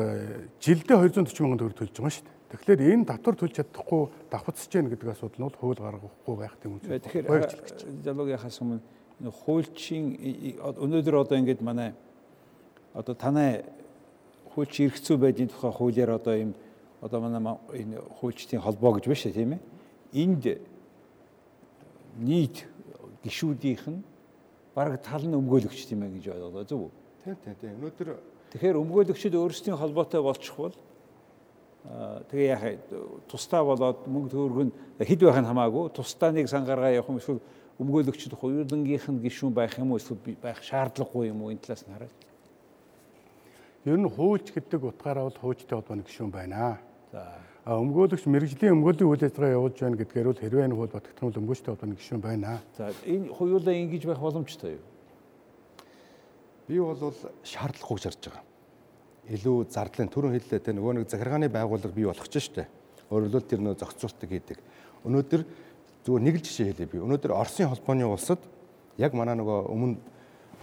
жилдээ 0.61 0.97
240 1.09 1.41
мянган 1.41 1.59
төгрөг 1.59 1.77
төлж 1.79 1.95
байгаа 1.97 2.13
шүү 2.13 2.25
дээ. 2.27 2.35
Тэгэхээр 2.47 2.81
энэ 2.93 3.05
татвар 3.09 3.35
төлж 3.35 3.53
чадахгүй 3.59 4.01
давхацж 4.31 4.71
гэнэ 4.71 4.89
гэдэг 4.93 5.09
асуудал 5.11 5.39
нь 5.39 5.45
бол 5.47 5.59
хууль 5.59 5.81
гаргахгүй 5.83 6.35
байх 6.39 6.55
тийм 6.61 6.79
үү. 6.79 6.99
Тэгэхээр 7.03 7.27
залуугийнхаас 8.07 8.59
өмнө 8.63 8.79
хуулийн 9.19 10.05
өнөөдөр 10.61 11.15
одоо 11.27 11.37
ингээд 11.41 11.65
манай 11.65 11.91
одоо 12.93 13.15
танай 13.17 13.65
хуульч 14.53 14.79
эргэцүү 14.79 15.17
байдгийн 15.17 15.49
тухай 15.51 15.71
хуулиар 15.73 16.15
одоо 16.15 16.35
ийм 16.37 16.51
одоо 17.01 17.19
манай 17.19 17.57
энэ 17.73 17.99
хуульчдын 18.21 18.61
холбоо 18.61 18.95
гэж 18.95 19.05
байна 19.11 19.21
шүү 19.21 19.33
тийм 19.33 19.51
ээ. 19.57 19.61
Энд 20.13 20.45
нийт 22.17 22.65
гişүүдийнх 23.23 23.85
нь 23.91 24.03
бараг 24.75 25.01
тал 25.01 25.23
нь 25.25 25.35
өмгөөлөгч 25.35 25.89
тийм 25.89 26.03
ээ 26.03 26.21
гэж 26.21 26.25
ойлголоо 26.33 26.63
зөв 26.63 26.79
үү? 26.87 26.91
Тийм 27.23 27.35
тийм 27.43 27.55
тийм. 27.61 27.73
Өнөөдөр 27.81 28.09
тэгэхээр 28.53 28.77
өмгөөлөгчд 28.77 29.33
өөрсдийн 29.35 29.77
холбоотой 29.77 30.21
болчихвол 30.21 30.75
тэгээ 32.29 32.47
яах 32.51 32.63
тусдаа 33.31 33.63
болоод 33.63 34.07
мөнгө 34.07 34.29
төгрөг 34.31 34.65
нь 34.67 34.73
хэд 35.01 35.21
байх 35.23 35.39
нь 35.39 35.49
хамаагүй 35.49 35.89
тусдаа 35.95 36.31
нэг 36.31 36.47
сангаргаа 36.51 36.91
явах 36.91 37.09
юм 37.09 37.19
эсвэл 37.19 37.41
өмгөөлөгчд 37.79 38.33
хоёулангийнх 38.35 39.07
нь 39.07 39.23
гишүүн 39.23 39.53
байх 39.53 39.77
юм 39.79 39.91
уу 39.91 40.01
эсвэл 40.01 40.19
байх 40.41 40.59
шаардлагагүй 40.63 41.31
юм 41.31 41.41
уу 41.41 41.51
энэ 41.53 41.63
талаас 41.63 41.87
нь 41.87 41.93
хараад. 41.93 42.15
Ер 43.85 43.97
нь 43.97 44.09
хуульч 44.09 44.51
гэдэг 44.51 44.83
утгаараа 44.83 45.31
бол 45.31 45.39
хуульчтай 45.39 45.75
холбооны 45.79 46.03
гишүүн 46.03 46.31
байна. 46.31 46.79
За. 47.11 47.46
Өмгөөлөгч 47.67 48.23
мэрэгжлийн 48.31 48.79
өмгөөлийн 48.79 49.11
үйл 49.11 49.23
ажиллагаа 49.27 49.57
явуулж 49.59 49.77
байна 49.83 49.99
гэдгээр 49.99 50.27
бол 50.31 50.39
хэрвээ 50.39 50.65
энэ 50.71 50.77
хууль 50.79 50.95
батгтсан 50.95 51.25
бол 51.27 51.39
өмгөөлөгчтэй 51.43 51.71
холбооны 51.75 51.95
гишүүн 51.99 52.23
байна. 52.23 52.61
За 52.79 52.91
энэ 53.03 53.27
хоёулаа 53.35 53.75
ингэж 53.75 54.03
байх 54.07 54.23
боломжтой 54.23 54.79
юу? 54.79 54.83
Би 56.71 56.79
бол 56.79 57.11
шаардлагагүй 57.43 57.99
харж 58.07 58.23
байгаа. 58.23 58.43
Илүү 59.27 59.57
зардлын 59.67 60.07
төрөн 60.07 60.35
хэллээ 60.39 60.63
те 60.63 60.71
нөгөө 60.71 60.95
нэг 60.95 61.11
захиргааны 61.11 61.51
байгууллага 61.51 61.91
бий 61.91 62.07
болгож 62.07 62.31
штэ. 62.39 62.71
Өөрөөр 63.11 63.35
хэлбэл 63.35 63.51
тэр 63.51 63.59
нөө 63.59 63.75
зохицуултыг 63.83 64.31
хийдэг. 64.31 64.59
Өнөөдөр 65.03 65.43
Зүгээр 66.07 66.23
нэг 66.23 66.35
л 66.39 66.43
жишээ 66.47 66.71
хэлье 66.71 66.87
би. 66.87 67.03
Өнөөдөр 67.03 67.35
Оросын 67.35 67.67
холбооны 67.67 68.07
улсад 68.07 68.39
яг 68.95 69.11
манай 69.11 69.35
нөгөө 69.35 69.67
өмнө 69.67 69.99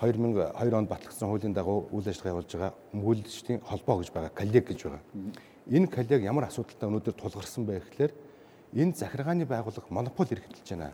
2002 0.01 0.73
онд 0.73 0.89
батлагдсан 0.89 1.29
хуулийн 1.29 1.53
дагуу 1.53 1.85
үйл 1.93 2.09
ажиллагаа 2.09 2.33
явуулж 2.33 2.49
байгаа 2.49 2.73
өмгөөлөгчдийн 2.97 3.61
холбоо 3.61 4.01
гэж 4.01 4.09
байгаа, 4.17 4.33
коллег 4.33 4.65
гэж 4.73 4.81
байгаа. 4.89 5.03
Энэ 5.71 5.89
коллег 5.89 6.21
ямар 6.21 6.45
асуудалтай 6.45 6.89
өнөөдөр 6.89 7.15
тулгарсан 7.17 7.65
бэ 7.65 7.81
гэхлээр 7.81 8.13
энэ 8.77 8.93
захиргааны 9.01 9.49
байгууллага 9.49 9.89
монопол 9.89 10.29
эрхэлж 10.29 10.61
байна. 10.69 10.93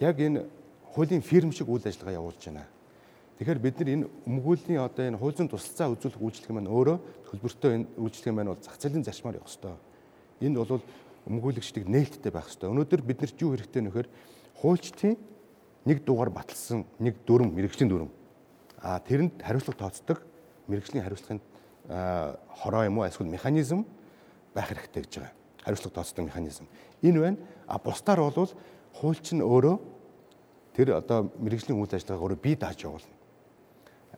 Яг 0.00 0.18
энэ 0.18 0.46
хуулийн 0.90 1.22
фирм 1.22 1.52
шиг 1.52 1.68
үйл 1.70 1.86
ажиллагаа 1.86 2.18
явуулж 2.18 2.42
байна. 2.42 2.66
Тэгэхээр 3.38 3.58
бид 3.62 3.78
нар 3.78 3.88
энэ 3.94 4.08
өмгөөлийн 4.26 4.82
одоо 4.82 5.04
энэ 5.06 5.18
хууль 5.18 5.36
зүйн 5.38 5.46
тусалцаа 5.46 5.94
үзүүлэх 5.94 6.18
үйлчлэг 6.18 6.50
маань 6.58 6.66
өөрөө 6.66 6.98
төлбөртэй 7.30 7.70
энэ 7.78 7.86
үйлчлэг 8.02 8.34
маань 8.34 8.50
бол 8.50 8.58
зах 8.58 8.76
зээлийн 8.82 9.06
зарчмаар 9.06 9.38
явах 9.38 9.46
хэрэгтэй. 9.46 9.78
Энд 10.42 10.56
бол 10.58 10.82
өмгөөлөгчдийг 11.30 11.86
нээлттэй 11.86 12.32
байх 12.34 12.50
хэрэгтэй. 12.50 12.66
Өнөөдөр 12.66 13.00
биднэрт 13.02 13.38
юу 13.38 13.54
хэрэгтэй 13.54 13.82
нөхөр 13.86 14.06
хуульчдын 14.58 15.14
нэг 15.86 16.02
дугаар 16.02 16.30
баталсан 16.34 16.82
нэг 16.98 17.22
дүрм 17.26 17.54
мэрэгжлийн 17.54 17.90
дүрм. 17.90 18.10
А 18.82 18.98
тэрэнд 18.98 19.38
хариуцлага 19.38 19.78
тооцдог 19.86 20.18
мэрэгжлийн 20.66 21.06
хариуцлагын 21.06 21.40
хороо 21.88 22.84
юм 22.84 22.98
уу 22.98 23.06
эсвэл 23.06 23.26
механизм 23.26 23.86
байх 24.54 24.68
хэрэгтэй 24.68 25.02
гэж 25.02 25.12
байгаа. 25.18 25.34
Хариуцлага 25.64 25.94
тооцдог 25.94 26.24
механизм. 26.26 26.66
Энэ 27.02 27.20
байна. 27.20 27.38
А 27.66 27.78
бусдаар 27.78 28.20
бол 28.20 28.50
хуульч 28.94 29.32
нь 29.32 29.42
өөрөө 29.42 29.76
тэр 30.74 30.98
одоо 30.98 31.32
мэрэгжлийн 31.38 31.78
үйл 31.78 31.90
ажиллагааг 31.90 32.22
өөрөө 32.22 32.40
бие 32.42 32.56
дааж 32.56 32.84
явуулна. 32.84 33.16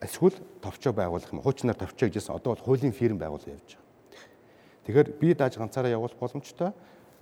Эсвэл 0.01 0.37
товчоо 0.61 0.93
байгуулах 0.93 1.33
юм. 1.33 1.43
Хуучнаар 1.43 1.77
товчоо 1.77 2.09
гэжсэн 2.09 2.35
одоо 2.35 2.55
бол 2.55 2.65
хуулийн 2.65 2.93
фирм 2.93 3.19
байгуулах 3.19 3.49
явж 3.49 3.79
байгаа. 3.79 3.85
Тэгэхээр 4.85 5.09
бие 5.21 5.35
дааж 5.35 5.57
ганцаараа 5.57 5.91
явуулах 5.91 6.19
боломжтой 6.19 6.73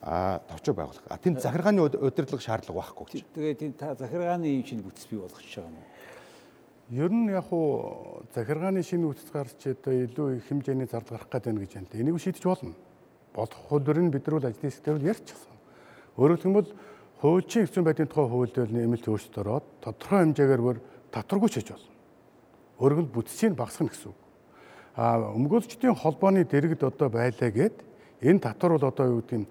а 0.02 0.42
товчоо 0.50 0.74
байгуулах. 0.74 1.04
А 1.06 1.18
тэнд 1.18 1.40
захиргааны 1.40 1.82
удирдлага 1.82 2.42
шаардлага 2.42 2.80
байхгүй 2.80 3.06
гэж. 3.06 3.24
Тэгээд 3.34 3.62
энэ 3.62 3.78
та 3.78 3.94
захиргааны 3.94 4.50
юм 4.50 4.66
шинэ 4.66 4.82
бүтц 4.82 5.06
бий 5.06 5.18
болгочихж 5.22 5.62
байгаа 5.62 5.70
юм 5.70 5.78
уу? 5.78 5.91
Ер 6.90 7.10
нь 7.12 7.30
яг 7.30 7.52
уу 7.52 8.24
захиргааны 8.34 8.82
шинэ 8.82 9.06
бүтц 9.06 9.30
гарч 9.32 9.66
одоо 9.66 9.92
илүү 9.92 10.36
их 10.36 10.48
хэмжээний 10.48 10.86
зардал 10.90 11.18
гарах 11.18 11.30
гэдэг 11.30 11.46
байна 11.46 11.60
гэж 11.60 11.72
байна. 11.74 12.00
Энийг 12.00 12.18
шийдэж 12.20 12.42
болно. 12.42 12.74
Болох 13.32 13.60
хуулбар 13.68 13.98
нь 14.02 14.10
бид 14.10 14.26
бол 14.26 14.44
ажлын 14.44 14.70
хэсгээр 14.70 15.06
ярьчихсан. 15.06 15.56
Өөрөөр 16.18 16.40
хэлбэл 16.42 16.72
хуучин 17.22 17.64
хэвцэн 17.64 17.84
байдлын 17.84 18.10
тухай 18.10 18.28
бол 18.28 18.50
нэмэлт 18.50 19.08
өөрчлөлт 19.08 19.38
ороод 19.40 19.66
тодорхой 19.80 20.20
хэмжээгээр 20.20 20.62
бүр 20.62 20.78
татваргүй 21.14 21.48
ч 21.48 21.54
хийж 21.62 21.68
болно. 21.72 21.90
Өөрөөр 22.82 22.98
хэлбэл 22.98 23.16
бүтцийг 23.16 23.54
багасгах 23.56 23.88
гэсэн 23.94 24.10
үг. 24.10 24.20
А 24.98 25.16
өмгөөлчдийн 25.32 25.96
холбооны 25.96 26.44
дэргэд 26.44 26.82
одоо 26.84 27.08
байлаа 27.08 27.48
гэд 27.48 27.76
энэ 28.20 28.44
татвар 28.44 28.76
бол 28.76 28.90
одоо 28.90 29.06
юу 29.08 29.24
гэдэг 29.24 29.38
нь 29.40 29.48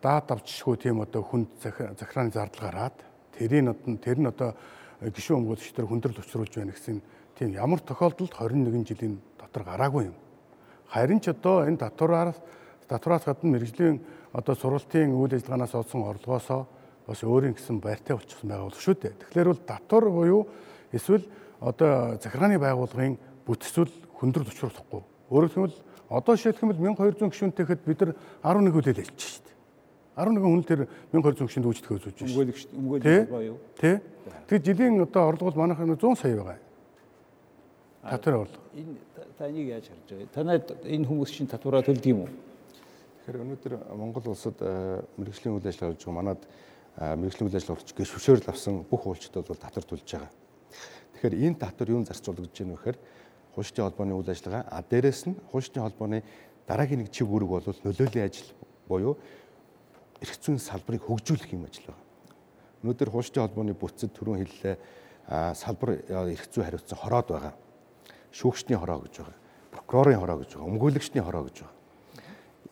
даад 0.00 0.26
авчшгүй 0.32 0.76
тийм 0.80 1.04
одоо 1.04 1.20
хүнд 1.20 1.48
захирааны 1.60 2.32
зардал 2.32 2.72
гараад 2.72 2.96
тэрийн 3.36 3.68
одоо 3.68 4.00
тэр 4.00 4.18
нь 4.18 4.30
одоо 4.32 4.56
гişүүн 5.10 5.42
өмгөөлөгчдөр 5.42 5.86
хүндрэл 5.88 6.22
учруулж 6.22 6.54
байна 6.54 6.72
гэсэн 6.72 7.02
тийм 7.34 7.50
ямар 7.58 7.80
тохиолдолд 7.82 8.32
21 8.38 8.86
жилийн 8.86 9.18
дотор 9.40 9.62
гараагүй 9.66 10.12
юм. 10.12 10.16
Харин 10.86 11.20
ч 11.20 11.34
одоо 11.34 11.66
энэ 11.66 11.82
татвараар 11.82 12.34
татвараас 12.86 13.24
гадна 13.26 13.50
мэрэгжлийн 13.50 14.00
одоо 14.32 14.54
сургалтын 14.54 15.10
үйл 15.10 15.34
ажиллагаанаас 15.34 15.74
олсон 15.74 16.06
орлогоосоо 16.06 16.66
бас 17.06 17.20
өөрийн 17.24 17.54
гэсэн 17.58 17.80
байртай 17.80 18.16
болчихсон 18.16 18.48
байгаа 18.48 18.68
бол 18.70 18.78
шүү 18.78 18.94
дээ. 18.94 19.18
Тэгэхээр 19.18 19.48
бол 19.50 19.62
татвар 19.66 20.04
буюу 20.10 20.42
эсвэл 20.92 21.26
одоо 21.60 22.18
захиргааны 22.22 22.58
байгууллагын 22.62 23.18
бүтцэл 23.46 23.90
хүндрэл 24.18 24.50
учруулахгүй. 24.52 25.02
Өөрөөр 25.32 25.50
хэлбэл 25.50 25.78
Одоо 26.12 26.36
бол 26.36 26.76
1200 26.76 27.32
гишүүнтэй 27.32 27.66
хэд 27.66 27.84
бид 27.88 28.00
нар 28.04 28.12
11 28.44 28.72
хүлээл 28.72 29.00
хэлж 29.00 29.16
шүү 29.16 29.40
дээ. 29.48 29.51
11 30.16 30.44
хүн 30.44 30.64
тэр 30.68 30.80
1200 31.12 31.48
гишүүнд 31.48 31.68
үүсдэх 31.72 31.90
үзүүлж 31.96 32.18
байна. 32.20 32.28
Өмгөөлөгч 32.28 32.62
өмгөөлөх 32.76 33.30
боо 33.32 33.42
юу? 33.42 33.56
Тэ. 33.80 34.00
Тэгэхээр 34.44 34.66
жилийн 34.68 35.00
одоо 35.00 35.22
орлого 35.32 35.50
бол 35.50 35.60
манайх 35.64 35.80
100 35.80 36.20
сая 36.20 36.36
байгаа. 36.36 36.58
Татвар 38.02 38.34
орлого. 38.44 38.60
Энэ 38.76 38.96
та 39.38 39.48
энийг 39.48 39.68
яаж 39.72 39.88
харж 39.88 40.08
байгаа? 40.12 40.28
Танад 40.34 40.64
энэ 40.84 41.08
хүмүүс 41.08 41.30
чинь 41.32 41.48
татвараа 41.48 41.80
төлдөг 41.80 42.12
юм 42.12 42.28
уу? 42.28 42.30
Тэгэхээр 43.24 43.40
өнөөдөр 43.40 43.74
Монгол 43.96 44.26
улсад 44.28 44.58
мэрэгжлийн 45.16 45.56
үйл 45.56 45.66
ажиллагаа 45.66 45.96
хийж 45.96 46.04
байгаа 46.04 46.18
манад 46.20 46.40
мэрэгжлийн 47.00 47.48
үйл 47.48 47.56
ажиллагаа 47.56 47.80
орчих 47.80 47.96
гэж 47.96 48.08
зөвшөөрөл 48.12 48.52
авсан 48.52 48.74
бүх 48.84 49.02
уулчтууд 49.08 49.48
бол 49.48 49.64
татвар 49.64 49.86
төлж 49.88 50.06
байгаа. 50.12 50.30
Тэгэхээр 51.16 51.34
энэ 51.40 51.56
татвар 51.56 51.88
юун 51.88 52.04
зарцуулагдаж 52.04 52.52
байна 52.52 52.74
вэ 52.74 52.78
гэхээр 52.78 52.98
хуульчдын 53.54 53.84
холбооны 53.88 54.12
үйл 54.12 54.30
ажиллагаа 54.30 54.62
а 54.68 54.82
дээрэс 54.82 55.20
нь 55.26 55.36
хуульчдын 55.48 55.82
холбооны 55.82 56.18
дараагийн 56.68 57.00
нэг 57.00 57.10
чиг 57.10 57.28
үүрэг 57.30 57.48
бол 57.48 57.64
нөлөөллийн 57.64 58.26
ажил 58.26 58.50
буюу 58.88 59.16
эрх 60.22 60.38
зүйн 60.38 60.58
салбарыг 60.62 61.02
хөгжүүлэх 61.02 61.52
юм 61.52 61.66
ажил 61.66 61.90
байна. 61.90 62.02
Өнөөдөр 62.82 63.10
хуульчдын 63.10 63.42
холбооны 63.42 63.74
бүтцэд 63.74 64.14
түрүүн 64.14 64.40
хэллээ 64.42 64.76
салбар 65.58 65.90
эрх 66.08 66.46
зүй 66.48 66.62
хариуцсан 66.64 66.98
хороод 66.98 67.28
байгаа. 67.34 67.54
Шүүгчдийн 68.30 68.80
хороо 68.80 69.02
гэж 69.02 69.14
байгаа. 69.18 69.38
Прокурорын 69.74 70.20
хороо 70.22 70.38
гэж 70.42 70.50
байгаа. 70.54 70.70
Өмгөөлөгчдийн 70.70 71.26
хороо 71.26 71.44
гэж 71.50 71.56
байгаа. 71.62 71.78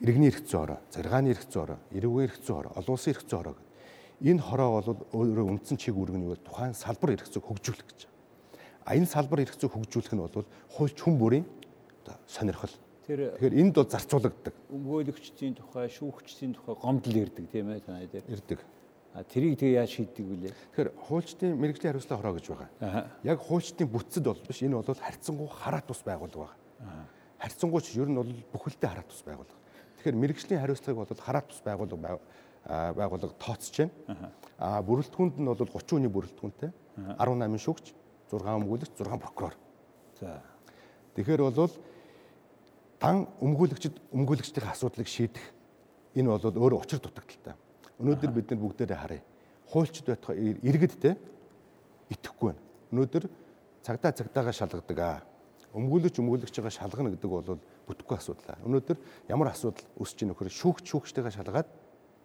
Иргэний 0.01 0.31
эрх 0.31 0.43
зүй 0.47 0.59
хороо, 0.59 0.79
заргааны 0.95 1.31
эрх 1.35 1.45
зүй 1.45 1.61
хороо, 1.61 1.79
эрүүгийн 1.93 2.27
эрх 2.31 2.39
зүй 2.41 2.55
хороо, 2.55 2.73
олон 2.79 2.95
улсын 2.97 3.13
эрх 3.13 3.25
зүй 3.27 3.37
хороо 3.37 3.55
гэдэг. 3.59 3.69
Энэ 4.21 4.43
хороо 4.45 4.69
бол 4.81 4.89
өөрөө 5.13 5.47
үндсэн 5.51 5.77
чиг 5.77 5.97
үүрэг 5.97 6.17
нь 6.17 6.29
бол 6.29 6.41
тухайн 6.41 6.73
салбар 6.73 7.17
эрх 7.17 7.29
зүйг 7.29 7.45
хөгжүүлэх 7.45 7.89
гэж 7.89 8.11
А 8.85 8.97
энэ 8.97 9.07
салбар 9.07 9.45
эрх 9.45 9.55
зүйг 9.55 9.71
хөгжүүлэх 9.71 10.13
нь 10.17 10.23
бол 10.25 10.47
хуульч 10.75 10.99
хүн 10.99 11.15
бүрийн 11.15 11.47
сонирхол. 12.27 12.75
Тэр 13.07 13.35
Тэгэхээр 13.37 13.55
энд 13.61 13.75
бол 13.75 13.89
зарцуулагддаг. 13.89 14.55
Өмгөөлөгчдийн 14.71 15.55
тухай, 15.57 15.89
шүүгчдийн 15.89 16.53
тухай 16.55 16.75
гомдол 16.77 17.17
ирдэг 17.17 17.47
тийм 17.51 17.71
ээ 17.73 17.81
танай 17.81 18.07
дээр. 18.07 18.25
Ирдэг. 18.29 18.61
А 19.15 19.25
тэрийг 19.25 19.59
тэгээ 19.59 19.83
яаж 19.83 19.91
шийддэг 19.91 20.23
вүлээ? 20.23 20.53
Тэгэхээр 20.71 20.91
хуульчдын 21.11 21.59
мэрэгжлийн 21.59 21.91
хариуцлага 21.91 22.21
хороо 22.23 22.35
гэж 22.39 22.47
байгаа. 22.47 22.71
Яг 23.27 23.39
хуульчдын 23.43 23.89
бүтцэд 23.91 24.23
бол 24.23 24.39
биш 24.47 24.63
энэ 24.63 24.79
бол 24.79 24.87
харьцангуй 24.87 25.49
хараат 25.51 25.87
тус 25.91 26.03
байгууллага 26.07 26.55
байна. 26.79 27.11
Харьцангуйч 27.43 27.87
ер 27.99 28.07
нь 28.07 28.15
бол 28.15 28.31
бүхэлдээ 28.55 28.87
хараат 28.87 29.11
тус 29.11 29.27
байгууллага. 29.27 29.59
Тэгэхээр 29.99 30.15
мэрэгжлийн 30.15 30.63
хариуцлагыг 30.63 30.99
бол 31.03 31.25
хараат 31.27 31.51
тус 31.51 31.59
байгууллага 31.67 32.23
байгууллага 32.71 33.35
тооцож 33.43 33.75
байна. 33.83 34.31
А 34.63 34.79
бүрэлдэхүүнд 34.87 35.43
нь 35.43 35.49
бол 35.51 35.59
30 35.59 35.91
хүний 35.91 36.13
бүрэлдэхүүнтэй 36.13 36.71
18 37.19 37.59
шүүгч 37.67 37.87
6 38.31 38.47
өмгөөлөгч 38.47 38.95
6 38.95 39.19
прокурор. 39.19 39.59
За. 40.21 40.39
Тэгэхээр 41.19 41.43
бол 41.51 41.73
дан 43.01 43.25
өмгөөлөгчд 43.41 43.97
өмгөөлөгчдийн 44.13 44.69
асуудлыг 44.69 45.09
шийдэх 45.09 45.45
энэ 46.15 46.29
бол 46.29 46.45
өөр 46.45 46.85
учир 46.85 47.01
дутагдaltaй. 47.01 47.57
Өнөөдөр 47.97 48.31
бид 48.37 48.53
нар 48.53 48.61
бүгдээрээ 48.61 49.01
харъя. 49.01 49.23
Хуульчд 49.73 50.05
байтугай 50.05 50.61
иргэдтэй 50.61 51.17
итгэхгүй 52.13 52.53
байна. 52.53 52.61
Өнөөдөр 52.93 53.25
цагдаа 53.81 54.13
цагдаагаа 54.13 54.53
шалгадаг 54.53 54.99
аа. 55.01 55.21
Өмгөөлөгч 55.73 56.21
өмгөөлөгчөөгөө 56.21 56.75
шалгана 56.77 57.15
гэдэг 57.15 57.31
бол 57.31 57.61
бүтэхгүй 57.89 58.17
асуудал. 58.21 58.61
Өнөөдөр 58.69 58.99
ямар 59.31 59.55
асуудал 59.55 59.87
үүсэж 59.97 60.27
ийн 60.27 60.35
нөхөр 60.35 60.51
шүүгч 60.51 60.85
шүүгчтэйгээ 60.91 61.37
шалгаад 61.41 61.69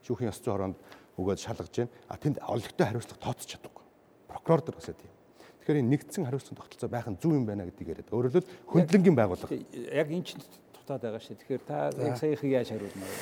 шүүхийн 0.04 0.34
ёс 0.34 0.42
зүйн 0.42 0.54
хороонд 0.58 0.78
өгөөд 1.16 1.40
шалгаж 1.40 1.72
байна. 1.72 1.94
А 2.10 2.18
тэнд 2.18 2.42
олигтой 2.42 2.86
хариуцлага 2.90 3.22
тооцож 3.22 3.46
чадахгүй. 3.46 3.86
Прокурор 4.28 4.66
дөр 4.66 4.76
бас 4.82 4.90
тийм. 4.90 5.14
Тэгэхээр 5.62 5.86
нэгдсэн 5.86 6.26
хариуцсан 6.26 6.58
тогтолцоо 6.58 6.90
байх 6.90 7.06
нь 7.06 7.22
зөв 7.22 7.38
юм 7.38 7.46
байна 7.46 7.70
гэдгийг 7.70 7.94
яриад. 7.94 8.10
Өөрөөр 8.10 8.46
хөндлөнгийн 8.66 9.18
байгууллага. 9.18 9.54
Яг 9.94 10.10
энэ 10.10 10.26
чинь 10.26 10.42
дутаад 10.86 11.02
байгаа 11.02 11.20
шүү. 11.20 11.42
Тэгэхээр 11.42 11.64
та 11.66 11.90
яг 11.98 12.18
саяхыг 12.22 12.52
яаж 12.54 12.70
хариулмаа 12.70 13.10
вэ? 13.10 13.18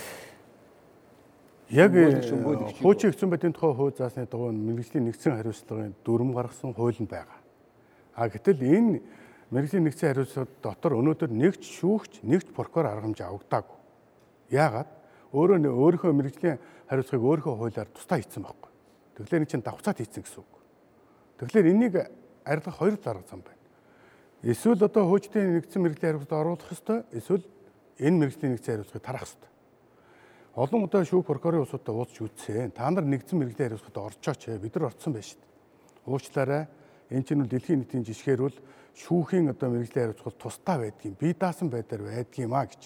Яг 1.72 1.92
хуучин 2.84 3.10
хэвцэн 3.10 3.30
байдлын 3.32 3.56
тухай 3.56 3.74
хууль 3.74 3.96
заасны 3.96 4.28
дагуу 4.28 4.52
мэрэгжлийн 4.52 5.08
нэгдсэн 5.08 5.40
хариуцлагын 5.40 5.96
дүрм 6.04 6.36
гаргасан 6.36 6.76
хууль 6.76 7.00
нь 7.00 7.08
байгаа. 7.08 7.40
А 8.14 8.28
гэтэл 8.28 8.60
энэ 8.60 9.00
мэрэгжлийн 9.50 9.88
нэгдсэн 9.88 10.12
хариуцлага 10.12 10.52
дотор 10.62 11.00
өнөөдөр 11.00 11.32
нэгч 11.32 11.64
шүүгч, 11.64 12.28
нэгч 12.28 12.52
прокурор 12.52 12.92
арга 12.92 13.08
хэмжээ 13.08 13.28
авагдаагүй. 13.32 13.80
Яагаад? 14.52 14.90
Өөрөө 15.32 15.58
өөрийнхөө 15.72 16.14
мэрэгжлийн 16.14 16.60
хариуцлагыг 16.92 17.26
өөрийнхөө 17.26 17.56
хуулиар 17.58 17.90
тусдаа 17.96 18.20
хийсэн 18.20 18.44
байхгүй. 18.44 18.72
Тэгэхээр 19.18 19.42
энэ 19.42 19.50
чинь 19.50 19.66
давхцаад 19.66 19.98
хийсэн 19.98 20.22
гэсэн 20.22 20.44
үг. 20.44 20.54
Тэгэхээр 21.40 21.72
энийг 21.74 21.96
арилгах 22.46 22.78
хоёр 22.78 22.98
дарга 23.02 23.26
зам 23.26 23.42
байна. 23.42 23.53
Эсвэл 24.44 24.84
одоо 24.84 25.08
хуучдын 25.08 25.56
нэгдсэн 25.56 25.80
мэрэгжлийн 25.80 26.20
хариуцлагад 26.20 26.44
оруулах 26.44 26.72
ёстой, 26.76 27.08
эсвэл 27.16 27.48
энэ 27.96 28.28
мэрэгжлийн 28.28 28.52
нэгдсэн 28.60 28.72
хариуцлагыг 28.76 29.06
тарах 29.08 29.24
ёстой. 29.24 29.50
Олон 30.60 30.84
удаа 30.84 31.08
шүүх 31.08 31.24
прокурорын 31.24 31.64
усуудаа 31.64 31.96
уулзч 31.96 32.20
үзсэн. 32.20 32.76
Та 32.76 32.92
нар 32.92 33.08
нэгдсэн 33.08 33.40
мэрэгжлийн 33.40 33.72
хариуцлагад 33.72 34.20
орчооч. 34.20 34.52
Бид 34.60 34.76
нар 34.76 34.92
орцсон 34.92 35.16
байж 35.16 35.32
шүү 35.32 35.40
дээ. 35.40 36.12
Уучлаарай. 36.12 36.68
Энэ 37.08 37.24
чинь 37.24 37.48
дэлхийн 37.48 37.80
нийтийн 37.88 38.04
жишгээр 38.04 38.42
бол 38.44 38.58
шүүхийн 39.00 39.48
одоо 39.56 39.68
мэрэгжлийн 39.72 40.12
хариуцлага 40.12 40.36
тусдаа 40.36 40.78
байдгийн 40.84 41.16
бие 41.16 41.34
даасан 41.40 41.72
байдлаар 41.72 42.04
байдгиймаа 42.04 42.68
гэж. 42.68 42.84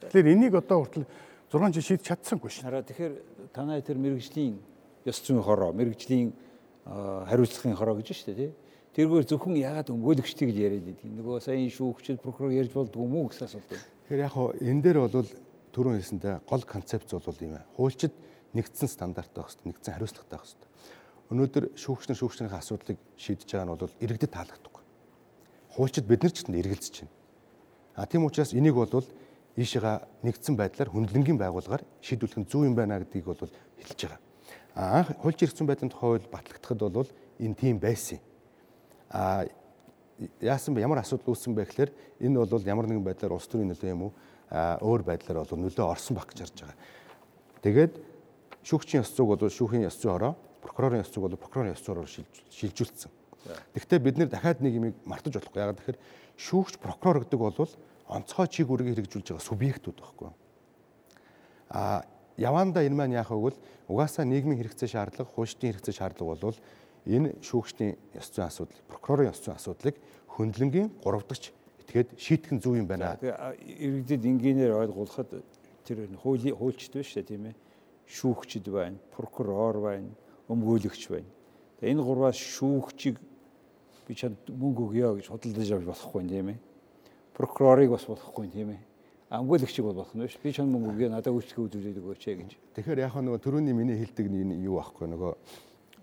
Тэгэхээр 0.00 0.32
энийг 0.32 0.54
одоо 0.56 0.80
хүртэл 0.80 1.04
6 1.52 1.76
жил 1.76 1.84
шийдэж 1.84 2.04
чадсангүй 2.08 2.50
шин. 2.50 2.64
Хараа 2.64 2.82
тэгэхээр 2.82 3.14
танай 3.52 3.84
тэр 3.84 4.00
мэрэгжлийн 4.00 4.58
ёс 5.04 5.18
зүйн 5.22 5.44
хороо, 5.44 5.70
мэрэгжлийн 5.76 6.32
хариуцлагын 6.88 7.76
хороо 7.78 8.00
гэж 8.00 8.16
шүү 8.16 8.34
дээ 8.34 8.40
тий. 8.40 8.50
Тэргээр 8.96 9.28
зөвхөн 9.28 9.60
яагаад 9.60 9.92
өмгөөлөгчтэй 9.92 10.48
гэж 10.48 10.56
яриад 10.56 10.84
байдаг. 10.88 11.08
Нөгөө 11.20 11.36
саяын 11.44 11.68
шүүгчд 11.68 12.16
прокурор 12.24 12.56
ярьж 12.56 12.72
болдгоо 12.72 13.04
мүү 13.04 13.28
гэсэн 13.28 13.44
асуулт 13.44 13.68
байна. 13.68 13.84
Тэгэхээр 14.08 14.24
яг 14.24 14.32
хоо 14.32 14.48
энэ 14.56 14.80
дээр 14.80 14.98
бол 15.04 15.28
түрүүн 15.76 16.00
хэлсэнтэй 16.00 16.34
гол 16.48 16.64
концепц 16.64 17.10
бол 17.12 17.44
юм 17.44 17.60
аа. 17.60 17.68
Хуульчид 17.76 18.16
нэгдсэн 18.56 18.88
стандарттай 18.88 19.44
байх 19.44 19.52
хэрэгтэй, 19.52 19.68
нэгдсэн 19.68 19.92
хариуцлагатай 20.00 20.32
байх 20.32 20.48
хэрэгтэй. 20.48 20.70
Өнөөдөр 21.28 21.64
шүүгчнэр 21.76 22.16
шүүгчнэрийн 22.16 22.56
асуудлыг 22.56 22.98
шийдэж 23.20 23.48
байгаа 23.52 23.68
нь 23.68 23.74
бол 23.76 24.00
иргэдэд 24.00 24.32
таалагдах 24.32 24.76
хуульчид 25.76 26.08
бид 26.08 26.24
нар 26.24 26.32
ч 26.32 26.40
гэсэн 26.40 26.56
эргэлзэж 26.56 26.94
байна. 27.04 27.12
А 28.00 28.06
тийм 28.08 28.24
учраас 28.24 28.56
энийг 28.56 28.74
бол 28.80 29.04
ийшээга 29.60 30.08
нэгдсэн 30.24 30.56
байдлаар 30.56 30.88
хүндлэнгийн 30.88 31.36
байгууллагаар 31.36 31.84
шийдвэрлэх 32.00 32.40
нь 32.40 32.48
зөв 32.48 32.64
юм 32.64 32.72
байна 32.72 32.96
гэдгийг 33.04 33.28
бол 33.28 33.36
хэлж 33.36 34.00
байгаа. 34.08 34.20
А 34.72 35.04
анх 35.04 35.12
хуульч 35.20 35.44
ирсэн 35.44 35.68
байдлын 35.68 35.92
тухай 35.92 36.16
хууль 36.16 36.32
батлагдахад 36.32 36.80
бол 36.80 37.08
энэ 37.36 37.54
тийм 37.60 37.76
байсан. 37.76 38.20
А 39.10 39.46
яасан 40.40 40.74
бэ 40.74 40.82
ямар 40.82 41.02
асуудал 41.02 41.34
үүссэн 41.34 41.54
бэ 41.54 41.64
гэхээр 41.66 41.90
энэ 42.20 42.46
бол 42.46 42.64
ямар 42.64 42.86
нэгэн 42.88 43.04
байдлаар 43.04 43.36
улс 43.36 43.46
төрийн 43.46 43.70
нөлөө 43.72 43.90
юм 43.92 44.02
уу 44.08 44.12
өөр 44.50 45.02
байдлаар 45.02 45.44
бол 45.44 45.60
нөлөө 45.60 45.86
орсон 45.86 46.16
баг 46.16 46.30
гэж 46.32 46.38
харж 46.46 46.56
байгаа. 46.62 46.78
Тэгээд 47.62 47.94
шүүгчийн 48.64 49.02
ёс 49.02 49.10
зүйг 49.12 49.28
бол 49.36 49.50
шүүхийн 49.50 49.86
ёс 49.86 49.98
зүйн 49.98 50.14
ороо, 50.16 50.32
прокурорын 50.62 51.02
ёс 51.02 51.10
зүйг 51.10 51.22
бол 51.26 51.36
прокурорын 51.36 51.74
ёс 51.74 51.82
зүйроор 51.82 52.08
шилжүүлсэн. 52.08 53.10
Тэгвэл 53.74 54.02
бид 54.02 54.18
нэр 54.18 54.30
дахиад 54.30 54.62
нэг 54.62 54.74
юм 54.74 54.94
мартаж 55.06 55.38
болохгүй. 55.38 55.62
Ягаад 55.62 55.78
тэгэхээр 55.78 55.98
шүүгч 56.38 56.74
прокурор 56.82 57.22
гэдэг 57.22 57.38
бол 57.38 57.70
онцгой 58.10 58.46
чиг 58.50 58.70
үүргийг 58.70 58.98
хэрэгжүүлж 58.98 59.34
байгаа 59.34 59.46
субъектүүд 59.46 59.98
байхгүй. 59.98 60.30
А 61.70 62.02
яванда 62.38 62.82
энэ 62.86 62.94
маань 62.94 63.18
яах 63.18 63.30
вэ 63.30 63.38
гэвэл 63.38 63.58
угаасаа 63.90 64.24
нийгмийн 64.26 64.58
хэрэгцээ 64.62 64.94
шаардлага, 64.94 65.30
хуульчдын 65.34 65.74
хэрэгцээ 65.74 65.94
шаардлага 65.94 66.38
бол 66.38 66.58
энэ 67.06 67.38
шүүгчдийн 67.40 67.94
ёс 68.18 68.28
зүйн 68.34 68.46
асуудал, 68.50 68.82
прокурорын 68.90 69.30
ёс 69.30 69.40
зүйн 69.40 69.56
асуудлыг 69.56 69.96
хөндлөнгийн 70.34 70.90
3 71.00 71.22
дахь 71.22 71.54
этгээд 71.86 72.08
шийтгэх 72.18 72.52
нь 72.52 72.62
зөв 72.62 72.74
юм 72.74 72.86
байна. 72.86 73.14
Иргэдэд 73.22 74.26
энгийнээр 74.26 74.74
ойлгуулахад 74.74 75.30
тэр 75.86 76.10
хуулийн 76.18 76.58
хуульчд 76.58 76.98
шүү 76.98 77.22
дээ 77.22 77.30
тийм 77.30 77.46
ээ. 77.46 77.54
Шүүгчд 78.10 78.66
байна, 78.70 78.98
прокурор 79.14 79.78
байна, 79.78 80.10
өмгөөлөгч 80.50 81.02
байна. 81.10 81.30
Энэ 81.82 82.02
гурваас 82.02 82.36
шүүгчийг 82.36 83.22
би 84.06 84.14
чад 84.14 84.34
мөнгө 84.50 84.82
өгье 84.90 85.06
гэж 85.22 85.26
худалдаж 85.30 85.70
авч 85.70 85.86
болохгүй 85.86 86.26
тийм 86.26 86.48
ээ. 86.54 86.58
Прокурорыг 87.38 87.90
бас 87.94 88.06
болохгүй 88.06 88.50
тийм 88.50 88.74
ээ. 88.74 88.82
Амгуулагчийг 89.30 89.86
бол 89.86 89.98
болох 89.98 90.14
нь 90.14 90.22
биш. 90.22 90.38
Би 90.42 90.52
чанд 90.54 90.70
мөнгө 90.70 90.94
өгье 90.94 91.10
надад 91.10 91.34
үйлчлэг 91.34 91.66
үзүүлээд 91.66 91.98
өгөөч 91.98 92.22
гэж. 92.22 92.50
Тэгэхээр 92.78 93.02
яг 93.10 93.14
нөгөө 93.18 93.42
төрөний 93.42 93.74
миний 93.74 93.98
хэлдэг 93.98 94.30
нь 94.30 94.62
юу 94.62 94.78
аахгүй 94.78 95.10
нөгөө 95.10 95.32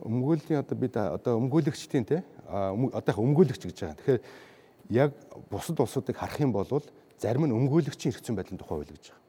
өмгөөлийн 0.02 0.60
одоо 0.64 0.78
бид 0.78 0.98
одоо 0.98 1.38
өмгөөлөгчдийн 1.38 2.06
те 2.06 2.24
одоо 2.50 3.14
өмгөөлөгч 3.22 3.62
гэж 3.70 3.78
байгаа. 3.80 3.98
Тэгэхээр 4.02 4.22
яг 4.90 5.12
бусад 5.50 5.80
улсуудыг 5.80 6.18
харах 6.18 6.40
юм 6.42 6.52
бол 6.52 6.68
зарим 7.20 7.46
нь 7.46 7.56
өмгөөлөгчийн 7.56 8.12
хэрэгцээ 8.12 8.36
байдлын 8.36 8.60
тухай 8.60 8.78
хууль 8.78 8.94
гэж 8.94 9.14
байгаа. 9.14 9.22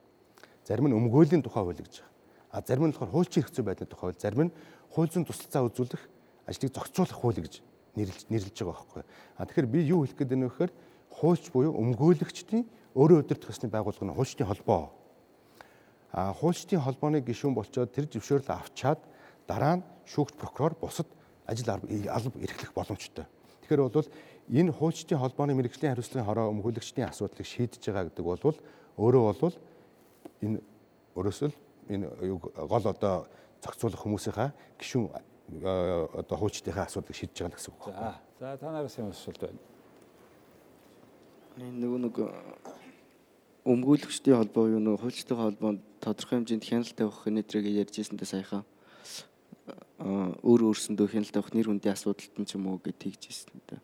Зарим 0.65 0.89
нь 0.89 0.97
өмгөөлийн 0.97 1.43
тухай 1.45 1.63
хууль 1.63 1.79
гэж 1.79 1.95
байгаа. 2.01 2.11
А 2.51 2.63
зарим 2.65 2.89
нь 2.89 2.93
болохоор 2.93 3.13
хуульчийн 3.13 3.45
хэрэгцээ 3.45 3.65
байдлын 3.65 3.91
тухай 3.91 4.07
хууль, 4.11 4.23
зарим 4.23 4.43
нь 4.49 4.53
хууль 4.91 5.11
зүйн 5.13 5.27
тусалцаа 5.29 5.63
үзүүлэх 5.69 6.03
ажлыг 6.47 6.73
зохицуулах 6.75 7.19
хууль 7.21 7.41
гэж 7.45 7.55
нэрлэж 7.95 8.27
нэрлэж 8.31 8.57
байгаа 8.59 8.75
байхгүй. 8.75 9.03
А 9.39 9.47
тэгэхээр 9.47 9.69
би 9.71 9.79
юу 9.87 10.03
хэлэх 10.03 10.19
гээд 10.19 10.31
байна 10.35 10.47
вэ 10.47 10.51
гэхээр 10.51 10.73
хуульч 11.15 11.45
буюу 11.55 11.73
өмгөөлөгчдийн 11.79 12.65
өөрөө 12.95 13.19
өдөрт 13.23 13.43
төсний 13.47 13.71
байгууллага 13.71 14.07
нь 14.11 14.15
хуульчдын 14.15 14.49
холбоо. 14.51 14.91
А 16.11 16.35
хуульчдын 16.35 16.83
холбооны 16.83 17.23
гишүүн 17.23 17.55
болчоод 17.55 17.95
тэр 17.95 18.07
зөвшөөрөл 18.11 18.51
авчаад 18.51 18.99
дараа 19.47 19.79
нь 19.79 19.83
шүүгч 20.07 20.35
прокурор 20.39 20.75
бусад 20.81 21.07
ажил 21.47 21.71
алба 21.71 22.39
эрхлэх 22.41 22.73
боломжтой. 22.75 23.27
Тэгэхээр 23.63 23.83
бол 23.89 24.09
энэ 24.51 24.73
хуульчдын 24.73 25.19
холбооны 25.19 25.55
мэрэгжлийн 25.55 25.97
хариуцлагын 25.97 26.29
хороо 26.29 26.53
өмгөөлөгчдийн 26.53 27.09
асуудлыг 27.09 27.47
шийдэж 27.47 27.81
байгаа 27.89 28.05
гэдэг 28.09 28.25
бол 28.25 28.57
өөрөө 29.01 29.23
бол 29.41 29.57
энэ 30.45 30.61
өрөөсөл 31.17 31.55
энэ 31.89 32.07
гол 32.69 32.85
одоо 32.85 33.27
зохицуулах 33.65 34.05
хүмүүсийнхаа 34.05 34.53
гишүүн 34.77 35.09
одоо 36.13 36.37
хуульчдынхаа 36.37 36.85
асуудлыг 36.85 37.17
шийдэж 37.17 37.37
байгаа 37.41 37.57
гэсэн 37.57 37.73
үг 37.73 37.85
байна. 37.89 38.21
За 38.41 38.57
та 38.57 38.73
нараас 38.73 38.99
юм 38.99 39.09
асуулт 39.09 39.41
байна. 39.41 39.61
Энэ 41.57 41.81
нөгөө 41.81 42.01
нэг 42.05 42.17
өмгөөлөгчдийн 43.65 44.37
холбоо 44.37 44.69
юу 44.69 44.81
нөгөө 44.85 45.01
хуульчдын 45.01 45.41
холбоонд 45.41 45.81
тодорхой 46.05 46.37
хэмжээнд 46.45 46.65
хяналт 46.69 46.97
тавих 46.97 47.25
нэтрийг 47.25 47.65
ярьж 47.73 47.97
ирсэнтэй 47.97 48.29
саяхан 48.29 48.65
өөр 50.45 50.61
өөрсөндөө 50.69 51.09
хяналт 51.09 51.33
тавих 51.33 51.55
нэр 51.57 51.69
хүндийн 51.73 51.97
асуудалт 51.97 52.35
нь 52.37 52.45
ч 52.45 52.61
юм 52.61 52.69
уу 52.69 52.81
гэж 52.83 52.97
тэгж 53.01 53.23
ирсэн 53.33 53.61
дээ. 53.65 53.81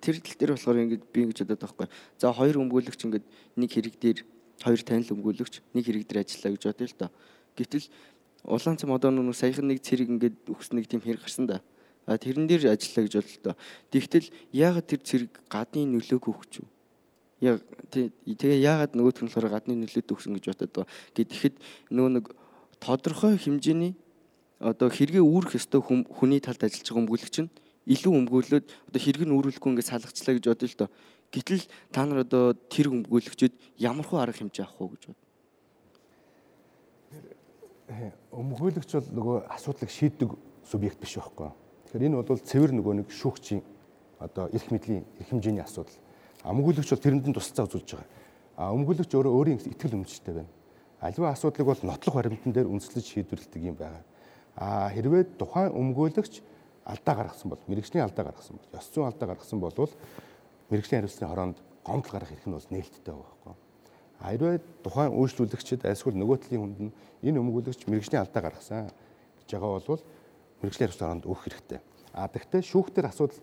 Тэр 0.00 0.20
тал 0.20 0.36
дээр 0.36 0.52
болохоор 0.52 0.78
ингэж 0.84 1.02
би 1.12 1.20
ингэж 1.24 1.38
бодоод 1.44 1.62
байхгүй. 1.64 1.88
За 2.20 2.32
хоёр 2.32 2.60
өмгөөлөгч 2.60 3.00
ингэж 3.08 3.24
нэг 3.56 3.70
хэрэг 3.72 3.94
дээр 3.96 4.18
хоёр 4.60 4.80
танил 4.84 5.12
өмгөөлөгч 5.16 5.54
нэг 5.72 5.84
хэрэг 5.84 6.04
дээр 6.04 6.20
ажиллаа 6.24 6.52
гэж 6.52 6.62
бодъё 6.68 6.88
л 6.88 7.00
доо. 7.00 7.10
Гэтэл 7.56 7.86
улаан 8.44 8.76
цам 8.76 8.92
одоо 8.92 9.10
нүг 9.10 9.36
саяхан 9.36 9.68
нэг 9.68 9.80
цэрэг 9.80 10.08
ингээд 10.12 10.36
өгсөн 10.48 10.76
нэг 10.80 10.86
тийм 10.88 11.00
хэрэг 11.00 11.24
гарсан 11.24 11.48
да. 11.48 11.64
А 12.06 12.16
тэрэн 12.16 12.46
дээр 12.46 12.72
ажиллаа 12.72 13.04
гэж 13.04 13.14
бодлоо. 13.16 13.56
Тэгтэл 13.90 14.28
яагаад 14.52 14.86
тэр 14.86 15.00
цэрэг 15.02 15.32
гадны 15.50 15.84
нөлөөг 15.88 16.24
өгч 16.24 16.52
юу? 16.62 16.68
Яг 17.40 17.60
тэгээ 17.92 18.64
яагаад 18.64 18.96
нөгөөх 18.96 19.24
нь 19.24 19.28
болохоор 19.28 19.50
гадны 19.50 19.74
нөлөөд 19.76 20.08
өгсөн 20.08 20.36
гэж 20.38 20.44
бодоод 20.56 20.72
байгаа. 20.72 20.92
Гэтэхэд 21.18 21.54
нөгөө 21.90 22.12
нэг 22.16 22.26
тодорхой 22.78 23.36
хэмжээний 23.36 23.92
одоо 24.60 24.88
хэрэгээ 24.88 25.24
үүрэх 25.24 25.58
ёстой 25.60 25.80
хүний 25.84 26.40
талд 26.40 26.62
ажиллаж 26.64 26.88
байгаа 26.88 27.02
өмгөөлөгч 27.04 27.36
нь 27.44 27.52
илүү 27.86 28.12
өмгөөлөөд 28.18 28.66
одоо 28.66 29.00
хэрэг 29.00 29.22
нь 29.28 29.34
үүрүүлэхгүй 29.36 29.70
ингээд 29.76 29.90
салгачлаа 29.92 30.34
гэж 30.36 30.44
бодъё 30.48 30.68
л 30.68 30.80
доо. 30.80 30.90
Гэтэл 31.30 31.64
та 31.92 32.02
нар 32.06 32.24
одоо 32.24 32.56
тэр 32.72 32.90
өмгөөлөгчөд 32.90 33.54
ямар 33.78 34.06
хөө 34.06 34.18
арга 34.22 34.40
хэмжээ 34.40 34.64
авах 34.66 34.80
уу 34.80 34.90
гэж 34.96 35.02
бод 35.06 35.18
өмгөөлөгч 38.34 38.90
бол 38.98 39.08
нөгөө 39.14 39.36
асуудлыг 39.54 39.90
шийддэг 39.90 40.30
субъект 40.66 40.98
биш 40.98 41.14
байхгүй. 41.16 41.50
Тэгэхээр 41.86 42.06
энэ 42.10 42.18
бол 42.18 42.42
цэвэр 42.42 42.72
нөгөө 42.74 42.94
нэг 42.98 43.08
шүүгчийн 43.14 43.62
одоо 44.18 44.50
эрх 44.50 44.66
мэдлийн 44.74 45.06
эрх 45.22 45.28
хэмжээний 45.30 45.62
асуудал. 45.62 45.94
Өмгөөлөгч 46.42 46.90
бол 46.90 47.04
тэрэнд 47.06 47.26
нь 47.30 47.36
тусалцаа 47.36 47.70
үзүүлж 47.70 47.90
байгаа. 47.94 48.10
А 48.58 48.74
өмгөөлөгч 48.74 49.12
өөрөө 49.14 49.32
өөрийн 49.38 49.60
итгэл 49.62 50.02
үнэмшилтэй 50.02 50.34
байна. 50.34 50.50
Аливаа 50.98 51.30
асуудлыг 51.32 51.66
бол 51.70 51.82
нотлох 51.86 52.14
баримтан 52.18 52.52
дээр 52.52 52.66
үндэслэж 52.66 53.04
шийдвэрлэдэг 53.06 53.62
юм 53.62 53.76
байна. 53.78 54.02
Хэрвээ 54.56 55.36
тухайн 55.36 55.72
өмгөөлөгч 55.76 56.40
алдаа 56.88 57.14
гаргасан 57.14 57.50
бол 57.52 57.60
мэрэгжлийн 57.68 58.08
алдаа 58.08 58.32
гаргасан 58.32 58.56
бол 58.56 58.72
ёс 58.72 58.88
зүйн 58.88 59.06
алдаа 59.10 59.28
гаргасан 59.28 59.60
бол 59.60 59.76
мэрэгжлийн 60.72 61.00
хариуцлагын 61.04 61.32
хороонд 61.32 61.58
гомдол 61.84 62.12
гаргах 62.12 62.32
эрх 62.32 62.46
нь 62.46 62.56
бол 62.56 62.70
нээлттэй 62.72 63.12
байгаа 63.12 63.36
байхгүй. 63.36 63.54
Хэрвээ 64.16 64.56
тухайн 64.80 65.12
үйлчлүүлэгчид 65.12 65.82
альсгүй 65.84 66.16
нөгөө 66.16 66.38
талын 66.40 66.62
хүнд 66.62 66.78
нь 66.88 66.92
энэ 67.20 67.40
өмгөөлөгч 67.42 67.84
мэрэгжлийн 67.84 68.24
алдаа 68.24 68.42
гаргасан 68.48 68.88
гэж 69.44 69.48
байгаа 69.52 69.70
бол 69.76 70.02
мэрэгжлийн 70.64 70.90
ресторанд 70.90 71.28
өгөх 71.28 71.44
хэрэгтэй. 71.44 71.80
А 72.16 72.32
тэгвэл 72.32 72.64
шүүхтэр 72.64 73.06
асуудал 73.12 73.40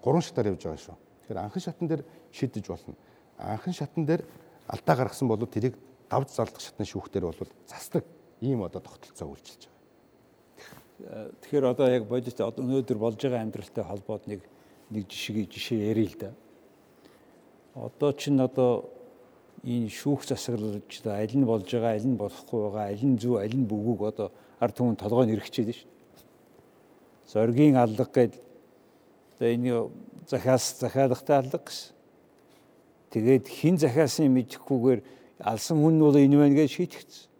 гурван 0.00 0.24
шатаар 0.24 0.56
явж 0.56 0.64
байгаа 0.64 0.80
шүү. 0.80 0.96
Тэгэхээр 0.96 1.42
анхан 1.44 1.62
шатан 1.62 1.86
дээр 1.86 2.02
шийдэж 2.32 2.64
болно. 2.64 2.96
Анхан 3.36 3.74
шатан 3.76 4.08
дээр 4.08 4.24
алдаа 4.72 4.96
гаргасан 4.96 5.28
бол 5.28 5.44
тэрийг 5.44 5.76
давж 6.08 6.32
зарлах 6.32 6.64
шатны 6.64 6.88
шүүхтэр 6.88 7.28
бол 7.28 7.50
засдаг 7.68 8.08
ийм 8.40 8.64
одоо 8.64 8.80
тогтолцоо 8.80 9.28
үйлчилж. 9.30 9.75
Тэгэхээр 10.96 11.64
одоо 11.76 11.88
яг 11.92 12.08
бодит 12.08 12.40
өнөөдөр 12.40 12.98
болж 12.98 13.20
байгаа 13.20 13.44
амьдралтай 13.44 13.84
холбоод 13.84 14.24
нэг 14.26 14.40
нэг 14.90 15.04
жишээ 15.10 15.44
жишээ 15.44 15.80
ярил 15.92 16.08
л 16.08 16.18
да. 16.18 16.30
Одоо 17.74 18.12
чинь 18.12 18.40
одоо 18.40 18.88
энэ 19.60 19.92
шүүх 19.92 20.24
засаглалч 20.24 21.04
аль 21.04 21.36
нь 21.36 21.44
болж 21.44 21.68
байгаа, 21.68 21.92
аль 21.92 22.08
нь 22.08 22.16
болохгүй 22.16 22.60
байгаа, 22.64 22.84
аль 22.88 23.04
нь 23.04 23.18
зөв, 23.20 23.36
аль 23.36 23.52
нь 23.52 23.68
бөгөөг 23.68 24.00
одоо 24.08 24.32
ард 24.56 24.76
түмэн 24.78 24.96
толгойн 24.96 25.28
хэрэгчээд 25.36 25.74
шүү. 25.76 25.90
Зоргийн 27.28 27.76
алга 27.76 28.08
гээд 28.08 28.40
одоо 29.36 29.48
энэ 29.52 29.90
захиас 30.30 30.80
захиалгатай 30.80 31.36
алга 31.44 31.60
гэсэн. 31.60 31.92
Тэгээд 33.12 33.44
хин 33.52 33.76
захиасын 33.76 34.32
мэдэхгүйгээр 34.32 35.00
алсан 35.44 35.76
хүн 35.76 35.98
нь 35.98 36.04
бол 36.04 36.16
энэ 36.16 36.40
байна 36.40 36.56
гэж 36.56 36.70
шийтгэсэн. 36.72 37.35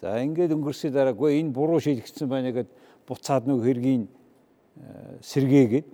За 0.00 0.14
ингээд 0.22 0.54
өнгөрсөй 0.54 0.94
дараагүй 0.94 1.42
энэ 1.42 1.50
буруу 1.50 1.82
шийдэгдсэн 1.82 2.30
байна 2.30 2.54
гэд 2.54 2.70
буцаад 3.02 3.50
нэг 3.50 3.58
хэргийн 3.66 4.06
э, 4.06 5.18
сэргээгээд 5.26 5.88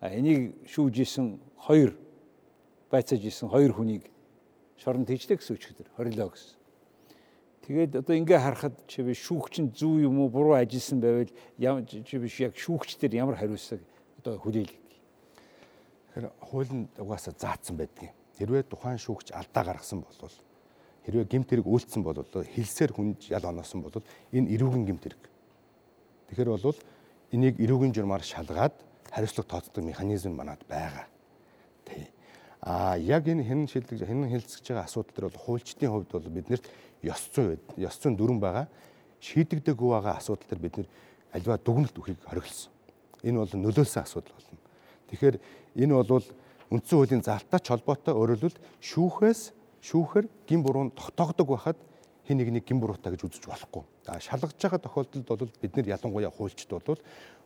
энийг 0.00 0.56
шүүж 0.64 1.04
исэн 1.04 1.36
хоёр 1.60 1.92
байцааж 2.88 3.20
исэн 3.20 3.52
хоёр 3.52 3.76
хүнийг 3.76 4.08
шоронд 4.80 5.12
хийжлээ 5.12 5.36
гэсэн 5.36 5.56
өчигдөр 5.60 5.88
хорилоо 6.00 6.32
гэсэн. 6.32 6.56
Тэгээд 7.68 8.00
одоо 8.00 8.16
ингээ 8.16 8.40
харахад 8.40 8.74
чи 8.88 9.04
биш 9.04 9.20
шүүгч 9.28 9.54
нь 9.68 9.72
зүү 9.76 10.08
юм 10.08 10.24
уу 10.24 10.32
буруу 10.32 10.56
ажилласан 10.56 11.04
байвал 11.04 11.28
чи 11.84 12.16
биш 12.16 12.40
яг 12.40 12.56
шүүгчдэр 12.56 13.20
ямар 13.20 13.36
хариуцлага 13.36 13.84
одоо 14.24 14.40
хүлээлгэх. 14.40 14.80
Тэгэхээр 16.16 16.26
хуулийн 16.40 16.88
угаасаа 16.96 17.36
заасан 17.36 17.76
байдгийг. 17.76 18.16
Хэрвээ 18.40 18.64
тухайн 18.64 18.96
шүүгч 18.96 19.36
алдаа 19.36 19.76
гаргасан 19.76 20.00
бол 20.00 20.16
хэрвээ 21.10 21.26
гемт 21.26 21.50
хэрэг 21.50 21.66
үйлцсэн 21.66 22.02
бол 22.06 22.22
хэлсээр 22.22 22.94
хүнж 22.94 23.34
ял 23.34 23.44
оноосон 23.50 23.82
бол 23.82 23.98
энэ 24.30 24.54
эрүүгийн 24.54 24.86
гемт 24.86 25.04
хэрэг. 25.04 25.22
Тэгэхээр 26.30 26.50
бол 26.54 26.78
энийг 27.34 27.58
эрүүгийн 27.58 27.94
журмаар 27.94 28.22
шалгаад 28.22 28.78
хариуцлага 29.10 29.50
тооцдог 29.58 29.82
механизм 29.84 30.38
манад 30.38 30.62
байгаа. 30.70 31.10
Тий. 31.84 32.06
А 32.62 32.94
яг 32.96 33.26
энэ 33.26 33.42
хэн 33.42 33.66
шилдэг 33.66 34.06
хэн 34.06 34.30
хэлцэж 34.30 34.62
байгаа 34.62 34.86
асуудал 34.86 35.14
төр 35.14 35.26
бол 35.26 35.42
хуульчдын 35.42 35.90
хувьд 35.90 36.10
бол 36.14 36.30
биднэрт 36.30 36.64
ёс 37.02 37.22
зүйн 37.34 37.58
ёс 37.74 37.96
зүйн 37.98 38.14
дүрэн 38.14 38.38
байгаа 38.38 38.70
шийдэгдэггүй 39.18 39.90
байгаа 39.90 40.14
асуудал 40.16 40.46
төр 40.46 40.60
бид 40.62 40.76
нэр 40.78 40.88
альва 41.34 41.58
дүгнэлт 41.58 41.96
үхийг 41.98 42.22
хориглосон. 42.22 42.72
Энэ 43.26 43.38
бол 43.42 43.52
нөлөөлсөн 43.58 44.02
асуудал 44.06 44.34
болно. 44.38 44.58
Тэгэхээр 45.10 45.36
энэ 45.82 45.94
бол 45.94 46.26
үндсэн 46.70 46.96
хуулийн 46.98 47.24
залтаач 47.26 47.64
холбоотой 47.66 48.14
өөрөлдвөл 48.14 48.58
шүүхээс 48.78 49.40
шүүхэр 49.80 50.28
гин 50.46 50.62
буруу 50.62 50.90
тогтоогдог 50.92 51.48
байхад 51.48 51.78
хин 52.26 52.38
нэг 52.38 52.50
нэг 52.52 52.64
гин 52.64 52.80
буруутай 52.80 53.16
гэж 53.16 53.26
үзэж 53.26 53.44
болохгүй. 53.48 53.82
А 54.06 54.20
шалгаж 54.20 54.54
байгаа 54.54 54.78
тохиолдолд 54.78 55.26
бол 55.26 55.50
бид 55.60 55.76
нэр 55.76 55.88
ялангуяа 55.96 56.30
хуульчд 56.30 56.70
бол 56.70 56.98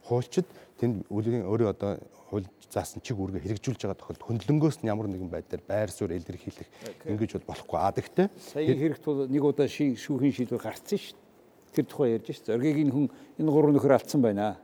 хуульчид 0.04 0.44
тэнд 0.76 1.06
үлийн 1.08 1.46
өөрөө 1.48 1.68
одоо 1.72 1.96
хууль 2.28 2.44
заасан 2.68 3.00
чиг 3.00 3.16
үүргээ 3.16 3.40
хэрэгжүүлж 3.40 3.80
байгаа 3.80 3.96
тохиолдолд 3.96 4.28
хөндлөнгөөс 4.28 4.82
нь 4.82 4.90
ямар 4.90 5.08
нэгэн 5.08 5.32
байдлаар 5.32 5.62
байр 5.64 5.88
суурь 5.88 6.18
илэрхийлэх 6.18 6.68
ингэж 7.08 7.40
бол 7.40 7.48
болохгүй. 7.54 7.78
А 7.80 7.94
тэгтээ 7.96 8.28
сая 8.36 8.66
хэрэгт 8.66 9.04
бол 9.08 9.24
нэг 9.24 9.44
удаа 9.44 9.68
шүүхийн 9.70 10.34
шийдвэр 10.34 10.60
гарцсан 10.60 10.98
шүү 10.98 11.16
дээ. 11.16 11.22
Тэр 11.78 11.86
тухай 11.88 12.08
ярьж 12.18 12.26
дээ. 12.28 12.48
Зоргийг 12.52 12.92
хүн 12.92 13.08
энэ 13.40 13.50
гурван 13.50 13.74
нөхөр 13.78 13.96
алдсан 13.96 14.20
байна. 14.20 14.58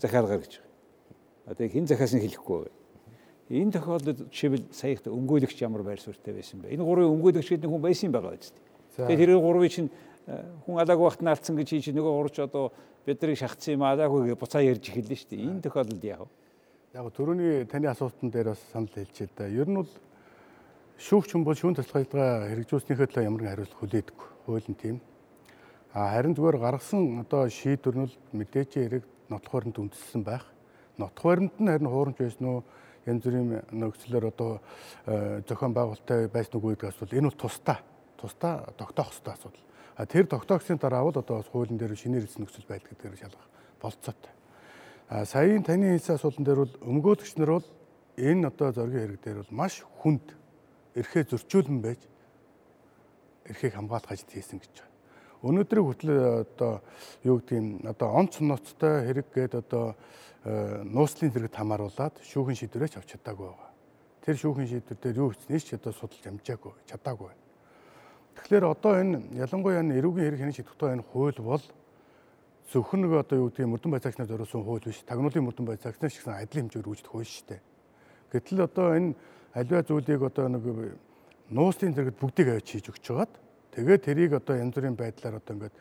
Захиалгаар 0.00 0.40
гэж. 0.40 0.62
Одоо 1.44 1.68
хин 1.68 1.86
захиас 1.86 2.14
нь 2.14 2.22
хэлэхгүй. 2.22 2.77
Энэ 3.48 3.72
тохиолдолд 3.72 4.28
жишээлбэл 4.28 4.66
саяхт 4.76 5.08
өмгөөлөгч 5.08 5.62
ямар 5.64 5.80
байр 5.80 6.00
суурьтай 6.00 6.36
байсан 6.36 6.60
бэ? 6.60 6.76
Энэ 6.76 6.84
гурвын 6.84 7.08
өмгөөлөгч 7.16 7.48
гэдэг 7.56 7.70
хүн 7.72 7.80
байсан 7.80 8.12
байгаа 8.12 8.36
биз 8.36 8.52
дээ. 8.52 9.08
Тэгээд 9.08 9.20
тэр 9.24 9.40
гурвын 9.40 9.72
чинь 9.72 9.88
э, 10.28 10.44
хүн 10.68 10.76
алаагүй 10.84 11.06
багт 11.08 11.22
наалцсан 11.24 11.56
гэж 11.56 11.68
хийж 11.72 11.88
нөгөө 11.96 12.12
гурч 12.12 12.36
одоо 12.44 12.72
биднийг 13.08 13.40
шахацсан 13.40 13.80
юм 13.80 13.88
алаагүй 13.88 14.28
гэж 14.28 14.36
буцаа 14.36 14.60
ярьж 14.60 14.84
эхэллээ 14.92 15.16
шүү 15.16 15.30
дээ. 15.32 15.44
Энэ 15.48 15.64
тохиолдолд 15.64 16.04
яах 16.04 16.28
вэ? 16.28 16.30
Яг 16.92 17.08
түрүүний 17.16 17.64
таны 17.72 17.88
асуултан 17.88 18.28
дээр 18.28 18.52
бас 18.52 18.60
санал 18.68 18.92
хэлчихээ 18.92 19.32
да. 19.32 19.48
Ер 19.48 19.64
нь 19.64 19.80
бол 19.80 19.88
шүүгч 21.00 21.32
хүн 21.32 21.44
бол 21.48 21.56
шүүн 21.56 21.78
тасалгаалгаа 21.80 22.52
хэрэгжүүлснийхээ 22.52 23.08
төлөө 23.08 23.24
ямар 23.24 23.40
нэгэн 23.40 23.52
хариуцлага 23.56 23.80
хүлээдэг. 23.80 24.18
Хууль 24.44 24.68
нь 24.68 24.76
тийм. 24.76 24.96
А 25.96 26.12
харин 26.12 26.36
зүгээр 26.36 26.60
гаргасан 26.60 27.24
одоо 27.24 27.48
шийдвэр 27.48 27.96
нь 27.96 28.12
мэдээж 28.36 28.70
хэрэг 28.76 29.04
нотлох 29.32 29.52
баримт 29.56 29.80
үндэслэн 29.80 30.24
байх. 30.24 30.44
Нотлох 31.00 31.24
баримт 31.32 31.56
нь 31.56 31.70
харин 31.70 31.88
хуурамч 31.88 32.18
байсан 32.20 32.44
уу? 32.44 32.60
Янз 33.08 33.24
бүрийн 33.24 33.64
нөхцлөөр 33.72 34.26
одоо 34.28 34.60
э, 35.08 35.40
зохион 35.48 35.72
байгуулалттай 35.72 36.28
байсан 36.28 36.60
уу 36.60 36.76
гэдэг 36.76 36.92
асуулт 36.92 37.16
энэ 37.16 37.28
бол 37.32 37.40
тусдаа 37.40 37.80
тусдаа 38.20 38.74
тогтоох 38.76 39.08
хэрэгтэй 39.08 39.32
асуудал. 39.32 39.64
Тэр 40.06 40.26
тогтоогсны 40.26 40.78
дараа 40.78 41.02
бол 41.02 41.16
одоо 41.16 41.42
хуулийн 41.42 41.78
дээр 41.78 41.96
шинээр 41.96 42.26
хэлсэн 42.26 42.44
нөхцөл 42.44 42.68
байдал 42.68 42.90
гэдгээр 42.92 43.16
шалгах 43.18 43.48
болцоотой. 43.80 44.32
А 45.08 45.24
саяын 45.24 45.64
таны 45.64 45.96
хэлсэн 45.96 46.14
асуултан 46.18 46.44
дээр 46.44 46.58
бол 46.66 46.74
өмгөөлөгч 46.84 47.34
нар 47.38 47.50
бол 47.58 47.66
энэ 48.18 48.46
одоо 48.46 48.72
зоргийн 48.72 49.02
хэрэг 49.02 49.20
дээр 49.22 49.38
бол 49.42 49.54
маш 49.54 49.82
хүнд 50.02 50.34
эрхээ 50.94 51.24
зөрчүүлэн 51.30 51.80
байж 51.82 52.00
эрхийг 53.46 53.74
хамгаалах 53.74 54.12
ажил 54.12 54.30
хийсэн 54.30 54.58
гэж 54.58 54.74
байна. 54.82 54.94
Өнөөдрийг 55.42 55.84
хүртэл 55.86 56.14
одоо 56.46 56.82
юу 57.22 57.38
гэдэг 57.38 57.58
юм 57.58 57.68
одоо 57.86 58.08
онц 58.10 58.42
ноцтой 58.42 59.06
хэрэг 59.06 59.26
гээд 59.34 59.54
одоо 59.54 59.94
э, 59.94 60.37
нууцлын 60.88 61.32
зэрэгт 61.32 61.56
хамааруулад 61.56 62.14
шүүхэн 62.24 62.56
шийдвэрээ 62.56 62.96
авч 62.96 63.12
чадаагүй 63.12 63.46
байгаа. 63.52 63.70
Тэр 64.24 64.36
шүүхэн 64.36 64.68
шийдвэр 64.68 64.98
дээр 65.02 65.16
юу 65.20 65.28
хийснээс 65.32 65.64
ч 65.64 65.70
одоо 65.76 65.92
судалж 65.92 66.24
амжаагүй, 66.24 66.72
чадаагүй. 66.88 67.32
Тэгэхээр 68.38 68.64
одоо 68.64 68.92
энэ 68.96 69.16
ялангуяа 69.44 69.82
энэ 69.84 69.98
эрүүгийн 70.00 70.26
хэрэг 70.32 70.40
хянах 70.40 70.56
шийдвэртэй 70.56 70.90
энэ 70.96 71.08
хууль 71.12 71.40
бол 71.42 71.64
зөвхөн 72.72 73.00
нэг 73.04 73.12
одоо 73.12 73.36
юу 73.44 73.48
гэдэг 73.52 73.68
мөрдөн 73.68 73.92
байцаагчнаар 73.92 74.28
зориулсан 74.28 74.64
хууль 74.64 74.84
биш. 74.84 75.04
Тагнуулын 75.04 75.44
мөрдөн 75.44 75.66
байцаагчнаас 75.68 76.12
ч 76.12 76.16
гэсэн 76.20 76.36
адилхан 76.36 76.68
хэмжээр 76.68 76.88
үүсгэх 76.88 77.12
хууль 77.12 77.28
шүү 77.28 77.46
дээ. 77.48 77.60
Гэтэл 78.32 78.60
одоо 78.64 78.86
энэ 78.92 79.16
аливаа 79.56 79.82
зүйлийг 79.84 80.22
одоо 80.22 80.46
нэг 80.48 80.64
нууцын 81.48 81.96
зэрэгт 81.96 82.20
бүгдийг 82.20 82.48
авч 82.52 82.68
хийж 82.76 82.86
өгч 82.92 83.02
жагаад 83.08 83.32
тэгээд 83.72 84.04
тэрийг 84.04 84.32
одоо 84.36 84.54
янз 84.60 84.76
бүрийн 84.76 84.96
байдлаар 85.00 85.40
одоо 85.40 85.52
ингээд 85.56 85.76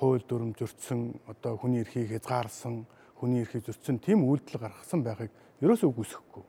хууль 0.00 0.24
дүрм 0.24 0.56
зөрчсөн 0.56 1.12
одоо 1.28 1.60
хүний 1.60 1.84
эрхийг 1.84 2.16
хязгаарлсан 2.16 2.88
хүний 3.16 3.42
эрхийг 3.42 3.64
зөрчсөн 3.64 3.98
тийм 3.98 4.24
үйлдэл 4.28 4.60
гаргасан 4.60 5.00
байхыг 5.02 5.32
ерөөсөө 5.64 5.88
үгүйсэхгүй. 5.90 6.44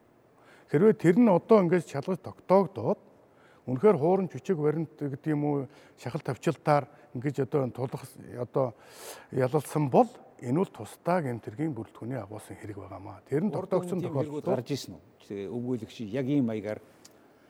Хэрвээ 0.71 0.93
тэр 0.99 1.15
нь 1.17 1.31
одоо 1.31 1.63
ингээд 1.63 1.87
шалгаж 1.87 2.19
тогтоогдоод 2.21 2.99
Үнэхээр 3.67 3.99
хуурын 3.99 4.31
жижиг 4.31 4.63
баримт 4.63 4.95
гэдэг 4.95 5.27
юм 5.35 5.43
уу 5.43 5.55
шахал 5.99 6.23
тавчилтаар 6.23 6.87
ингэж 7.11 7.43
одоо 7.43 7.67
тулах 7.75 8.07
одоо 8.39 8.71
ялалсан 9.35 9.91
бол 9.91 10.07
энэ 10.39 10.63
бол 10.63 10.71
тусдаа 10.71 11.19
гэмтэргийн 11.19 11.75
бүрэлдэхүүний 11.75 12.15
агуулсан 12.15 12.55
хэрэг 12.55 12.79
байгаамаа. 12.79 13.27
Тэр 13.27 13.43
нь 13.43 13.51
тогтоогдсон 13.51 13.99
тохиолдолд 13.99 14.47
гарч 14.47 14.71
ирсэн 14.71 14.95
үү? 14.95 15.51
Өгөөлөгч 15.51 15.99
яг 16.15 16.31
ийм 16.31 16.47
маягаар 16.47 16.79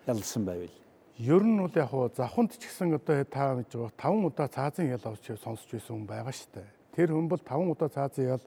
ялалсан 0.10 0.42
байвал. 0.42 0.74
Ер 1.22 1.44
нь 1.46 1.62
бол 1.62 1.78
яг 1.78 1.90
хуу 1.94 2.10
завханд 2.10 2.58
ч 2.58 2.66
гэсэн 2.66 2.98
одоо 2.98 3.22
та 3.22 3.54
гэж 3.54 3.78
байгаа 3.78 3.94
5 3.94 4.26
удаа 4.26 4.48
цаазын 4.50 4.90
ял 4.90 5.06
авч 5.06 5.38
сонсч 5.38 5.70
байсан 5.70 6.02
хүн 6.02 6.10
байгаа 6.10 6.34
шүү 6.34 6.50
дээ. 6.58 6.70
Тэр 6.98 7.14
хүн 7.14 7.30
бол 7.30 7.42
5 7.46 7.78
удаа 7.78 7.94
цаазын 7.94 8.26
ял 8.26 8.44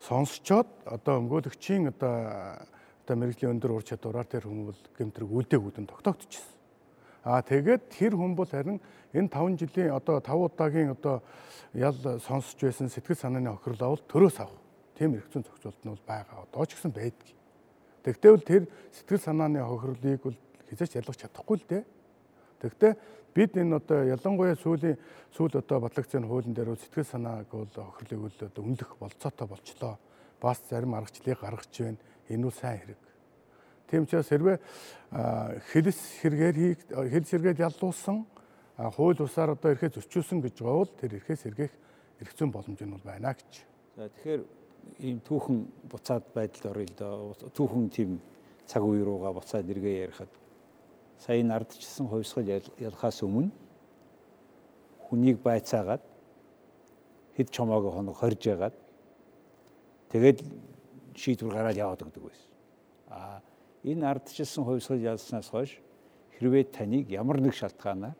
сонсчоод 0.00 0.68
одоо 0.84 1.20
өмгөөлөгчийн 1.20 1.88
одоо 1.92 2.14
одоо 3.06 3.16
мэрэгжлийн 3.16 3.54
өндөр 3.54 3.78
ур 3.78 3.84
чадвараар 3.86 4.26
тэр 4.26 4.50
хүн 4.50 4.74
бол 4.74 4.80
гэмтрэг 4.98 5.30
үлдээгүүдэн 5.30 5.86
тогтоогдчихсон. 5.86 6.56
Аа 7.22 7.42
тэгээд 7.42 7.90
тэр 7.90 8.18
хүн 8.18 8.34
бол 8.34 8.50
харин 8.50 8.82
энэ 9.14 9.30
5 9.30 9.58
жилийн 9.62 9.94
одоо 9.94 10.18
5 10.18 10.46
удаагийн 10.46 10.90
одоо 10.94 11.22
ял 11.74 11.94
сонсож 12.18 12.58
байсан 12.58 12.90
сэтгэл 12.90 13.18
санааны 13.18 13.50
охирлоо 13.50 13.94
бол 13.94 14.04
төрөөс 14.10 14.38
авах. 14.42 14.62
Тийм 14.98 15.14
эрх 15.14 15.30
зүйн 15.30 15.46
зохицуулт 15.46 15.80
нь 15.86 15.90
бол 15.90 16.04
байгаа. 16.06 16.46
Одоо 16.50 16.66
ч 16.66 16.74
гэсэн 16.74 16.90
байдаг. 16.90 17.28
Тэгвэл 18.02 18.46
тэр 18.46 18.62
сэтгэл 18.94 19.22
санааны 19.22 19.58
охирлыг 19.62 20.22
бол 20.22 20.38
хязгаарч 20.70 20.94
ялгах 20.98 21.18
чадахгүй 21.18 21.56
л 21.58 21.66
дээ. 21.66 21.82
Тэгвэл 22.60 22.96
бид 23.34 23.56
энэ 23.56 23.76
одоо 23.76 24.04
ялангуяа 24.04 24.56
сүүлийн 24.56 24.96
сүүл 25.36 25.60
одоо 25.60 25.80
батлагцын 25.80 26.24
хуулийн 26.24 26.54
дээр 26.56 26.76
сэтгэл 26.76 27.04
санааг 27.04 27.52
бол 27.52 27.68
охирлыг 27.68 28.20
бол 28.20 28.36
одоо 28.40 28.62
үнэлэх 28.64 28.96
болцоотой 28.96 29.46
болчлоо. 29.46 29.98
Бас 30.40 30.62
зарим 30.70 30.94
аргачлалыг 30.94 31.40
гаргаж 31.40 31.72
байна. 31.76 32.00
Энэ 32.28 32.42
бол 32.48 32.56
сайн 32.56 32.80
хэрэг. 32.80 33.00
Тийм 33.86 34.02
учраас 34.02 34.28
хэрвээ 34.28 34.58
хэлс 35.70 36.00
хэрэгээр 36.24 36.56
хэлс 37.12 37.30
хэрэгэд 37.30 37.60
яллуулсан 37.60 38.26
хууль 38.76 39.20
усаар 39.22 39.54
одоо 39.54 39.70
ирэхэд 39.72 40.00
зөрчүүлсэн 40.00 40.40
гэж 40.42 40.54
байгаа 40.58 40.80
бол 40.80 40.92
тэр 40.98 41.16
ирэхээс 41.16 41.42
сэргээх 41.46 41.72
эрх 42.20 42.32
зүйн 42.34 42.50
боломж 42.50 42.80
нь 42.82 42.92
бол 42.92 43.04
байна 43.04 43.36
гэж. 43.36 43.52
За 43.96 44.08
тэгэхээр 44.10 44.42
ийм 45.06 45.20
түүхэн 45.22 45.58
буцаад 45.86 46.24
байдалд 46.34 46.66
орё 46.72 46.84
л 46.84 46.96
доо. 46.98 47.34
Түүхэн 47.54 47.84
тийм 47.94 48.20
цаг 48.66 48.82
үе 48.82 49.04
руугаа 49.04 49.32
буцаад 49.38 49.70
эргээ 49.70 50.10
ярихад 50.10 50.32
сая 51.18 51.42
нардчсан 51.44 52.08
хувьсгал 52.08 52.48
ялхаас 52.78 53.22
өмнө 53.22 53.50
хүнийг 55.08 55.42
байцаагаад 55.42 56.02
хэд 57.36 57.48
чомоог 57.50 57.92
хоног 57.94 58.16
хорж 58.16 58.40
ягаад 58.46 58.74
тэгээд 60.10 60.42
шийдвэр 61.16 61.54
гараад 61.54 61.76
яваад 61.76 62.02
өгдөг 62.04 62.22
байсан. 62.22 62.50
Аа 63.08 63.40
энэ 63.84 64.06
ардчилсан 64.10 64.64
хувьсгал 64.64 64.98
ялснаас 64.98 65.48
хойш 65.48 65.78
хэрвээ 66.38 66.64
таныг 66.74 67.10
ямар 67.10 67.40
нэг 67.40 67.54
шалтгаанаар 67.54 68.16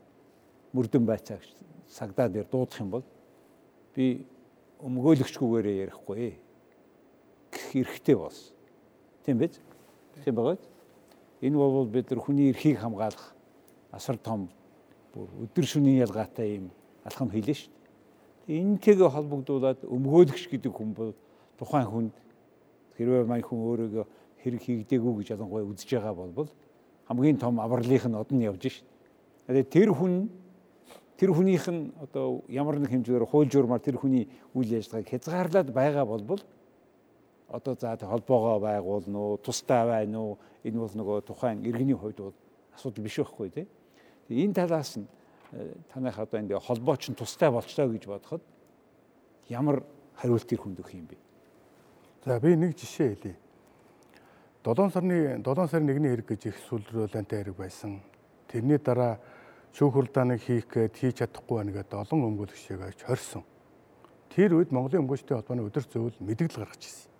мөрдөн 0.73 1.05
байцаагч 1.07 1.49
сагдаа 1.89 2.29
дээр 2.29 2.47
дуудах 2.47 2.81
юм 2.81 2.91
бол 2.91 3.05
би 3.95 4.27
өмгөөлөгчгүйгээрээ 4.81 5.77
ярихгүй 5.85 6.39
гэх 7.53 7.77
эрхтэй 7.77 8.17
болсон. 8.17 8.55
Тийм 9.25 9.39
биз? 9.39 9.61
Тийм 10.25 10.35
байгаа. 10.35 10.57
Энэ 11.43 11.57
бол 11.57 11.87
бид 11.87 12.11
нар 12.11 12.21
хүний 12.21 12.51
эрхийг 12.51 12.79
хамгаалах 12.79 13.35
асар 13.93 14.17
том 14.17 14.49
бүр 15.13 15.29
өдөр 15.45 15.65
шөнийн 15.65 16.05
ялгаатай 16.07 16.61
юм 16.61 16.71
алхам 17.05 17.31
хийлээ 17.31 17.55
шүү 17.55 17.73
дээ. 18.47 18.61
Энтэйгээ 18.61 19.11
холбогдуулаад 19.11 19.81
өмгөөлөгч 19.85 20.49
гэдэг 20.49 20.73
хүн 20.73 20.91
бол 20.95 21.13
тухайн 21.59 21.89
хүнд 21.89 22.15
Хэрвээ 22.97 23.29
мань 23.29 23.45
хүн 23.45 23.61
өөрийгөө 23.61 24.05
хэрэг 24.41 24.61
хийгдээгүй 24.65 25.13
гэж 25.21 25.37
ялангуяа 25.37 25.69
үзэж 25.69 26.01
байгаа 26.01 26.15
бол 26.17 26.49
хамгийн 27.05 27.37
том 27.37 27.61
авралынх 27.61 28.09
нь 28.09 28.17
одон 28.17 28.41
явж 28.41 28.73
шít. 28.73 28.89
Тэгээд 29.47 29.69
тэр 29.69 29.93
хүн 29.93 30.33
тэр 31.21 31.37
хүнийх 31.37 31.69
нь 31.69 31.93
одоо 32.01 32.41
ямар 32.49 32.81
нэг 32.81 32.89
хэмжээгээр 32.89 33.29
хууль 33.29 33.53
журмаар 33.53 33.85
тэр 33.85 34.01
хүний 34.01 34.33
үйл 34.57 34.81
ажиллагааг 34.81 35.13
хязгаарлаад 35.13 35.69
байгаа 35.77 36.05
болбол 36.09 36.41
одоо 37.49 37.77
за 37.79 37.97
холбоогоо 37.97 38.61
байгуулна 38.61 39.19
уу, 39.19 39.37
тустай 39.39 39.87
байна 39.87 40.21
уу? 40.21 40.39
Энэ 40.65 40.79
бол 40.79 40.95
нөгөө 40.95 41.27
тухайн 41.27 41.65
иргэний 41.65 41.95
хувьд 41.95 42.19
бол 42.19 42.35
асуудал 42.75 43.05
биш 43.05 43.17
байхгүй 43.19 43.51
тий. 43.51 43.69
Энэ 44.29 44.55
талаас 44.55 44.97
нь 44.99 45.07
э, 45.53 45.75
таных 45.93 46.19
одоо 46.19 46.41
энэ 46.41 46.59
холбооч 46.59 47.09
нь 47.09 47.15
тустай 47.15 47.51
болчлоо 47.51 47.89
гэж 47.89 48.07
бодоход 48.07 48.43
ямар 49.49 49.85
хариулт 50.17 50.53
ир 50.53 50.61
хүндөх 50.61 50.91
юм 50.95 51.07
бэ? 51.07 51.17
За 52.25 52.41
би 52.41 52.57
нэг 52.57 52.75
жишээ 52.75 53.15
хэлье. 53.15 53.37
7 54.67 54.91
сарны 54.91 55.39
7 55.39 55.69
сарын 55.71 55.91
1-ний 55.95 56.11
хэрэг 56.11 56.27
гэж 56.27 56.47
их 56.51 56.57
сүлрүүлэнтэй 56.67 57.39
хэрэг 57.39 57.57
байсан. 57.57 58.03
Тэрний 58.51 58.79
дараа 58.83 59.23
шүүх 59.71 59.95
хуралдааныг 59.95 60.43
хийх 60.43 60.67
гээд 60.67 60.99
хийж 60.99 61.23
чадахгүй 61.23 61.63
байна 61.63 61.71
гэдэг 61.71 62.03
олон 62.03 62.27
өмгөөлөгчийг 62.27 62.83
авч 62.83 63.07
хорьсон. 63.07 63.45
Тэр 64.35 64.59
үед 64.59 64.75
Монголын 64.75 65.07
өмгөөлчдийн 65.07 65.39
холбооны 65.39 65.63
өдөр 65.71 65.85
зөвл 65.87 66.19
мэдээлэл 66.19 66.67
гаргаж 66.67 66.83
ирсэн. 66.83 67.16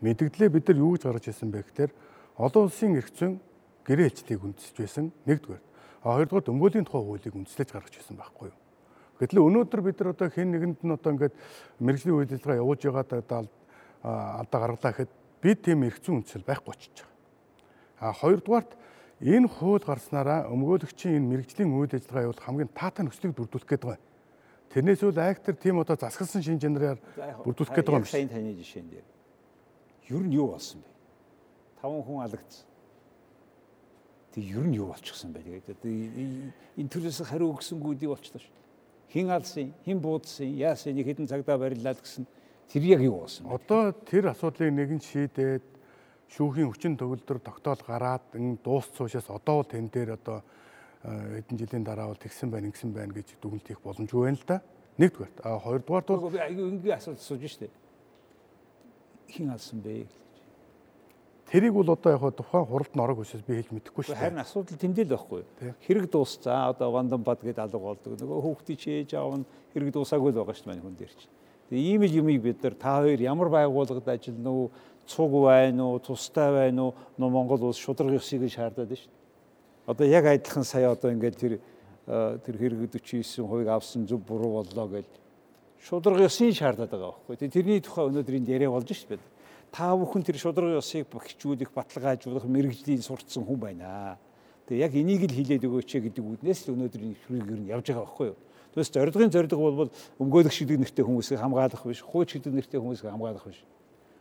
Мэдээлэлээ 0.00 0.50
бид 0.50 0.68
нар 0.68 0.78
юу 0.78 0.92
гэж 0.96 1.02
гаргаж 1.04 1.26
ирсэн 1.28 1.50
бэ 1.52 1.64
гэхээр 1.64 1.92
олон 2.40 2.64
улсын 2.66 2.96
эрх 2.96 3.10
зүйн 3.12 3.40
гэрээ 3.84 4.08
хэлцлийг 4.08 4.40
үндэслэж 4.44 4.76
байсан 4.80 5.06
нэгдүгээр. 5.28 5.62
А 6.00 6.16
хоёрдугаар 6.16 6.50
өмгөөлийн 6.50 6.86
тухай 6.88 7.02
хуулийг 7.04 7.34
үндэслэж 7.36 7.68
гаргаж 7.68 7.94
ирсэн 8.00 8.16
байхгүй 8.16 8.48
юу? 8.48 8.58
Гэтэл 9.20 9.44
өнөөдөр 9.44 9.80
бид 9.84 10.00
нар 10.00 10.12
одоо 10.16 10.28
хэн 10.32 10.48
нэгэнд 10.56 10.80
нь 10.80 10.94
одоо 10.96 11.10
ингээд 11.12 11.34
мэрэгжлийн 11.84 12.16
үйл 12.16 12.32
ажиллагаа 12.32 12.62
явуулж 12.64 12.82
байгаадаа 12.88 13.44
алдаа 14.40 14.60
гаргалаа 14.64 14.92
гэхэд 14.96 15.12
бид 15.44 15.58
тийм 15.60 15.84
эрх 15.84 16.00
зүйн 16.00 16.24
үндэслэл 16.24 16.48
байхгүй 16.48 16.72
болчихж 16.72 16.96
байгаа. 17.04 17.12
А 18.00 18.16
хоёрдугаарт 18.16 18.72
Энэ 19.20 19.52
хууль 19.52 19.84
гарснараа 19.84 20.48
өмгөөлөгчийн 20.48 21.20
энэ 21.20 21.28
мэрэгжлийн 21.28 21.68
үйл 21.76 21.92
ажиллагаа 21.92 22.24
явуул 22.24 22.40
хамгийн 22.40 22.72
таатай 22.72 23.04
нөхцөлийг 23.04 23.36
бүрдүүлэх 23.36 23.68
гээд 23.68 23.84
байгаа. 23.84 24.00
Тэрнээс 24.72 25.04
үл 25.04 25.20
актер 25.20 25.60
тийм 25.60 25.76
одоо 25.76 25.96
засгалсан 26.00 26.40
шин 26.40 26.56
чанараар 26.56 26.96
бүрдүүлэх 27.44 27.84
байгаа 27.84 28.00
юм 28.00 28.08
шиг. 28.08 28.16
Сайн 28.16 28.32
таны 28.32 28.56
жишээн 28.56 28.88
дээр. 28.88 29.04
Юу 30.10 30.20
нь 30.26 30.34
юу 30.34 30.50
болсон 30.50 30.82
бэ? 30.82 30.90
Таван 31.80 32.02
хүн 32.02 32.22
алагдсан. 32.26 32.66
Тэг 34.34 34.44
ер 34.44 34.66
нь 34.66 34.74
юу 34.74 34.90
болчихсон 34.90 35.30
бэ? 35.32 35.62
Тэгээд 35.62 35.86
энэ 36.78 36.90
төрөөс 36.90 37.22
хариу 37.30 37.54
өгсөнгүүдий 37.54 38.10
болчихлоо 38.10 38.42
шүү. 38.42 38.56
Хин 39.10 39.30
алсын, 39.30 39.70
хин 39.86 39.98
буудсан, 40.02 40.50
яасан 40.54 40.94
нэг 40.98 41.06
хэдэн 41.06 41.30
цагдаа 41.30 41.58
бариллаа 41.58 41.94
гэсэн 41.94 42.26
тэр 42.70 42.82
яг 42.90 43.02
юу 43.06 43.22
болсон 43.22 43.46
бэ? 43.46 43.54
Одоо 43.54 43.90
тэр 44.06 44.30
асуудлыг 44.34 44.70
нэгэн 44.70 45.02
шийдээд 45.02 45.66
шүүхийн 46.30 46.70
хүчин 46.70 46.94
төгөлдөр 46.94 47.38
тогтоол 47.42 47.82
гараад 47.86 48.22
энэ 48.34 48.62
дуус 48.62 48.90
цуушаас 48.94 49.30
одоо 49.30 49.62
бол 49.62 49.70
тэн 49.70 49.90
дээр 49.90 50.14
одоо 50.14 50.42
э, 51.02 51.42
хэдэн 51.42 51.58
жилийн 51.58 51.82
дараа 51.86 52.06
бол 52.10 52.22
тэгсэн 52.22 52.50
байна 52.50 52.70
ингэсэн 52.70 52.94
байна 52.94 53.14
гэж 53.14 53.34
дүгнэлт 53.42 53.66
хийх 53.66 53.82
боломжгүй 53.82 54.30
байна 54.30 54.38
л 54.38 54.46
да. 54.46 54.62
Нэгдүгээр. 54.98 55.32
А 55.42 55.58
хоёрдугаар 55.58 56.04
бол 56.06 56.38
аюу 56.38 56.70
энгийн 56.70 56.94
асуулт 56.94 57.18
сууж 57.18 57.50
штэ. 57.50 57.66
Хин 59.30 59.50
алсан 59.54 59.80
бэ? 59.80 60.06
Тэрийг 61.50 61.74
бол 61.74 61.90
одоо 61.90 62.12
яг 62.12 62.34
тухайн 62.34 62.66
хуралд 62.66 62.94
н 62.94 63.00
орог 63.02 63.22
өсөс 63.26 63.42
би 63.42 63.58
хэлж 63.58 63.74
мэдэхгүй 63.74 64.04
шүү 64.06 64.14
дээ. 64.14 64.22
Харин 64.22 64.38
асуудал 64.38 64.78
тэндэл 64.78 65.10
байхгүй. 65.10 65.42
Хэрэг 65.82 66.06
дуусцаа 66.06 66.70
одоо 66.70 66.94
вандан 66.94 67.22
бад 67.26 67.42
гэдэг 67.42 67.58
алга 67.58 67.78
болдог. 67.78 68.14
Нөгөө 68.14 68.38
хүүхдийн 68.38 68.78
чээж 68.78 69.18
аав 69.18 69.34
нь 69.42 69.46
хэрэг 69.74 69.90
дуусаагүй 69.90 70.30
л 70.30 70.38
байгаа 70.38 70.54
шүү 70.54 70.70
дээ 70.70 70.82
хүн 70.86 70.94
дээр 70.94 71.10
чинь. 71.10 71.34
Тэгээ 71.74 71.86
ийм 71.90 72.02
л 72.06 72.18
юмыг 72.22 72.38
бид 72.42 72.62
нар 72.62 72.74
та 72.78 73.02
хоёр 73.02 73.18
ямар 73.18 73.50
байгууллагад 73.50 74.06
ажиллана 74.14 74.50
уу 74.50 74.70
цуг 75.10 75.32
байна 75.42 75.82
уу, 75.90 75.98
тустай 75.98 76.50
байна 76.54 76.82
уу, 76.86 76.94
нөө 77.18 77.30
Монгол 77.34 77.66
улс 77.66 77.82
шудраг 77.82 78.14
ёсыг 78.14 78.46
шаардаад 78.46 78.94
шүү 78.94 79.10
дээ. 79.10 79.90
Одоо 79.90 80.06
яг 80.06 80.24
адилхан 80.30 80.62
сая 80.62 80.94
одоо 80.94 81.10
ингээд 81.10 81.34
тэр 81.34 81.58
э, 82.06 82.38
тэр 82.46 82.54
хэрэг 82.62 82.78
49% 82.94 83.66
авсан 83.66 84.06
зөв 84.06 84.22
буруу 84.22 84.62
боллоо 84.62 84.86
гэж 84.86 85.19
шудраг 85.80 86.20
ёсыг 86.20 86.54
шаардаад 86.54 86.90
байгаа 86.90 87.14
байхгүй. 87.16 87.48
Тэрний 87.48 87.80
тухай 87.80 88.06
өнөөдөр 88.08 88.36
энд 88.36 88.48
яриа 88.48 88.70
болж 88.70 88.92
шүү 88.92 89.16
дээ. 89.16 89.24
Та 89.72 89.96
бүхэн 89.96 90.22
тэр 90.22 90.36
шудраг 90.36 90.76
ёсыг 90.78 91.08
бохижүүлэх, 91.08 91.72
баталгаажуулах 91.72 92.44
мэрэгжлийн 92.44 93.02
сурцсан 93.02 93.44
хүн 93.48 93.58
байна. 93.58 94.18
Тэгээ 94.68 94.84
яг 94.84 94.92
энийг 94.94 95.24
л 95.26 95.34
хилээд 95.34 95.64
өгөөч 95.66 95.90
гэдэг 95.98 96.24
үднээс 96.24 96.68
л 96.68 96.74
өнөөдөр 96.76 97.00
энэ 97.00 97.18
хүрээгээр 97.26 97.60
нь 97.64 97.70
явж 97.72 97.86
байгаа 97.90 98.04
байхгүй 98.06 98.26
юу? 98.30 98.38
Тэгээс 98.70 98.90
зорилгын 98.94 99.32
зорилго 99.34 99.58
бол 99.58 99.90
өмгөөлөх 100.22 100.54
шидэг 100.54 100.78
нэртэй 100.78 101.02
хүмүүсийг 101.02 101.42
хамгаалах 101.42 101.82
биш, 101.82 102.02
хууч 102.06 102.38
шидэг 102.38 102.54
нэртэй 102.54 102.78
хүмүүсийг 102.78 103.10
хамгаалах 103.10 103.46
биш. 103.50 103.58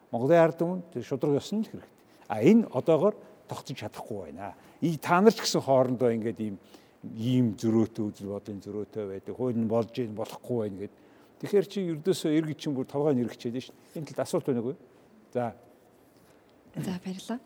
Монголын 0.10 0.42
ард 0.42 0.58
түмэнд 0.58 1.06
шудраг 1.06 1.38
ёсон 1.38 1.62
л 1.62 1.70
хэрэгтэй. 1.70 1.94
А 2.26 2.42
энэ 2.42 2.66
одоогоор 2.74 3.14
тогтож 3.46 3.78
чадахгүй 3.78 4.34
байна. 4.34 4.58
И 4.82 4.98
та 4.98 5.22
нар 5.22 5.34
ч 5.34 5.46
гэсэн 5.46 5.62
хоорондоо 5.62 6.10
ингээд 6.10 6.40
ийм 6.42 6.58
ийм 7.14 7.54
зөрөөтэй 7.54 8.04
үзэл 8.10 8.34
бодлын 8.34 8.58
зөрөөтэй 8.58 9.06
байдаг. 9.06 9.34
Хууль 9.38 9.54
нь 9.54 9.70
болж 9.70 9.94
ийн 10.02 10.18
болохгүй 10.18 10.58
байна 10.66 10.78
гэд. 10.82 10.94
Тэгэхээр 11.40 11.68
чи 11.72 11.80
ердөөсөө 11.96 12.32
эргэж 12.36 12.58
чинь 12.60 12.76
бүр 12.76 12.88
тавгаа 12.88 13.16
нэрхчээд 13.16 13.60
шин. 13.64 13.76
Энэ 13.96 14.12
талд 14.12 14.24
асуулт 14.28 14.46
байна 14.46 14.62
уу? 14.64 14.76
За. 15.32 15.56
За 16.76 17.00
баярлалаа 17.04 17.40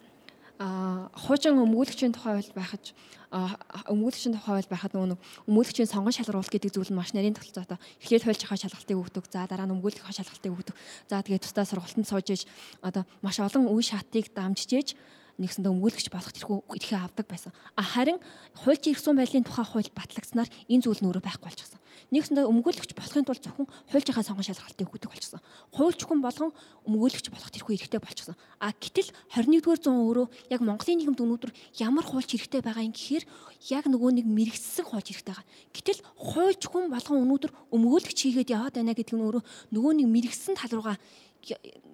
а 0.60 1.10
хуучин 1.18 1.58
өмгөөлөгчийн 1.58 2.14
тухай 2.14 2.38
хууль 2.38 2.54
байхаж 2.54 2.94
өмгөөлөгчийн 3.34 4.38
тухай 4.38 4.54
хууль 4.62 4.70
байхад 4.70 4.94
нөгөө 4.94 5.18
өмгөөлөгчийн 5.50 5.90
сонгон 5.90 6.14
шалгаруулалт 6.14 6.54
гэдэг 6.54 6.72
зүйл 6.72 6.94
нь 6.94 7.00
маш 7.00 7.12
нарийн 7.18 7.34
тогтолцоотой. 7.34 7.82
Эхлээд 8.00 8.24
хуульчийнхаа 8.24 8.62
шалгалтыг 8.62 8.98
өгдөг. 9.02 9.26
За 9.34 9.50
дараа 9.50 9.66
нь 9.66 9.74
өмгөөлөгчийнхаа 9.74 10.14
шалгалтыг 10.14 10.54
өгдөг. 10.54 10.76
За 11.10 11.26
тэгээд 11.26 11.44
тусдаа 11.50 11.66
сургалтанд 11.66 12.06
сууж 12.06 12.28
иж 12.30 12.42
одоо 12.86 13.04
маш 13.26 13.42
олон 13.42 13.66
үе 13.66 13.82
шатыг 13.82 14.30
дамжиж 14.30 14.94
нэгсэндээ 15.42 15.74
өмгөөлөгч 15.74 16.08
болох 16.14 16.30
тэрхүү 16.30 16.58
ирэхээ 16.78 17.00
авдаг 17.02 17.26
байсан. 17.26 17.52
А 17.74 17.82
харин 17.82 18.22
хуульчийн 18.62 18.94
ирсэн 18.94 19.18
байдлын 19.18 19.46
тухай 19.48 19.66
хууль 19.66 19.90
батлагдсанаар 19.90 20.50
энэ 20.70 20.84
зүйл 20.86 21.02
нөрөө 21.02 21.26
байхгүй 21.26 21.50
болчихсон. 21.50 21.82
Нэгсэндээ 22.14 22.46
өмгөөлөгч 22.46 22.92
болохын 22.94 23.26
тулд 23.26 23.42
зөвхөн 23.42 23.68
хуульчийнхаа 23.90 24.26
сонгон 24.26 24.46
шалгалтыг 24.46 24.86
өгдөг 24.86 25.10
болчихсон. 25.10 25.42
Хуульч 25.74 26.02
хүн 26.06 26.22
болгон 26.22 26.54
өмгөөлөгч 26.86 27.28
болох 27.34 27.50
тэрхүү 27.50 27.74
эрэхтэй 27.74 28.02
болчихсон. 28.02 28.38
А 28.62 28.70
гэтэл 28.78 29.10
21-р 29.34 29.80
зуун 29.82 30.06
өөрөө 30.06 30.26
яг 30.54 30.62
Монголын 30.62 30.98
нийгэмд 31.02 31.22
өнөөдөр 31.22 31.52
ямар 31.82 32.06
хуульч 32.06 32.38
эрэхтэй 32.38 32.62
байгаа 32.62 32.86
юм 32.86 32.94
гэхээр 32.94 33.26
яг 33.74 33.86
нөгөө 33.90 34.10
нэг 34.22 34.26
мэрэгссэн 34.30 34.86
хуульч 34.86 35.08
эрэхтэй 35.18 35.34
байгаа. 35.34 35.50
Гэтэл 35.74 36.00
хуульч 36.14 36.62
хүн 36.70 36.94
болгон 36.94 37.26
өнөөдөр 37.26 37.52
өмгөөлөгч 37.74 38.20
хийгээд 38.22 38.54
яваад 38.54 38.78
байна 38.78 38.94
гэдэг 38.94 39.18
нь 39.18 39.26
өөрөө 39.26 39.44
нөгөө 39.74 39.94
нэг 39.98 40.08
мэрэгссэн 40.14 40.54
тал 40.54 40.74
руугаа 40.78 40.98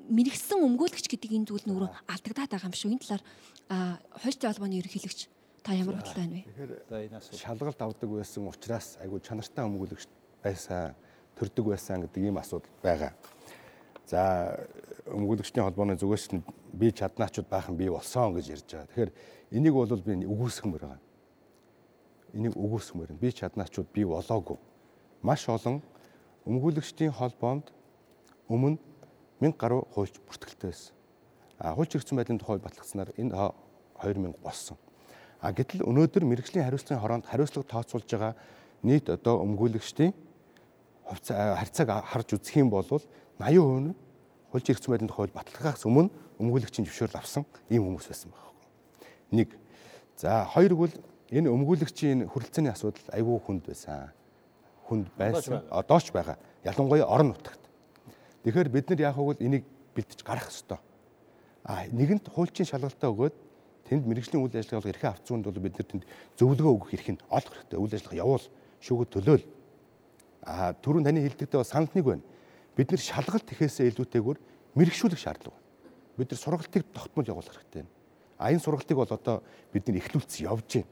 мэрэгсэн 0.09 0.61
өмгөөлөгч 0.61 1.05
гэдэг 1.09 1.31
энэ 1.33 1.47
зүйл 1.49 1.65
нөрөө 1.65 1.89
алдагдаад 2.09 2.51
байгаа 2.53 2.69
юм 2.69 2.75
шүү. 2.77 2.91
Энэ 2.93 3.03
талаар 3.05 3.23
хуульчтай 4.21 4.47
холбооны 4.49 4.79
ерөнхийлөгч 4.81 5.19
та 5.63 5.73
ямар 5.73 5.97
бодлоо 6.01 6.17
байна 6.17 6.41
вэ? 6.41 6.45
Тэгэхээр 6.49 7.37
шалгалт 7.37 7.81
авдаг 7.81 8.09
байсан 8.09 8.47
учраас 8.49 8.97
айгүй 9.01 9.19
чанартай 9.21 9.65
өмгөөлөгч 9.65 10.07
байсан, 10.43 10.95
төрдөг 11.37 11.65
байсан 11.73 12.01
гэдэг 12.05 12.21
ийм 12.29 12.37
асуудал 12.41 12.73
байгаа. 12.81 13.13
За 14.09 14.57
өмгөөлөгчдийн 15.05 15.65
холбооны 15.65 15.97
зүгээс 15.97 16.33
нь 16.33 16.41
би 16.73 16.89
чаднаачуд 16.89 17.45
баахан 17.45 17.77
бий 17.77 17.89
болсон 17.89 18.33
гэж 18.33 18.45
ярьж 18.49 18.65
байгаа. 18.65 18.89
Тэгэхээр 18.89 19.11
энийг 19.53 19.73
бол 19.73 20.01
би 20.01 20.13
үгүйсгэмээр 20.25 20.83
байгаа. 20.85 21.01
Энийг 22.33 22.53
үгүйсгэмээр. 22.57 23.13
Би 23.21 23.29
чаднаачуд 23.29 23.87
бий 23.93 24.05
болоогүй. 24.05 24.57
Маш 25.21 25.45
олон 25.49 25.81
өмгөөлөгчдийн 26.49 27.13
холбоонд 27.13 27.69
өмнө 28.49 28.81
1000 29.41 29.55
гаруй 29.57 29.83
хуульч 29.93 30.19
бүртгэлтэй 30.27 30.69
байсан. 30.69 30.93
А 31.59 31.75
хуульч 31.75 31.91
хэрэгцсэн 31.95 32.17
байдлын 32.17 32.39
тухай 32.39 32.59
батлагдсанаар 32.59 33.11
энэ 33.17 33.35
2000 33.99 34.35
болсон. 34.43 34.77
А 35.39 35.51
гэтэл 35.51 35.87
өнөөдөр 35.87 36.23
мэрэгжлийн 36.27 36.67
хариуцлагын 36.67 36.99
хороонд 37.01 37.25
хариуцлага 37.25 37.67
тооцоолж 37.67 38.07
байгаа 38.11 38.35
нийт 38.83 39.09
одоо 39.09 39.39
өмгөөлөгчдийн 39.43 40.13
харьцааг 41.07 41.89
харж 42.05 42.35
үзэх 42.35 42.59
юм 42.59 42.69
бол 42.69 42.83
80% 42.83 42.99
нь 43.39 43.95
хуульч 44.51 44.65
хэрэгцсэн 44.67 44.91
байдлын 44.91 45.09
тухай 45.09 45.31
баталгаагаас 45.31 45.85
өмнө 45.87 46.11
өмгөөлөгчийн 46.39 46.85
зөвшөөрөл 46.87 47.19
авсан 47.19 47.43
ийм 47.69 47.87
хүмүүс 47.87 48.07
байсан 48.07 48.31
байхгүй. 48.31 48.65
Нэг. 49.31 49.49
За 50.17 50.43
хоёр 50.43 50.75
бол 50.75 50.93
энэ 51.31 51.49
өмгөөлөгчийн 51.49 52.27
хүрэлцээний 52.27 52.73
асуудал 52.73 53.07
айгүй 53.13 53.37
хүнд 53.45 53.63
байсан. 53.67 54.11
Хүнд 54.87 55.07
байсан. 55.15 55.63
Одоо 55.69 55.99
ч 55.99 56.11
байгаа. 56.11 56.37
Ялангуяа 56.63 57.05
орон 57.05 57.35
нутагт. 57.35 57.59
Тэгэхээр 58.43 58.69
бид 58.69 58.89
нар 58.89 59.01
яг 59.01 59.15
хөвгөл 59.15 59.43
энийг 59.43 59.65
бэлдэж 59.95 60.23
гарах 60.23 60.47
ёстой. 60.47 60.79
А 61.63 61.85
нэгэнт 61.91 62.31
хуульчийн 62.31 62.69
шалгалтаа 62.69 63.11
өгөөд 63.11 63.35
тэнд 63.83 64.07
мэрэгжлийн 64.07 64.39
үйл 64.39 64.55
ажиллагаа 64.55 64.91
эрхээ 64.95 65.11
авцсуунд 65.11 65.43
бол 65.43 65.59
бид 65.59 65.75
нар 65.75 65.87
тэнд 65.87 66.03
зөвлөгөө 66.39 66.73
өгөх 66.79 66.93
эрх 66.95 67.07
нь 67.11 67.23
олох 67.27 67.51
хэрэгтэй. 67.51 67.79
Үйл 67.79 67.95
ажиллагаа 67.99 68.21
явуул, 68.23 68.45
шүүгөд 68.79 69.09
төлөөл. 69.11 69.45
А 70.47 70.71
түрүүн 70.71 71.03
таны 71.03 71.19
хэлдэгдээ 71.25 71.59
бас 71.59 71.71
санал 71.73 71.91
нэг 71.91 72.05
байна. 72.05 72.23
Бид 72.79 72.87
нар 72.95 73.01
шалгалт 73.03 73.47
ихээсээ 73.51 73.91
илүүтэйгээр 73.91 74.39
мэрэгшүүлэх 74.79 75.19
шаардлага 75.19 75.57
байна. 75.57 75.67
Бид 76.15 76.29
нар 76.31 76.39
сургалтыг 76.39 76.83
тогтмол 76.95 77.27
явуулах 77.27 77.55
хэрэгтэй. 77.59 77.83
А 78.39 78.51
энэ 78.55 78.63
сургалтыг 78.63 78.95
бол 78.95 79.11
одоо 79.11 79.43
бид 79.73 79.83
нар 79.89 79.99
эхлүүлсэн 79.99 80.47
явж 80.47 80.79
байна. 80.79 80.87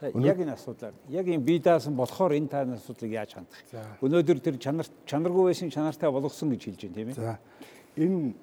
Яг 0.00 0.38
энэ 0.38 0.54
асуудлаар 0.54 0.94
яг 1.08 1.26
энэ 1.26 1.42
бие 1.42 1.58
даасан 1.58 1.96
болохоор 1.98 2.32
энэ 2.38 2.48
тааны 2.48 2.78
асуудлыг 2.78 3.10
яаж 3.10 3.34
хандах. 3.34 3.58
Өнөөдөр 3.98 4.38
тэр 4.38 4.56
чанар 4.62 4.86
чанаргүй 5.06 5.50
байсан 5.50 5.70
чанартай 5.74 6.10
болгосон 6.10 6.54
гэж 6.54 6.62
хэлж 6.70 6.80
байна 6.86 6.94
тийм 6.94 7.08
ээ. 7.08 7.18
За 7.18 7.38
энэ 7.98 8.34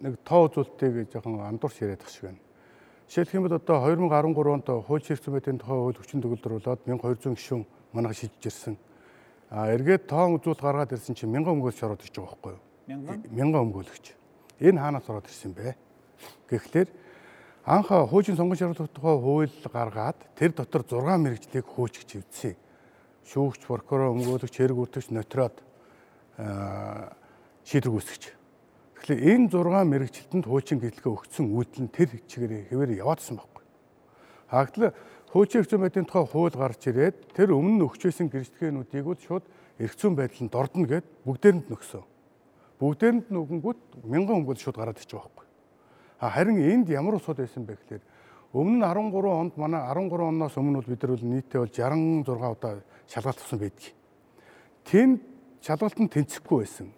нэг 0.00 0.14
тоо 0.24 0.48
үзүүлэлтийг 0.48 1.12
жоохон 1.12 1.44
андуурч 1.44 1.76
яриад 1.84 2.00
тах 2.00 2.08
шиг 2.08 2.32
байна. 2.32 2.40
Жишээлх 3.04 3.34
юм 3.36 3.44
бол 3.44 3.52
одоо 3.52 3.76
2013 3.84 4.48
онд 4.48 4.68
хууль 4.88 5.04
хэрэгцээ 5.04 5.32
байдлын 5.36 5.60
тухай 5.60 5.76
хууль 5.76 6.00
хүчин 6.00 6.24
төгөлдрүүлээд 6.24 6.88
1200 6.88 7.36
гишүүн 7.36 7.62
манайх 7.92 8.16
шилжиж 8.16 8.44
ирсэн. 8.48 8.76
А 9.52 9.68
эргээд 9.76 10.08
тоон 10.08 10.40
үзүүлэлт 10.40 10.64
гаргаад 10.64 10.96
ирсэн 10.96 11.12
чинь 11.12 11.28
1000 11.28 11.52
өмгөөлөгч 11.52 11.84
ороод 11.84 12.00
ирж 12.00 12.16
байгаа 12.16 12.32
байхгүй 12.32 12.52
юу? 12.56 12.62
1000 13.28 13.60
өмгөөлөгч. 13.60 14.06
Энэ 14.64 14.80
хаанаас 14.80 15.06
ороод 15.12 15.28
ирсэн 15.28 15.52
бэ? 15.52 15.76
Гэхдээ 16.48 16.84
анх 17.64 17.88
хуучин 17.88 18.36
сонгон 18.36 18.56
шаардлагатай 18.56 18.92
тухай 18.92 19.16
хууль 19.16 19.50
гаргаад 19.72 20.18
тэр 20.36 20.52
дотор 20.52 20.84
6 20.84 21.16
мэрэгжлийг 21.16 21.64
хөөчих 21.64 22.04
чивдсэн. 22.04 22.56
Шүүгч, 23.24 23.64
прокурор, 23.64 24.12
өмгөөлөгч, 24.12 24.52
хэрэг 24.52 24.76
үрдэгч, 24.84 25.08
нотроод 25.08 25.56
шийдвэр 27.64 27.94
гүйцэгч. 27.96 28.24
Тэгэхээр 29.00 29.48
энэ 29.48 29.48
6 29.48 29.80
мэрэгчлэлтэнд 29.80 30.44
хуучин 30.44 30.76
гэтлэгээ 30.76 31.16
өгсөн 31.16 31.48
үйлдэл 31.56 31.84
нь 31.88 31.94
тэр 31.96 32.08
чигээр 32.28 32.68
хэвээр 32.68 33.00
яваадсан 33.00 33.40
байхгүй. 33.40 33.64
Хаагтал 34.52 34.92
хуучин 35.32 35.64
хэвцэн 35.64 35.80
байдлын 35.80 36.04
тухай 36.04 36.24
хууль 36.28 36.52
гарч 36.52 36.84
ирээд 36.84 37.32
тэр 37.32 37.56
өмнө 37.56 37.80
нь 37.80 37.84
өгч 37.88 38.12
байсан 38.12 38.28
гэрчлэгээнүүдийг 38.28 39.08
шууд 39.24 39.44
эргцүүн 39.80 40.14
байдланд 40.20 40.52
ордно 40.52 40.84
гэд 40.84 41.06
бүгдээрэнд 41.24 41.72
нөхсөн. 41.72 42.04
Бүгдээрэнд 42.76 43.32
нөгөнгүүт 43.32 43.80
мянган 44.04 44.44
өнгөл 44.44 44.60
шууд 44.60 44.76
гараад 44.76 45.00
байгаа 45.00 45.32
байхгүй. 45.32 45.43
Харин 46.30 46.58
энд 46.58 46.88
ямар 46.88 47.16
усуд 47.18 47.36
байсан 47.36 47.66
бэ 47.66 47.76
гэхээр 47.76 48.02
өмнө 48.54 48.78
нь 48.78 48.86
13 48.86 49.28
онд 49.28 49.56
манай 49.58 49.82
13 49.82 50.14
оноос 50.14 50.56
өмнө 50.56 50.80
бол 50.80 50.90
бид 50.94 51.02
нар 51.02 51.12
бол 51.12 51.26
нийтээ 51.26 51.60
бол 51.60 51.74
66 51.74 52.54
удаа 52.54 52.74
шалгалт 53.10 53.40
авсан 53.42 53.58
байдгийг. 53.58 53.94
Тэнд 54.84 55.20
шалгалт 55.60 55.98
нь 55.98 56.08
тэнцэхгүй 56.08 56.58
байсан. 56.62 56.88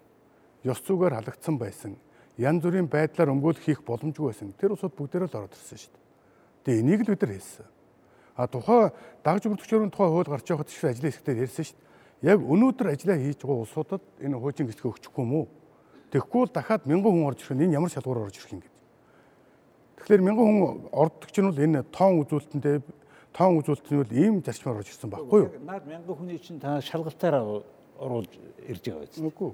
Ёс 0.63 0.79
зүгээр 0.85 1.17
халагдсан 1.17 1.55
байсан. 1.57 1.97
Янз 2.37 2.61
бүрийн 2.61 2.87
байдлаар 2.87 3.33
өмгөөлөх 3.33 3.65
хийх 3.65 3.81
боломжгүй 3.81 4.29
байсан. 4.29 4.53
Тэр 4.53 4.77
усуд 4.77 4.93
бүгдээрээ 4.93 5.27
л 5.27 5.37
ороод 5.41 5.57
ирсэн 5.57 5.77
шүү 5.81 5.91
дээ. 5.91 6.05
Тэгээ 6.63 6.81
энийг 6.85 7.01
л 7.01 7.11
бид 7.15 7.21
нар 7.25 7.33
хэлсэн. 7.33 7.65
А 8.37 8.45
тухай 8.45 8.93
дагж 9.25 9.43
өгдөгчөрийн 9.49 9.89
тухай 9.89 10.09
хууль 10.13 10.29
гарч 10.29 10.45
явахад 10.53 10.69
ч 10.69 10.85
ажлын 10.85 11.09
хэсэгтээ 11.09 11.41
ярьсан 11.41 11.65
шүү 11.65 11.77
дээ. 11.81 11.87
Яг 12.21 12.39
өнөөдөр 12.45 12.87
ажиллаа 12.93 13.17
хийж 13.17 13.41
байгаа 13.41 13.65
улсуудад 13.65 14.03
энэ 14.21 14.37
хуучин 14.37 14.69
гисгэ 14.69 14.85
өгчихгүй 14.85 15.25
мүү? 15.25 15.45
Тэгэхгүй 16.13 16.39
бол 16.45 16.53
дахиад 16.53 16.85
мянган 16.85 17.13
хүн 17.17 17.27
орж 17.33 17.41
ирэх 17.41 17.57
нь 17.57 17.65
энэ 17.65 17.77
ямар 17.81 17.89
шалгуур 17.89 18.29
орж 18.29 18.37
ирэх 18.37 18.53
юм 18.53 18.61
гээд. 18.61 18.76
Тэгэхээр 20.07 20.23
мянган 20.23 20.47
хүн 20.47 20.87
ордог 20.95 21.31
чинь 21.35 21.51
бол 21.51 21.59
энэ 21.59 21.83
тоон 21.91 22.23
үзүүлэлтэндээ 22.23 22.79
тоон 23.35 23.59
үзүүлэлтний 23.59 23.99
бол 23.99 24.15
ийм 24.15 24.35
зарчмаар 24.39 24.79
орж 24.79 24.95
ирсэн 24.95 25.11
байхгүй 25.11 25.39
юу? 25.43 25.51
Наад 25.67 25.83
мянган 25.83 26.15
хүний 26.15 26.39
чинь 26.39 26.63
та 26.63 26.79
шалгалтаараа 26.79 27.43
оруулж 27.99 28.31
ирж 28.71 28.87
байгаа 28.87 29.03
биз. 29.03 29.19
Үгүй. 29.19 29.51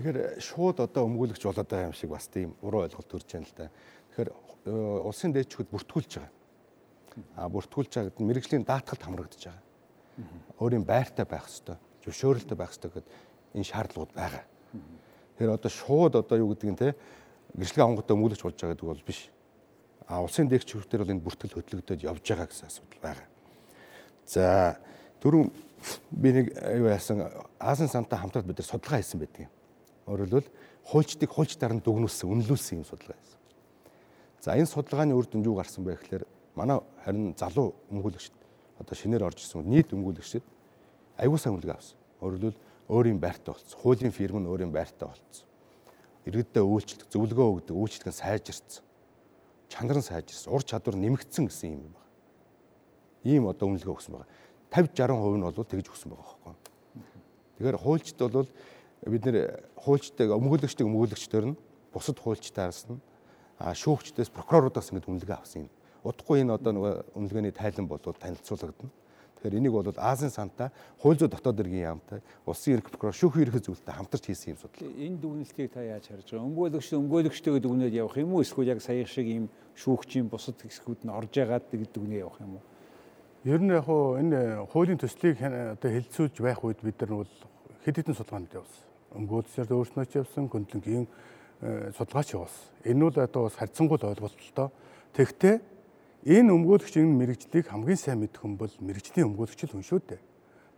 Тэгэхээр 0.00 0.18
шууд 0.40 0.80
одоо 0.80 1.04
өмгөөлөгч 1.04 1.44
болоод 1.44 1.68
байгаа 1.68 1.92
юм 1.92 1.96
шиг 2.00 2.16
бас 2.16 2.32
тийм 2.32 2.56
уруу 2.64 2.88
ойлголт 2.88 3.12
төрж 3.12 3.28
байна 3.28 3.44
л 3.44 3.52
да. 3.60 3.68
Тэгэхээр 4.08 4.30
э, 4.32 4.72
улсын 5.04 5.36
дээчүүд 5.36 5.68
бүртгүүлж 5.68 6.12
байгаа. 6.16 6.32
А 7.36 7.52
бүртгүүлж 7.52 7.92
байгаа 7.92 8.08
гэдэг 8.08 8.24
нь 8.24 8.28
мэрэгжлийн 8.32 8.64
даатгалд 8.64 9.04
хамрагдаж 9.04 9.42
байгаа. 9.52 9.64
Өөрийн 10.64 10.88
байртай 10.88 11.28
байх 11.28 11.44
хэвээр, 11.44 11.76
зөвшөөрөлтэй 12.08 12.56
байх 12.56 12.72
хэвээр 12.72 13.04
гэдэг 13.04 13.12
энэ 13.52 13.68
шаардлагууд 13.68 14.12
байгаа. 14.16 14.44
Тэгэхээр 15.36 15.56
одоо 15.60 15.68
шууд 15.68 16.14
одоо 16.16 16.36
юу 16.40 16.56
гэдэг 16.56 16.72
нь 16.72 16.80
те 16.80 16.96
гэрчлэг 17.52 17.84
авангуудаа 17.84 18.16
өмгөөлөгч 18.16 18.42
болж 18.48 18.56
байгаа 18.56 18.74
гэдэг 18.80 18.88
бол 18.88 19.04
биш. 19.04 19.28
А 20.10 20.18
улсын 20.26 20.50
дээгч 20.50 20.74
хүртээр 20.74 21.06
бол 21.06 21.14
энэ 21.14 21.22
бүртгэл 21.22 21.54
хөтлөгдөд 21.54 22.02
явж 22.02 22.26
байгаа 22.26 22.50
гэсэн 22.50 22.66
асуудал 22.66 22.98
байгаа. 22.98 23.28
За 24.26 24.74
дөрөв 25.22 25.54
би 26.10 26.28
нэг 26.34 26.50
юу 26.50 26.90
яасан 26.90 27.30
Азийн 27.62 27.86
сантай 27.86 28.18
хамтраад 28.18 28.42
бид 28.42 28.58
нар 28.58 28.66
судалгаа 28.66 28.98
хийсэн 28.98 29.22
байдаг 29.22 29.46
юм. 29.46 29.54
Өөрөлдвөл 30.10 30.50
хуульчдыг 30.90 31.30
хуульчдаар 31.30 31.78
нь 31.78 31.84
дүгнүүлсэн, 31.86 32.26
үнэлүүлсэн 32.26 32.82
юм 32.82 32.90
судалгаа 32.90 33.14
хийсэн. 33.22 33.38
За 34.42 34.58
энэ 34.58 34.66
судалгааны 34.66 35.14
үр 35.14 35.30
дүнд 35.30 35.46
юу 35.46 35.62
гарсан 35.62 35.86
бэ 35.86 35.94
гэхээр 36.02 36.26
манай 36.58 36.82
харин 37.06 37.38
залуу 37.38 37.78
өмгөөлөгчд 37.94 38.34
одоо 38.82 38.94
шинээр 38.98 39.30
орж 39.30 39.46
ирсэн 39.46 39.62
нийт 39.62 39.94
өмгөөлөгчд 39.94 40.42
аягүй 41.22 41.38
сайн 41.38 41.54
үнэлгээ 41.54 41.78
авсан. 41.78 41.98
Өөрөлдвөл 42.18 42.58
өөрийн 42.90 43.22
байртай 43.22 43.54
болсон. 43.54 43.78
Хуулийн 43.78 44.10
фирм 44.10 44.42
нь 44.42 44.50
өөрийн 44.50 44.74
байртай 44.74 45.06
болсон. 45.06 45.46
Иргэддээ 46.26 46.64
үйлчлэх, 46.66 47.06
зөвлөгөө 47.14 47.46
өгдөг, 47.62 47.76
үйлчлэх 47.78 48.10
нь 48.10 48.18
сайжирсан. 48.18 48.89
Чанар 49.70 50.02
нь 50.02 50.04
сайжирсан, 50.04 50.50
ур 50.50 50.66
чадвар 50.66 50.98
нэмэгдсэн 50.98 51.46
гэсэн 51.46 51.78
юм 51.78 51.94
байна. 51.94 52.10
Ийм 53.22 53.46
одоо 53.46 53.70
үнэлгээ 53.70 53.94
өгсөн 53.94 54.18
байна. 54.18 54.28
50 54.74 54.98
60% 54.98 55.38
нь 55.38 55.46
бол 55.46 55.70
тэгж 55.70 55.86
өгсөн 55.86 56.10
байгаа 56.10 56.26
байхгүй. 56.42 56.54
Тэгэхээр 57.54 57.78
хуульчд 57.78 58.18
бол 58.18 58.50
бид 59.06 59.24
нэр 59.24 59.36
хуульчтай 59.78 60.26
өмгөөлөгчтэй 60.26 60.84
өмгөөлөгчдөр 60.84 61.44
нь 61.48 61.58
бусад 61.94 62.18
хуульчтаас 62.18 62.90
нь 62.90 62.98
шүүгчдээс 63.60 64.30
прокурорудаас 64.34 64.90
ингэ 64.90 65.06
үнэлгээ 65.06 65.38
авсан 65.38 65.68
юм. 65.68 65.70
Удахгүй 66.04 66.40
энэ 66.40 66.56
одоо 66.56 66.72
нөгөө 66.72 66.92
үнэлгээний 67.16 67.52
тайлан 67.52 67.86
болоод 67.86 68.16
танилцуулагдана. 68.16 68.90
Тэгэхээр 69.40 69.56
энийг 69.56 69.72
бол 69.72 69.88
Азийн 69.96 70.28
сантаа 70.30 70.68
хууль 71.00 71.16
зүйн 71.16 71.32
дотоод 71.32 71.64
иргэн 71.64 71.96
яамтай 71.96 72.20
улсын 72.44 72.76
эрх 72.76 72.92
прокурор 72.92 73.16
шүүхийн 73.16 73.48
эрх 73.48 73.56
зүйлтэй 73.64 73.94
хамтарч 73.96 74.28
хийсэн 74.28 74.52
юм 74.52 74.58
судал. 74.60 74.84
Энэ 74.84 75.16
дүгнэлтийг 75.16 75.72
та 75.72 75.80
яаж 75.80 76.12
харж 76.12 76.28
байгаа? 76.28 76.44
Өмгөөлөгч 76.44 76.92
өмгөөлөгчтэйгээ 76.92 77.64
дүгнээд 77.64 77.94
явах 77.96 78.20
юм 78.20 78.36
уу? 78.36 78.44
Эсвэл 78.44 78.68
яг 78.68 78.84
сая 78.84 79.08
шиг 79.08 79.24
ийм 79.24 79.48
шүүгчийн 79.80 80.28
бусад 80.28 80.60
хэсгүүд 80.60 81.08
нь 81.08 81.16
орж 81.16 81.32
ягаад 81.40 81.64
гэдэг 81.72 81.88
дүгнээ 81.88 82.20
явах 82.20 82.36
юм 82.44 82.60
уу? 82.60 82.64
Ер 83.48 83.60
нь 83.64 83.72
яг 83.72 83.88
хуу 83.88 84.20
энэ 84.20 84.68
хуулийн 84.68 85.00
төслийг 85.00 85.40
одоо 85.40 85.88
хэлцүүлж 85.88 86.36
байх 86.44 86.60
үед 86.60 86.84
бид 86.84 87.00
нар 87.00 87.24
бол 87.24 87.32
хэд 87.88 87.96
хэдэн 87.96 88.12
судалгаанд 88.20 88.52
явсан. 88.52 88.84
Өмгөөлөгчөөр 89.16 89.72
өөрснөө 89.72 90.04
ч 90.04 90.20
явсан, 90.20 90.52
гүндлэнгийн 90.52 91.08
э, 91.64 91.96
судалгаач 91.96 92.36
явсан. 92.36 92.64
Энэ 92.84 93.08
нь 93.08 93.16
одоо 93.16 93.48
бас 93.48 93.56
харьцангуй 93.56 93.96
ойлголттой. 93.96 94.68
Тэгвэл 95.16 95.64
Энэ 96.20 96.52
өмгөөлөгчийн 96.52 97.16
мэрэгжлийг 97.16 97.72
хамгийн 97.72 97.96
сайн 97.96 98.20
мэдэх 98.20 98.44
хүн 98.44 98.60
бол 98.60 98.74
мэрэгжлийн 98.84 99.32
өмгөөлөгч 99.32 99.60
л 99.64 99.72
хүн 99.72 99.86
шүү 99.88 100.00
дээ. 100.04 100.20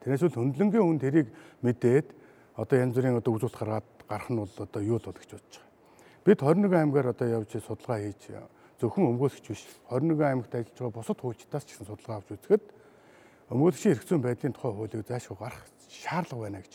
Тэрнээс 0.06 0.22
бол 0.22 0.38
хөндлөнгийн 0.38 0.86
хүн 0.86 1.02
тэрийг 1.02 1.28
мэдээд 1.66 2.14
одоо 2.54 2.76
янз 2.78 2.94
бүрийн 2.94 3.18
одоо 3.18 3.34
үзүүлэлт 3.34 3.58
гаргаад 3.58 3.88
гарах 4.06 4.30
нь 4.30 4.38
бол 4.38 4.54
одоо 4.54 4.82
юу 4.86 5.02
л 5.02 5.06
бол 5.10 5.18
гэж 5.18 5.30
бодож 5.34 5.54
байгаа. 5.58 5.66
Бид 6.22 6.38
21 6.46 6.78
аймгаар 6.78 7.10
одоо 7.10 7.26
явж 7.26 7.50
судалгаа 7.58 7.98
хийж 7.98 8.22
зөвхөн 8.78 9.10
өмгөөлөгч 9.10 9.46
биш 9.50 9.62
21 9.90 10.22
аймагт 10.22 10.54
ажиллаж 10.54 10.78
байгаа 10.78 10.94
бусад 10.94 11.18
хуульчдаас 11.18 11.64
ч 11.66 11.68
гэсэн 11.74 11.86
судалгаа 11.90 12.22
авч 12.22 12.28
үзэхэд 12.38 12.64
өмгөөлөгчийн 13.50 13.92
эрх 13.98 14.06
зүйн 14.06 14.22
байдлын 14.22 14.54
тухай 14.54 14.72
хуулийг 14.78 15.06
заашгүй 15.10 15.38
гарах 15.42 15.66
шаардлага 15.90 16.42
байна 16.46 16.62
гэж 16.62 16.74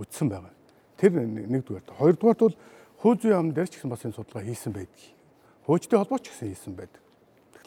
үздсэн 0.00 0.28
байгаа. 0.32 0.52
Тэр 0.96 1.12
нэгдүгээр. 1.28 1.92
Хоёрдугаарт 1.92 2.40
бол 2.40 2.56
хууль 3.04 3.20
зүйн 3.20 3.36
яамн 3.36 3.52
дээр 3.52 3.68
ч 3.68 3.76
гэсэн 3.76 3.92
бас 3.92 4.04
энэ 4.04 4.16
судалгаа 4.16 4.48
хийсэн 4.48 4.72
байдгийг. 4.72 5.12
Хуульчдын 5.68 6.00
холбооч 6.00 6.24
гэсэн 6.24 6.48
хийсэн 6.48 6.72
байдаг. 6.72 7.02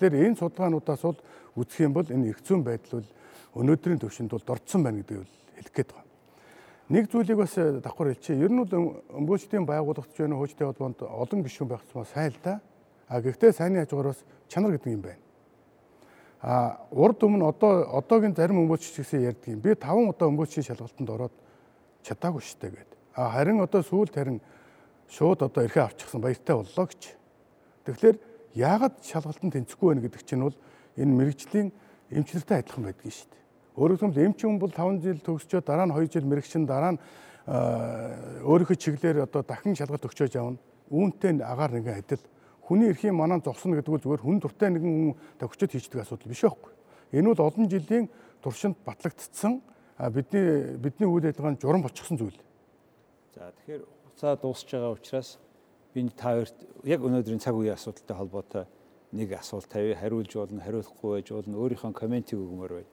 Тэгэхээр 0.01 0.33
энэ 0.33 0.39
судалгаануудаас 0.41 1.01
бол 1.05 1.19
үзэх 1.61 1.85
юм 1.85 1.93
бол 1.93 2.09
энэ 2.09 2.33
эрх 2.33 2.41
зүйн 2.41 2.65
байдал 2.65 3.05
бол 3.05 3.09
өнөөдрийн 3.61 4.01
төвшөнд 4.01 4.33
бол 4.33 4.41
дордсон 4.41 4.81
байна 4.81 5.05
гэдгийг 5.05 5.29
хэлэх 5.61 5.73
гээд 5.77 5.91
байна. 5.93 6.09
Нэг 6.89 7.05
зүйлийг 7.13 7.37
бас 7.37 7.53
давхар 7.53 8.09
хэлчихье. 8.09 8.41
Ер 8.41 8.49
нь 8.49 8.57
бол 8.65 8.97
өмгөөлчдийн 9.13 9.61
байгууллагч 9.69 10.17
байна 10.17 10.41
хуучтай 10.41 10.65
холбоонд 10.65 11.05
олон 11.05 11.39
гишүүн 11.45 11.69
байх 11.69 11.85
юм 11.93 12.05
сайн 12.09 12.33
л 12.33 12.41
да. 12.41 12.61
А 13.05 13.21
гэхдээ 13.21 13.53
сайнны 13.53 13.85
хажуугараас 13.85 14.25
чанар 14.49 14.73
гэдэг 14.73 14.89
юм 14.89 15.05
байна. 15.05 15.21
А 16.41 16.81
урд 16.89 17.21
өмнө 17.21 17.45
одоо 17.45 17.85
одоогийн 17.93 18.33
зарим 18.33 18.65
өмгөөлч 18.65 18.97
гэсэн 18.97 19.21
ярьдаг 19.21 19.53
юм. 19.53 19.61
Би 19.61 19.77
5 19.77 20.17
удаа 20.17 20.33
өмгөөлчийн 20.33 20.65
шалгалтанд 20.65 21.09
ороод 21.13 21.35
чадаагүй 22.01 22.41
штэ 22.41 22.73
гэдэг. 22.73 22.97
А 23.13 23.29
харин 23.37 23.61
одоо 23.61 23.85
сүүлд 23.85 24.17
харин 24.17 24.41
шууд 25.05 25.45
одоо 25.45 25.61
эрхээ 25.61 25.85
авчихсан 25.85 26.25
баяртай 26.25 26.57
боллоо 26.57 26.89
гэж. 26.89 27.13
Тэгэхээр 27.85 28.30
яагаад 28.55 28.99
шалгалтанд 29.05 29.53
тэнцэхгүй 29.53 29.87
байна 29.91 30.03
гэдэг 30.05 30.21
чинь 30.25 30.43
бол 30.43 30.57
энэ 30.97 31.13
мэрэгжлийн 31.15 31.69
эмчнэртэй 32.11 32.57
адилхан 32.59 32.83
байдгийг 32.83 33.15
шүү 33.15 33.29
дээ. 33.31 33.43
Өөрөөр 33.79 33.99
хэлбэл 34.03 34.25
эмч 34.27 34.39
хүн 34.43 34.59
бол 34.59 34.73
5 34.75 34.99
жил 34.99 35.19
төгсчөө 35.23 35.61
дараа 35.63 35.87
нь 35.87 35.95
2 35.95 36.11
жил 36.11 36.27
мэрэгчин 36.27 36.65
дараа 36.67 36.91
нь 36.95 36.99
өөрийнхөө 37.47 38.77
чиглэлээр 38.77 39.23
одоо 39.25 39.41
дахин 39.47 39.75
шалгалт 39.75 40.05
өгчөөж 40.05 40.35
явна. 40.35 40.59
Үүнтэй 40.91 41.39
агаар 41.39 41.71
нэгэн 41.71 42.03
адил. 42.03 42.23
Хүний 42.61 42.91
эрхийн 42.91 43.15
манаа 43.15 43.39
зогсно 43.39 43.79
гэдэг 43.79 43.91
бол 43.91 44.03
зүгээр 44.03 44.23
хүн 44.27 44.39
дуртай 44.43 44.69
нэгэн 44.69 45.15
хүн 45.15 45.15
төгчөд 45.39 45.71
хийдэг 45.71 46.03
асуудал 46.03 46.29
биш 46.29 46.43
байхгүй. 46.43 46.71
Энэ 47.15 47.27
бол 47.31 47.47
олон 47.47 47.67
жилийн 47.71 48.05
туршинд 48.43 48.75
батлагдсан 48.85 49.61
бидний 50.11 50.77
бидний 50.77 51.07
үйл 51.07 51.25
ажиллагаанд 51.25 51.61
журам 51.63 51.81
болчихсон 51.81 52.17
зүйл. 52.19 52.39
За 53.35 53.51
тэгэхээр 53.51 53.83
хуцаа 53.87 54.35
дуусч 54.35 54.67
байгаа 54.71 54.95
учраас 54.95 55.39
би 55.93 56.09
та 56.09 56.35
хоёрт 56.35 56.55
яг 56.83 57.01
өнөөдрийн 57.03 57.39
цаг 57.43 57.55
үеийн 57.55 57.75
асуудалтай 57.75 58.15
холбоотой 58.17 58.65
нэг 59.11 59.33
асуулт 59.35 59.67
тавья 59.67 59.95
хариулж 59.99 60.31
болно 60.35 60.61
хариулахгүй 60.63 61.19
байж 61.19 61.27
болно 61.31 61.57
өөрийнхөө 61.59 61.91
комментиг 61.91 62.39
өгмөр 62.39 62.71
байна. 62.79 62.91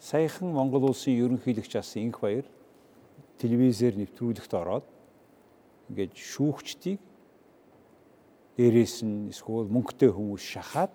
Саяхан 0.00 0.50
Монгол 0.50 0.90
улсын 0.90 1.14
ерөнхийлөгч 1.14 1.78
асан 1.78 2.10
Инх 2.10 2.20
баяр 2.20 2.46
телевизээр 3.38 3.94
нэвтрүүлэгт 4.02 4.52
ороод 4.54 4.86
ингээд 5.90 6.14
шүүгчдийг 6.18 7.00
дээрээс 8.58 8.96
нь 9.06 9.30
эсвэл 9.30 9.70
мөнгөтэй 9.70 10.10
хүмүүс 10.10 10.42
шахаад 10.42 10.92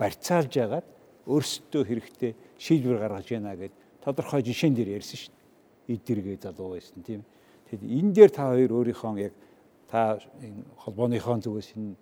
барьцаалж 0.00 0.52
ягаад 0.56 0.88
өөрсдөө 1.28 1.82
хэрэгтэй 1.84 2.32
шийдвэр 2.56 2.98
гаргаж 3.04 3.28
яана 3.28 3.56
гэд 3.56 3.72
тодорхой 4.00 4.40
жишээн 4.40 4.72
дээр 4.72 4.96
ярьсан 4.96 5.20
шүү 5.20 5.32
дээ. 5.32 5.96
Идэргээ 5.96 6.36
залуу 6.40 6.76
байсан 6.76 7.00
тийм. 7.04 7.22
Тэгэд 7.68 7.82
энэ 7.84 8.12
дээр 8.16 8.30
та 8.32 8.48
хоёр 8.52 8.72
өөрийнхөө 8.72 9.20
яг 9.20 9.34
та 9.90 10.20
энэ 10.44 10.64
холбооныхон 10.76 11.40
зүгээс 11.40 11.72
энэ 11.74 11.96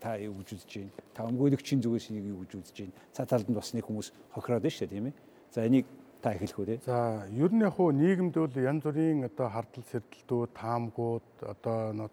та 0.00 0.18
юу 0.18 0.34
гэж 0.42 0.48
үзэж 0.58 0.70
байна? 0.76 0.92
Та 1.14 1.26
өмгөөлөгчийн 1.30 1.80
зүгээс 1.82 2.10
юу 2.10 2.42
гэж 2.42 2.52
үзэж 2.58 2.76
байна? 2.82 2.94
Цаа 3.14 3.26
талд 3.26 3.48
нь 3.48 3.54
бас 3.54 3.72
нэг 3.72 3.86
хүмүүс 3.86 4.08
хохироод 4.34 4.62
байна 4.66 4.74
шүү 4.74 4.86
дээ, 4.86 4.94
тийм 4.96 5.06
ээ. 5.06 5.14
За 5.54 5.66
энийг 5.66 5.86
та 6.22 6.32
эхлэх 6.34 6.58
үү 6.58 6.66
те. 6.66 6.76
За 6.86 7.26
ер 7.30 7.52
нь 7.52 7.62
яг 7.62 7.74
хуу 7.76 7.92
нийгэмд 7.92 8.34
бол 8.34 8.56
янз 8.58 8.82
бүрийн 8.82 9.26
одоо 9.26 9.48
хардл 9.50 9.86
сэрдэлтүүд, 9.90 10.50
таамгууд 10.54 11.28
одоо 11.42 12.10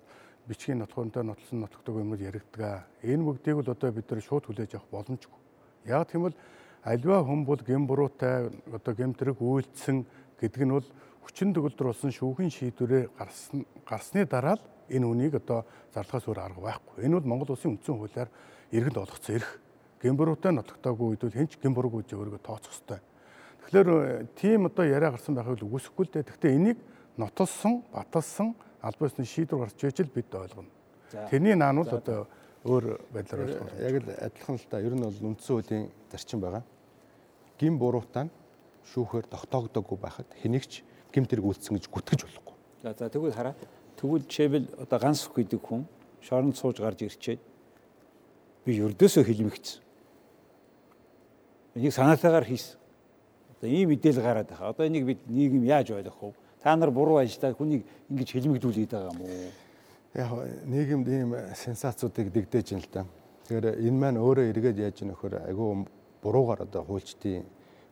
бичгийн 0.50 0.82
нотгоонтой 0.82 1.24
нотлсон 1.24 1.62
нотгдог 1.62 1.96
юмуд 2.02 2.20
яригддаг. 2.20 2.90
Энэ 3.06 3.24
бүгдийг 3.24 3.62
бол 3.62 3.70
одоо 3.70 3.90
бид 3.94 4.10
нар 4.10 4.22
шууд 4.22 4.46
хүлээж 4.50 4.76
авах 4.76 4.90
боломжгүй. 4.90 5.40
Яг 5.86 6.10
тийм 6.10 6.26
бол 6.26 6.36
альва 6.84 7.24
хүн 7.24 7.46
бол 7.46 7.62
гэм 7.62 7.86
буруутай 7.86 8.50
одоо 8.74 8.94
гэмтрэг 8.98 9.38
үйлдсэн 9.38 10.06
гэдэг 10.42 10.64
нь 10.66 10.74
бол 10.74 10.88
хүчин 11.22 11.54
төгөлдөр 11.54 11.94
болсон 11.94 12.12
шүүхийн 12.12 12.50
шийдвэрээ 12.50 13.14
гарсан 13.14 13.66
гарсны 13.86 14.26
дараа 14.26 14.58
л 14.58 14.64
энэ 14.90 15.06
үнийг 15.06 15.36
одоо 15.40 15.66
зарлахаас 15.94 16.28
өөр 16.28 16.40
арга 16.40 16.62
байхгүй. 16.62 17.06
Энэ 17.06 17.20
бол 17.20 17.30
Монгол 17.30 17.54
улсын 17.54 17.78
үндсэн 17.78 17.98
хуулиар 17.98 18.30
иргэнд 18.72 18.98
олгоцсон 18.98 19.36
эрх. 19.36 19.50
Гэмбуруутай 20.02 20.52
нотлогдоогүй 20.54 21.08
үед 21.16 21.24
бол 21.24 21.38
хэн 21.38 21.48
ч 21.48 21.58
гэмбурууг 21.62 21.94
үжи 22.02 22.16
өөрийгөө 22.16 22.42
тооцох 22.44 22.72
ёстой. 22.72 23.00
Тэгэхээр 23.68 23.90
э, 23.90 24.26
тийм 24.36 24.66
одоо 24.66 24.86
яриа 24.86 25.12
гарсан 25.12 25.36
байхыг 25.36 25.62
үгүйсэхгүй 25.62 26.06
л 26.08 26.14
дээ. 26.14 26.24
Гэхдээ 26.24 26.56
энийг 26.56 26.78
нотолсон, 27.18 27.84
баталсан 27.92 28.56
аль 28.82 28.98
бисны 29.00 29.26
шийдвэр 29.26 29.68
гарч 29.68 29.84
ижил 29.84 30.10
бид 30.10 30.34
ойлгоно. 30.34 30.72
Тэрний 31.30 31.56
наан 31.56 31.84
бол 31.84 31.92
одоо 31.92 32.28
өөр 32.64 33.00
байдлаар 33.12 33.46
ойлгох. 33.46 33.74
Яг 33.80 33.96
л 34.04 34.10
адилхан 34.10 34.56
л 34.56 34.68
та 34.70 34.80
ер 34.80 34.94
нь 34.96 35.04
бол 35.04 35.14
үндсэн 35.14 35.54
хуулийн 35.54 35.92
зарчим 36.12 36.40
байгаа. 36.40 36.64
Гим 37.60 37.78
буруутай 37.78 38.30
шүүхээр 38.94 39.28
тогтоогдоогүй 39.28 39.98
байхад 40.00 40.28
хэнийг 40.42 40.66
ч 40.66 40.84
гим 41.12 41.26
тэрэг 41.26 41.46
үйлцсэн 41.46 41.76
гэж 41.78 41.86
гүтгэж 41.92 42.20
болохгүй. 42.24 42.56
За 42.84 42.94
за 42.96 43.10
тэгвэл 43.10 43.36
хараа 43.36 43.56
Тэгвэл 44.00 44.24
жишээлбэл 44.24 44.68
одоо 44.80 45.00
ганц 45.00 45.28
өх 45.28 45.36
гэдэг 45.36 45.60
хүн 45.60 45.84
шоронд 46.24 46.56
сууж 46.56 46.80
гарч 46.80 47.04
ирчээд 47.04 47.42
би 48.64 48.80
өрдөөсөө 48.80 49.24
хэлмэгцсэн. 49.28 49.84
Энийг 51.76 51.94
санаатаагаар 51.94 52.48
хийсэн. 52.48 52.80
Одоо 53.60 53.70
ийм 53.70 53.92
мэдээлэл 53.92 54.24
гараад 54.24 54.48
байгаа. 54.48 54.72
Одоо 54.72 54.88
энийг 54.88 55.04
бид 55.04 55.20
нийгэм 55.28 55.68
яаж 55.68 55.92
ойлгох 55.92 56.32
вэ? 56.32 56.34
Та 56.64 56.76
нар 56.76 56.92
буруу 56.92 57.20
ажиллаа 57.20 57.52
хүнийг 57.52 57.84
ингэж 58.08 58.30
хэлмэгдүүлээд 58.32 58.92
байгаа 58.96 59.12
юм 59.12 59.20
уу? 59.20 59.52
Яг 60.16 60.30
нийгэмд 60.64 61.08
ийм 61.08 61.30
сенсацуудыг 61.56 62.32
дэгдэж 62.32 62.72
ин 62.72 62.80
л 62.80 62.88
та. 62.88 63.04
Тэгэхээр 63.48 63.84
энэ 63.84 64.00
маань 64.00 64.24
өөрөө 64.24 64.48
эргээд 64.56 64.80
яаж 64.80 65.04
нөхөр 65.04 65.44
айгүй 65.44 65.88
буруугаар 66.24 66.64
одоо 66.64 66.88
хуульчдын 66.88 67.44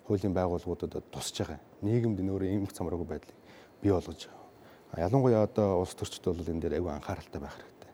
хуулийн 0.07 0.31
байгууллагуудад 0.31 1.03
тусч 1.11 1.43
байгаа. 1.43 1.59
Нийгэмд 1.83 2.19
энэ 2.23 2.31
өөрөө 2.31 2.47
ийм 2.47 2.63
замраагүй 2.71 3.07
байдлыг 3.07 3.35
бий 3.83 3.91
болгож 3.91 4.23
байгаа. 4.23 4.36
Ялангуяа 4.95 5.43
одоо 5.43 5.81
улс 5.83 5.95
төрчд 5.97 6.23
бол 6.23 6.47
энэ 6.47 6.61
дээр 6.63 6.77
айгүй 6.79 6.91
анхааралтай 6.95 7.41
байх 7.41 7.57
хэрэгтэй. 7.59 7.91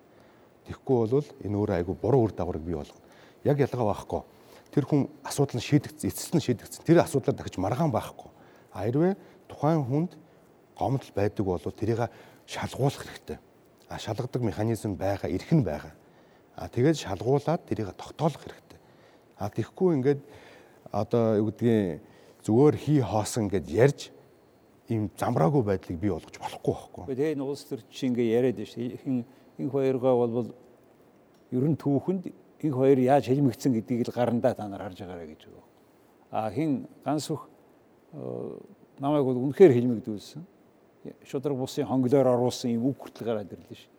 Тэгэхгүй 0.69 0.97
бол 1.09 1.27
энэ 1.41 1.57
өөрөө 1.57 1.75
айгүй 1.81 1.95
буруу 1.97 2.21
үр 2.29 2.33
дагаврыг 2.37 2.61
бий 2.61 2.77
болгоно. 2.77 3.01
Яг 3.43 3.57
ялгаа 3.57 3.89
байхгүй. 3.89 4.21
Тэр 4.69 4.85
хүн 4.85 5.09
асуудал 5.25 5.57
нь 5.57 5.65
шийдэгдсэн, 5.65 6.09
эцэст 6.09 6.33
нь 6.37 6.45
шийдэгдсэн. 6.45 6.85
Тэр 6.85 7.01
асуудлаар 7.01 7.37
дахиж 7.37 7.57
маргаан 7.57 7.91
байхгүй. 7.91 8.29
А 8.71 8.85
хэрвээ 8.85 9.17
тухайн 9.49 9.83
хүнд 9.83 10.11
гомдол 10.77 11.11
байдаг 11.15 11.45
бол 11.45 11.59
тэрийг 11.59 12.09
шалгуулах 12.45 13.03
хэрэгтэй. 13.03 13.37
А 13.89 13.99
шалгадаг 13.99 14.41
механизм 14.41 14.95
байгаа, 14.95 15.29
эрх 15.29 15.49
нь 15.51 15.65
байгаа. 15.65 15.93
А 16.55 16.69
тэгээд 16.69 16.97
шалгуулад 16.97 17.65
тэрийг 17.65 17.93
тогтоолох 17.97 18.41
хэрэгтэй. 18.41 18.79
А 19.37 19.49
тэгэхгүй 19.49 19.97
ингээд 19.97 20.21
одоо 20.93 21.37
юу 21.41 21.49
гэдгийг 21.49 22.01
зүгээр 22.45 22.75
хий 22.77 23.01
хоосон 23.01 23.49
гэд 23.49 23.67
ярьж 23.69 24.13
ийм 24.89 25.09
замраагүй 25.17 25.63
байдлыг 25.63 25.99
бий 25.99 26.11
болгож 26.11 26.35
болохгүй 26.39 26.73
байхгүй. 26.73 27.03
Тэгээ 27.15 27.33
энэ 27.35 27.43
улс 27.43 27.63
төрч 27.63 28.03
ингээ 28.03 28.35
яриад 28.35 28.57
байна 28.59 28.71
шүү. 28.71 28.99
Хин 29.03 29.15
энэ 29.59 29.71
хоёргаа 29.71 30.15
бол 30.19 30.51
ер 31.51 31.65
нь 31.69 31.77
түүхэнд 31.79 32.23
энэ 32.63 32.75
хоёр 32.75 32.99
яаж 32.99 33.31
хэлмэгцэн 33.31 33.71
гэдгийг 33.79 34.07
л 34.07 34.15
гарандаа 34.15 34.53
та 34.53 34.67
нар 34.67 34.83
харж 34.83 34.99
байгаарэ 35.03 35.31
гэж 35.31 35.41
байгаа. 35.47 35.65
А 36.31 36.51
хин 36.51 36.87
ганс 37.05 37.31
өх 37.31 37.47
э, 38.11 38.19
намайг 38.99 39.23
бол 39.23 39.39
үнэхээр 39.39 39.71
хэлмэгдүүлсэн. 39.71 40.43
Шудраг 41.27 41.57
бусын 41.57 41.87
хонглоор 41.87 42.27
оруулсан 42.27 42.71
юм 42.75 42.91
үг 42.91 43.03
хүртэл 43.03 43.27
гараад 43.27 43.51
ирлээ 43.51 43.79
шүү. 43.79 43.91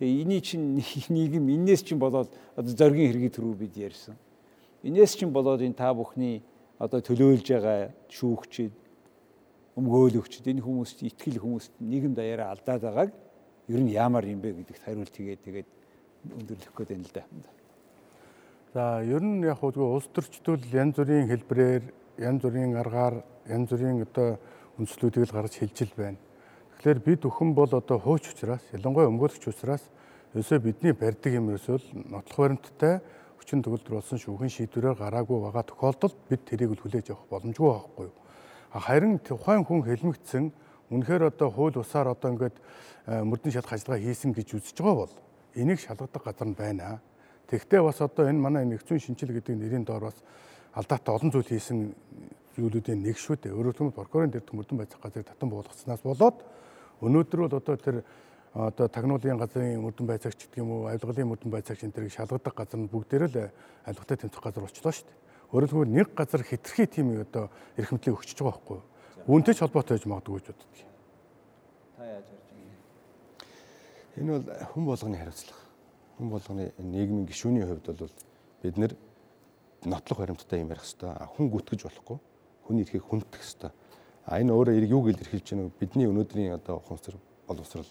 Тэгээ 0.00 0.22
эний 0.24 0.40
чинь 0.44 0.76
нийгэм 1.08 1.48
энээс 1.48 1.84
чинь 1.84 2.00
болоод 2.00 2.28
одоо 2.56 2.72
зоргийн 2.72 3.12
хэргийг 3.12 3.32
төрөө 3.32 3.56
бид 3.56 3.76
ярьсан. 3.76 4.16
Энээс 4.84 5.16
чинь 5.16 5.32
болоод 5.32 5.64
энэ 5.64 5.76
та 5.76 5.92
бүхний 5.92 6.44
одоо 6.76 7.00
төлөөлж 7.00 7.48
байгаа 7.48 7.92
шүүгчид 8.12 8.72
өмгөөлөгчд 9.76 10.46
энэ 10.48 10.64
хүмүүст 10.64 11.04
итгэл 11.04 11.42
хүмүүст 11.44 11.72
нийгэм 11.80 12.16
даяараа 12.16 12.56
алдаад 12.56 12.82
байгааг 12.82 13.10
ер 13.68 13.80
нь 13.80 13.92
яамаар 13.92 14.24
юм 14.24 14.40
бэ 14.40 14.56
гэдэгт 14.56 14.82
хариулт 14.88 15.12
тэгээд 15.12 15.40
тэгээд 15.44 15.68
өндөрлөх 16.32 16.72
гээд 16.72 16.90
байна 16.90 17.04
л 17.04 17.12
да. 17.12 17.24
За 18.72 18.82
ер 19.04 19.22
нь 19.22 19.44
яг 19.44 19.60
хөө 19.60 19.76
улс 19.76 20.08
төрчдөл 20.12 20.64
янз 20.72 20.96
бүрийн 20.96 21.28
хэлбрээр 21.28 21.82
янз 22.18 22.40
бүрийн 22.40 22.76
аргаар 22.76 23.20
янз 23.48 23.68
бүрийн 23.68 24.00
одоо 24.04 24.38
үндслүүдийг 24.80 25.28
л 25.28 25.34
гаргаж 25.36 25.54
хэлжил 25.60 25.92
байна. 25.96 26.20
Тэгэхээр 26.76 26.98
бид 27.04 27.22
өхөн 27.24 27.52
бол 27.56 27.72
одоо 27.72 27.98
хууч 28.00 28.32
учраас 28.32 28.64
ялангуяа 28.72 29.08
өмгөөлөгч 29.08 29.44
учраас 29.48 29.84
өсөө 30.36 30.60
бидний 30.60 30.92
барьдаг 30.92 31.32
юм 31.32 31.48
ерөөсөө 31.52 32.04
нотлох 32.12 32.36
баримттай 32.36 33.00
хүчин 33.40 33.64
төгөлдөр 33.64 33.96
болсон 33.96 34.20
шүүхийн 34.20 34.52
шийдвэрээр 34.52 35.00
гараагүй 35.00 35.38
байгаа 35.40 35.64
тохиолдолд 35.64 36.16
бид 36.28 36.44
тэрийг 36.44 36.76
л 36.76 36.82
хүлээж 36.84 37.16
авах 37.16 37.24
боломжгүй 37.32 37.70
байхгүй 37.72 38.04
юу? 38.10 38.14
Харин 38.80 39.18
тухайн 39.18 39.64
хүн 39.64 39.82
хэлмэгдсэн 39.82 40.52
үнэхээр 40.90 41.32
одоо 41.32 41.50
хууль 41.50 41.80
усаар 41.80 42.12
одоо 42.12 42.30
ингээд 42.36 42.56
э, 43.06 43.22
мөрдөн 43.24 43.52
шалах 43.52 43.72
ажиллагаа 43.72 44.04
хийсэн 44.04 44.32
гэж 44.36 44.48
үзэж 44.54 44.76
байгаа 44.84 45.08
бол 45.08 45.14
энийг 45.54 45.80
шалгадаг 45.80 46.22
газар 46.22 46.48
нь 46.48 46.54
байна. 46.54 47.00
Тэгвэл 47.48 47.88
бас 47.88 48.00
одоо 48.00 48.28
энэ 48.28 48.38
манай 48.38 48.64
нэгцэн 48.68 49.00
шинжил 49.00 49.32
гэдэг 49.32 49.56
нэрийн 49.56 49.84
доор 49.84 50.12
бас 50.12 50.18
алдаатай 50.76 51.14
олон 51.14 51.30
зүйл 51.32 51.48
хийсэн 51.48 51.94
зүйлүүдийн 52.56 53.00
нэг 53.00 53.16
шүү 53.16 53.36
дээ. 53.40 53.56
Өөрөөр 53.56 53.76
хэлбэл 53.76 53.98
прокурорын 53.98 54.30
дээр 54.30 54.44
мөрдөн 54.52 54.78
байцаах 54.78 55.02
газрыг 55.02 55.26
татан 55.26 55.48
буулгаснаас 55.50 56.02
болоод 56.04 56.36
өнөөдөр 57.00 57.40
бол 57.48 57.56
одоо 57.56 57.76
тэр 57.76 58.04
одоо 58.56 58.88
тагнуулын 58.88 59.36
газрын 59.36 59.80
мөрдөн 59.80 60.06
байцаагч 60.06 60.48
гэдэг 60.48 60.60
юм 60.64 60.70
уу, 60.72 60.88
авилгалын 60.88 61.28
мөрдөн 61.28 61.52
байцаагч 61.52 61.84
энэ 61.84 61.92
төрийг 61.92 62.16
шалгадаг 62.16 62.54
газар 62.56 62.80
нь 62.80 62.88
бүгдээрээ 62.88 63.30
л 63.30 63.52
авилгатай 63.84 64.16
тэмцэх 64.16 64.40
газар 64.40 64.64
болчлоо 64.64 64.92
шүү 64.92 65.04
дээ. 65.04 65.25
Өөрөлдөө 65.52 65.86
нэг 65.86 66.14
газар 66.14 66.42
хитрхи 66.42 66.86
тийм 66.86 67.14
одоо 67.22 67.50
эрхэмтлийг 67.78 68.18
өгчөж 68.18 68.42
байгаа 68.42 68.58
байхгүй 68.58 68.76
юу? 68.76 68.86
Үүнтэй 69.30 69.54
ч 69.54 69.62
холбоотой 69.62 69.98
байж 69.98 70.06
магадгүй 70.06 70.38
гэж 70.38 70.46
боддог. 70.50 70.70
Та 71.96 72.02
яаж 72.02 72.26
харж 72.26 72.46
байна? 72.50 72.74
Энэ 74.18 74.30
бол 74.34 74.46
хүн 74.74 74.84
болгоны 74.86 75.16
хариуцлага. 75.18 75.62
Хүн 76.18 76.28
болгоны 76.30 76.64
нийгмийн 76.78 77.26
гишүүний 77.30 77.62
хувьд 77.62 77.86
бол 77.94 78.14
бид 78.62 78.76
нэр 78.76 78.92
нотлох 79.86 80.18
баримттай 80.18 80.60
юм 80.60 80.70
ярих 80.74 80.82
хэвээр 80.82 81.30
хүн 81.30 81.50
гүтгэж 81.50 81.80
болохгүй. 81.86 82.18
Хүний 82.66 82.82
эрхийг 82.82 83.06
хүндэх 83.06 83.38
хэвээр. 83.38 83.74
А 84.26 84.40
энэ 84.42 84.50
өөрөө 84.50 84.74
илэрхийлж 85.14 85.46
байна 85.54 85.70
вэ? 85.70 85.78
Бидний 85.78 86.10
өнөөдрийн 86.10 86.58
одоо 86.58 86.82
ухамсар 86.82 87.14
боловсрал 87.46 87.86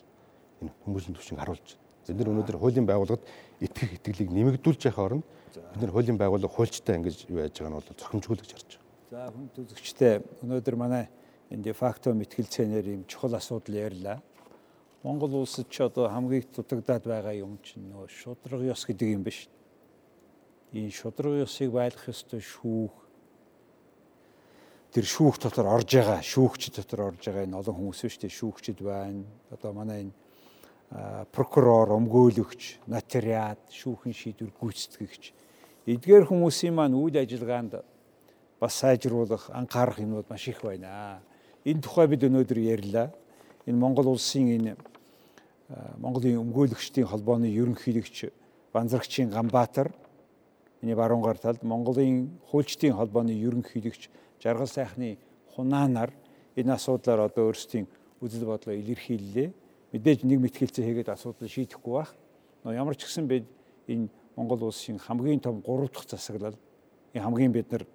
энэ 0.60 0.76
хүмүүсийн 0.84 1.16
төвшинг 1.16 1.39
харуулж 1.39 1.80
байна. 1.80 1.84
Бид 2.06 2.18
нар 2.22 2.30
өнөөдөр 2.30 2.58
хуулийн 2.62 2.86
байгууллагад 2.86 3.24
итгэх 3.60 3.97
итгэлийг 3.97 4.30
нэмэгдүүлж 4.30 4.82
явах 4.93 5.06
оронд 5.06 5.26
бид 5.74 5.82
нар 5.82 5.91
хуулийн 5.91 6.20
байгууллага 6.22 6.53
хуульчтай 6.53 7.01
ингэж 7.01 7.26
юу 7.34 7.41
яаж 7.41 7.58
байгаа 7.58 7.72
нь 7.74 7.78
бол 7.82 7.89
зохимжгүйгэж 7.97 8.49
харж 8.53 8.70
байгаа. 8.78 8.86
За 9.10 9.32
хүн 9.34 9.47
төзөгчтэй 9.56 10.14
өнөөдөр 10.45 10.76
манай 10.78 11.10
энэ 11.49 11.66
дефакто 11.66 12.14
мэтгэлцээнээр 12.14 12.88
юм 12.93 13.01
чухал 13.10 13.34
асуудал 13.34 13.76
ярьлаа. 13.76 14.22
Монгол 15.01 15.34
улсад 15.41 15.70
ч 15.70 15.82
одоо 15.82 16.10
хамгийн 16.10 16.45
дутагдаад 16.53 17.06
байгаа 17.06 17.34
юм 17.34 17.58
чинь 17.66 17.89
нөө 17.89 18.10
шудраг 18.10 18.62
ёс 18.62 18.86
гэдэг 18.86 19.10
юм 19.14 19.24
биш. 19.24 19.49
Энэ 20.74 20.91
шудраг 20.93 21.45
ёсыг 21.45 21.72
байлгах 21.74 22.10
ёстой 22.10 22.41
шүүх 22.41 22.93
тэр 24.95 25.06
шүүх 25.06 25.38
дотор 25.43 25.68
орж 25.70 25.89
байгаа 25.91 26.24
шүүгч 26.24 26.72
дотор 26.72 27.12
орж 27.12 27.22
байгаа 27.28 27.45
энэ 27.45 27.60
олон 27.60 27.76
хүмүүс 27.76 27.99
шүү 28.08 28.22
дээ 28.26 28.34
шүүгчд 28.34 28.80
байна. 28.80 29.28
Одоо 29.51 29.72
манай 29.76 30.08
энэ 30.08 30.14
прокурор, 31.36 31.91
өмгөөлөгч, 31.97 32.86
нотариат, 32.88 33.59
шүүхийн 33.73 34.15
шийдвэр 34.15 34.51
гүйцэтгэгч 34.53 35.33
эдгээр 35.86 36.25
хүмүүсийн 36.25 36.73
маань 36.73 36.97
үйл 36.97 37.17
ажиллагаанд 37.21 37.77
бас 38.57 38.73
сайжруулах, 38.81 39.49
анхаарах 39.53 40.01
юмнууд 40.01 40.25
маш 40.29 40.47
их 40.47 40.61
байна. 40.65 41.21
Энэ 41.65 41.81
тухай 41.81 42.07
бид 42.07 42.25
өнөөдөр 42.25 42.57
ярьлаа. 42.57 43.13
Энэ 43.69 43.77
Монгол 43.77 44.17
улсын 44.17 44.49
энэ 44.49 44.73
Монголын 45.97 46.41
өмгөөлөгчдийн 46.41 47.09
холбооны 47.09 47.49
ерөнхийлөгч 47.49 48.29
Банзарагчийн 48.73 49.29
Ганбаатар 49.29 49.93
миний 50.81 50.95
баруун 50.95 51.21
гар 51.21 51.38
талд 51.38 51.63
Монголын 51.63 52.38
хуульчдын 52.49 52.93
холбооны 52.93 53.33
ерөнхийлөгч 53.33 54.09
Жаргал 54.41 54.69
сайхны 54.69 55.17
хунаанаар 55.55 56.13
энэ 56.55 56.73
асуудлаар 56.77 57.25
одоо 57.29 57.49
өөрсдийн 57.49 57.88
үзэл 58.21 58.45
бодлоо 58.45 58.77
илэрхийллээ. 58.77 59.49
Мэдээж 59.96 60.28
нэг 60.28 60.43
мэтгэлцээ 60.43 60.84
хийгээд 60.84 61.16
асуудал 61.16 61.48
шийдэхгүй 61.48 61.93
байх. 61.96 62.12
Но 62.68 62.76
ямар 62.76 63.00
ч 63.00 63.08
гэсэн 63.08 63.32
бид 63.32 63.48
энэ 63.88 64.12
Монгол 64.36 64.68
улсын 64.68 65.00
хамгийн 65.00 65.39
том 65.39 65.64
3 65.64 65.88
дахь 65.88 66.12
засаглал 66.12 66.60
хамгийн 67.16 67.56
бид 67.56 67.72
нар 67.72 67.88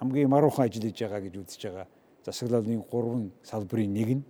хамгийн 0.00 0.32
маруухан 0.32 0.64
ажил 0.64 0.88
хийж 0.88 0.96
байгаа 1.04 1.20
гэж 1.20 1.34
үзэж 1.36 1.62
байгаа 1.68 1.86
засаглалын 2.24 2.82
3 2.88 3.30
салбарын 3.44 3.92
нэг 3.92 4.08
нь 4.16 4.24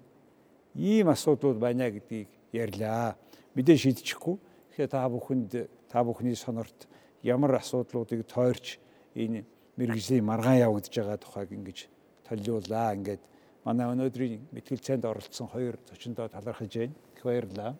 ийм 0.74 1.08
асуудлууд 1.08 1.58
байна 1.62 1.90
гэдгийг 1.90 2.28
ярьлаа. 2.52 3.16
Мэдээ 3.54 3.76
шийдчихгүй. 3.76 4.36
Тэгэхээр 4.72 4.90
та 4.90 5.08
бүхэнд 5.08 5.68
та 5.92 6.00
бүхний 6.04 6.36
сонорт 6.36 6.88
ямар 7.22 7.60
асуудлуудыг 7.60 8.24
тойрч 8.24 8.80
энэ 9.14 9.44
мэрэгжлийн 9.76 10.24
маргаан 10.24 10.64
явагдаж 10.64 10.94
байгаа 10.96 11.18
тухайг 11.20 11.52
ингэж 11.52 11.78
толиулаа. 12.24 12.96
Ингээд 12.96 13.20
манай 13.64 13.86
өнөөдрийн 13.92 14.48
мэтгэлцээнд 14.52 15.04
оролцсон 15.04 15.48
хоёр 15.48 15.78
зочиндоо 15.88 16.28
талархаж 16.28 16.72
байна. 16.76 16.94
Их 17.16 17.22
баярлалаа. 17.22 17.76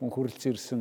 Мөн 0.00 0.10
хүрэлцэн 0.10 0.52
ирсэн 0.52 0.80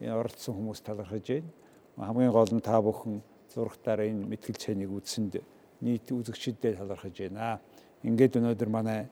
оролцсон 0.00 0.54
хүмүүс 0.54 0.80
талархаж 0.82 1.26
байна. 1.28 1.50
Хамгийн 1.96 2.32
гол 2.32 2.50
нь 2.54 2.60
та 2.64 2.82
бүхэн 2.82 3.22
зургатаар 3.54 4.06
энэ 4.10 4.26
мэтгэлцээнийг 4.26 4.90
үзсэнд 4.90 5.42
нийт 5.80 6.10
үзэгчдэд 6.10 6.78
талархаж 6.78 7.14
байна. 7.14 7.60
Ингээд 8.02 8.38
өнөөдөр 8.38 8.70
манай 8.70 9.06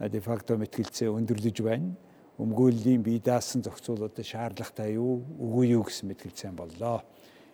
дефакто 0.00 0.56
мэтгэлцээ 0.56 1.12
өндөрлөж 1.12 1.58
байна 1.62 1.92
өмгөөллийн 2.40 3.02
бие 3.04 3.20
даасан 3.20 3.62
зохицуулалтад 3.62 4.24
шаардлагатай 4.24 4.96
юу 4.96 5.20
үгүй 5.38 5.76
юу 5.76 5.84
гэсэн 5.84 6.08
мэтгэлцэн 6.08 6.56
боллоо. 6.56 7.02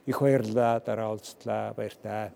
Их 0.07 0.21
баярлалаа 0.21 0.81
дараа 0.81 1.11
уулзлаа 1.13 1.75
баяртай. 1.75 2.31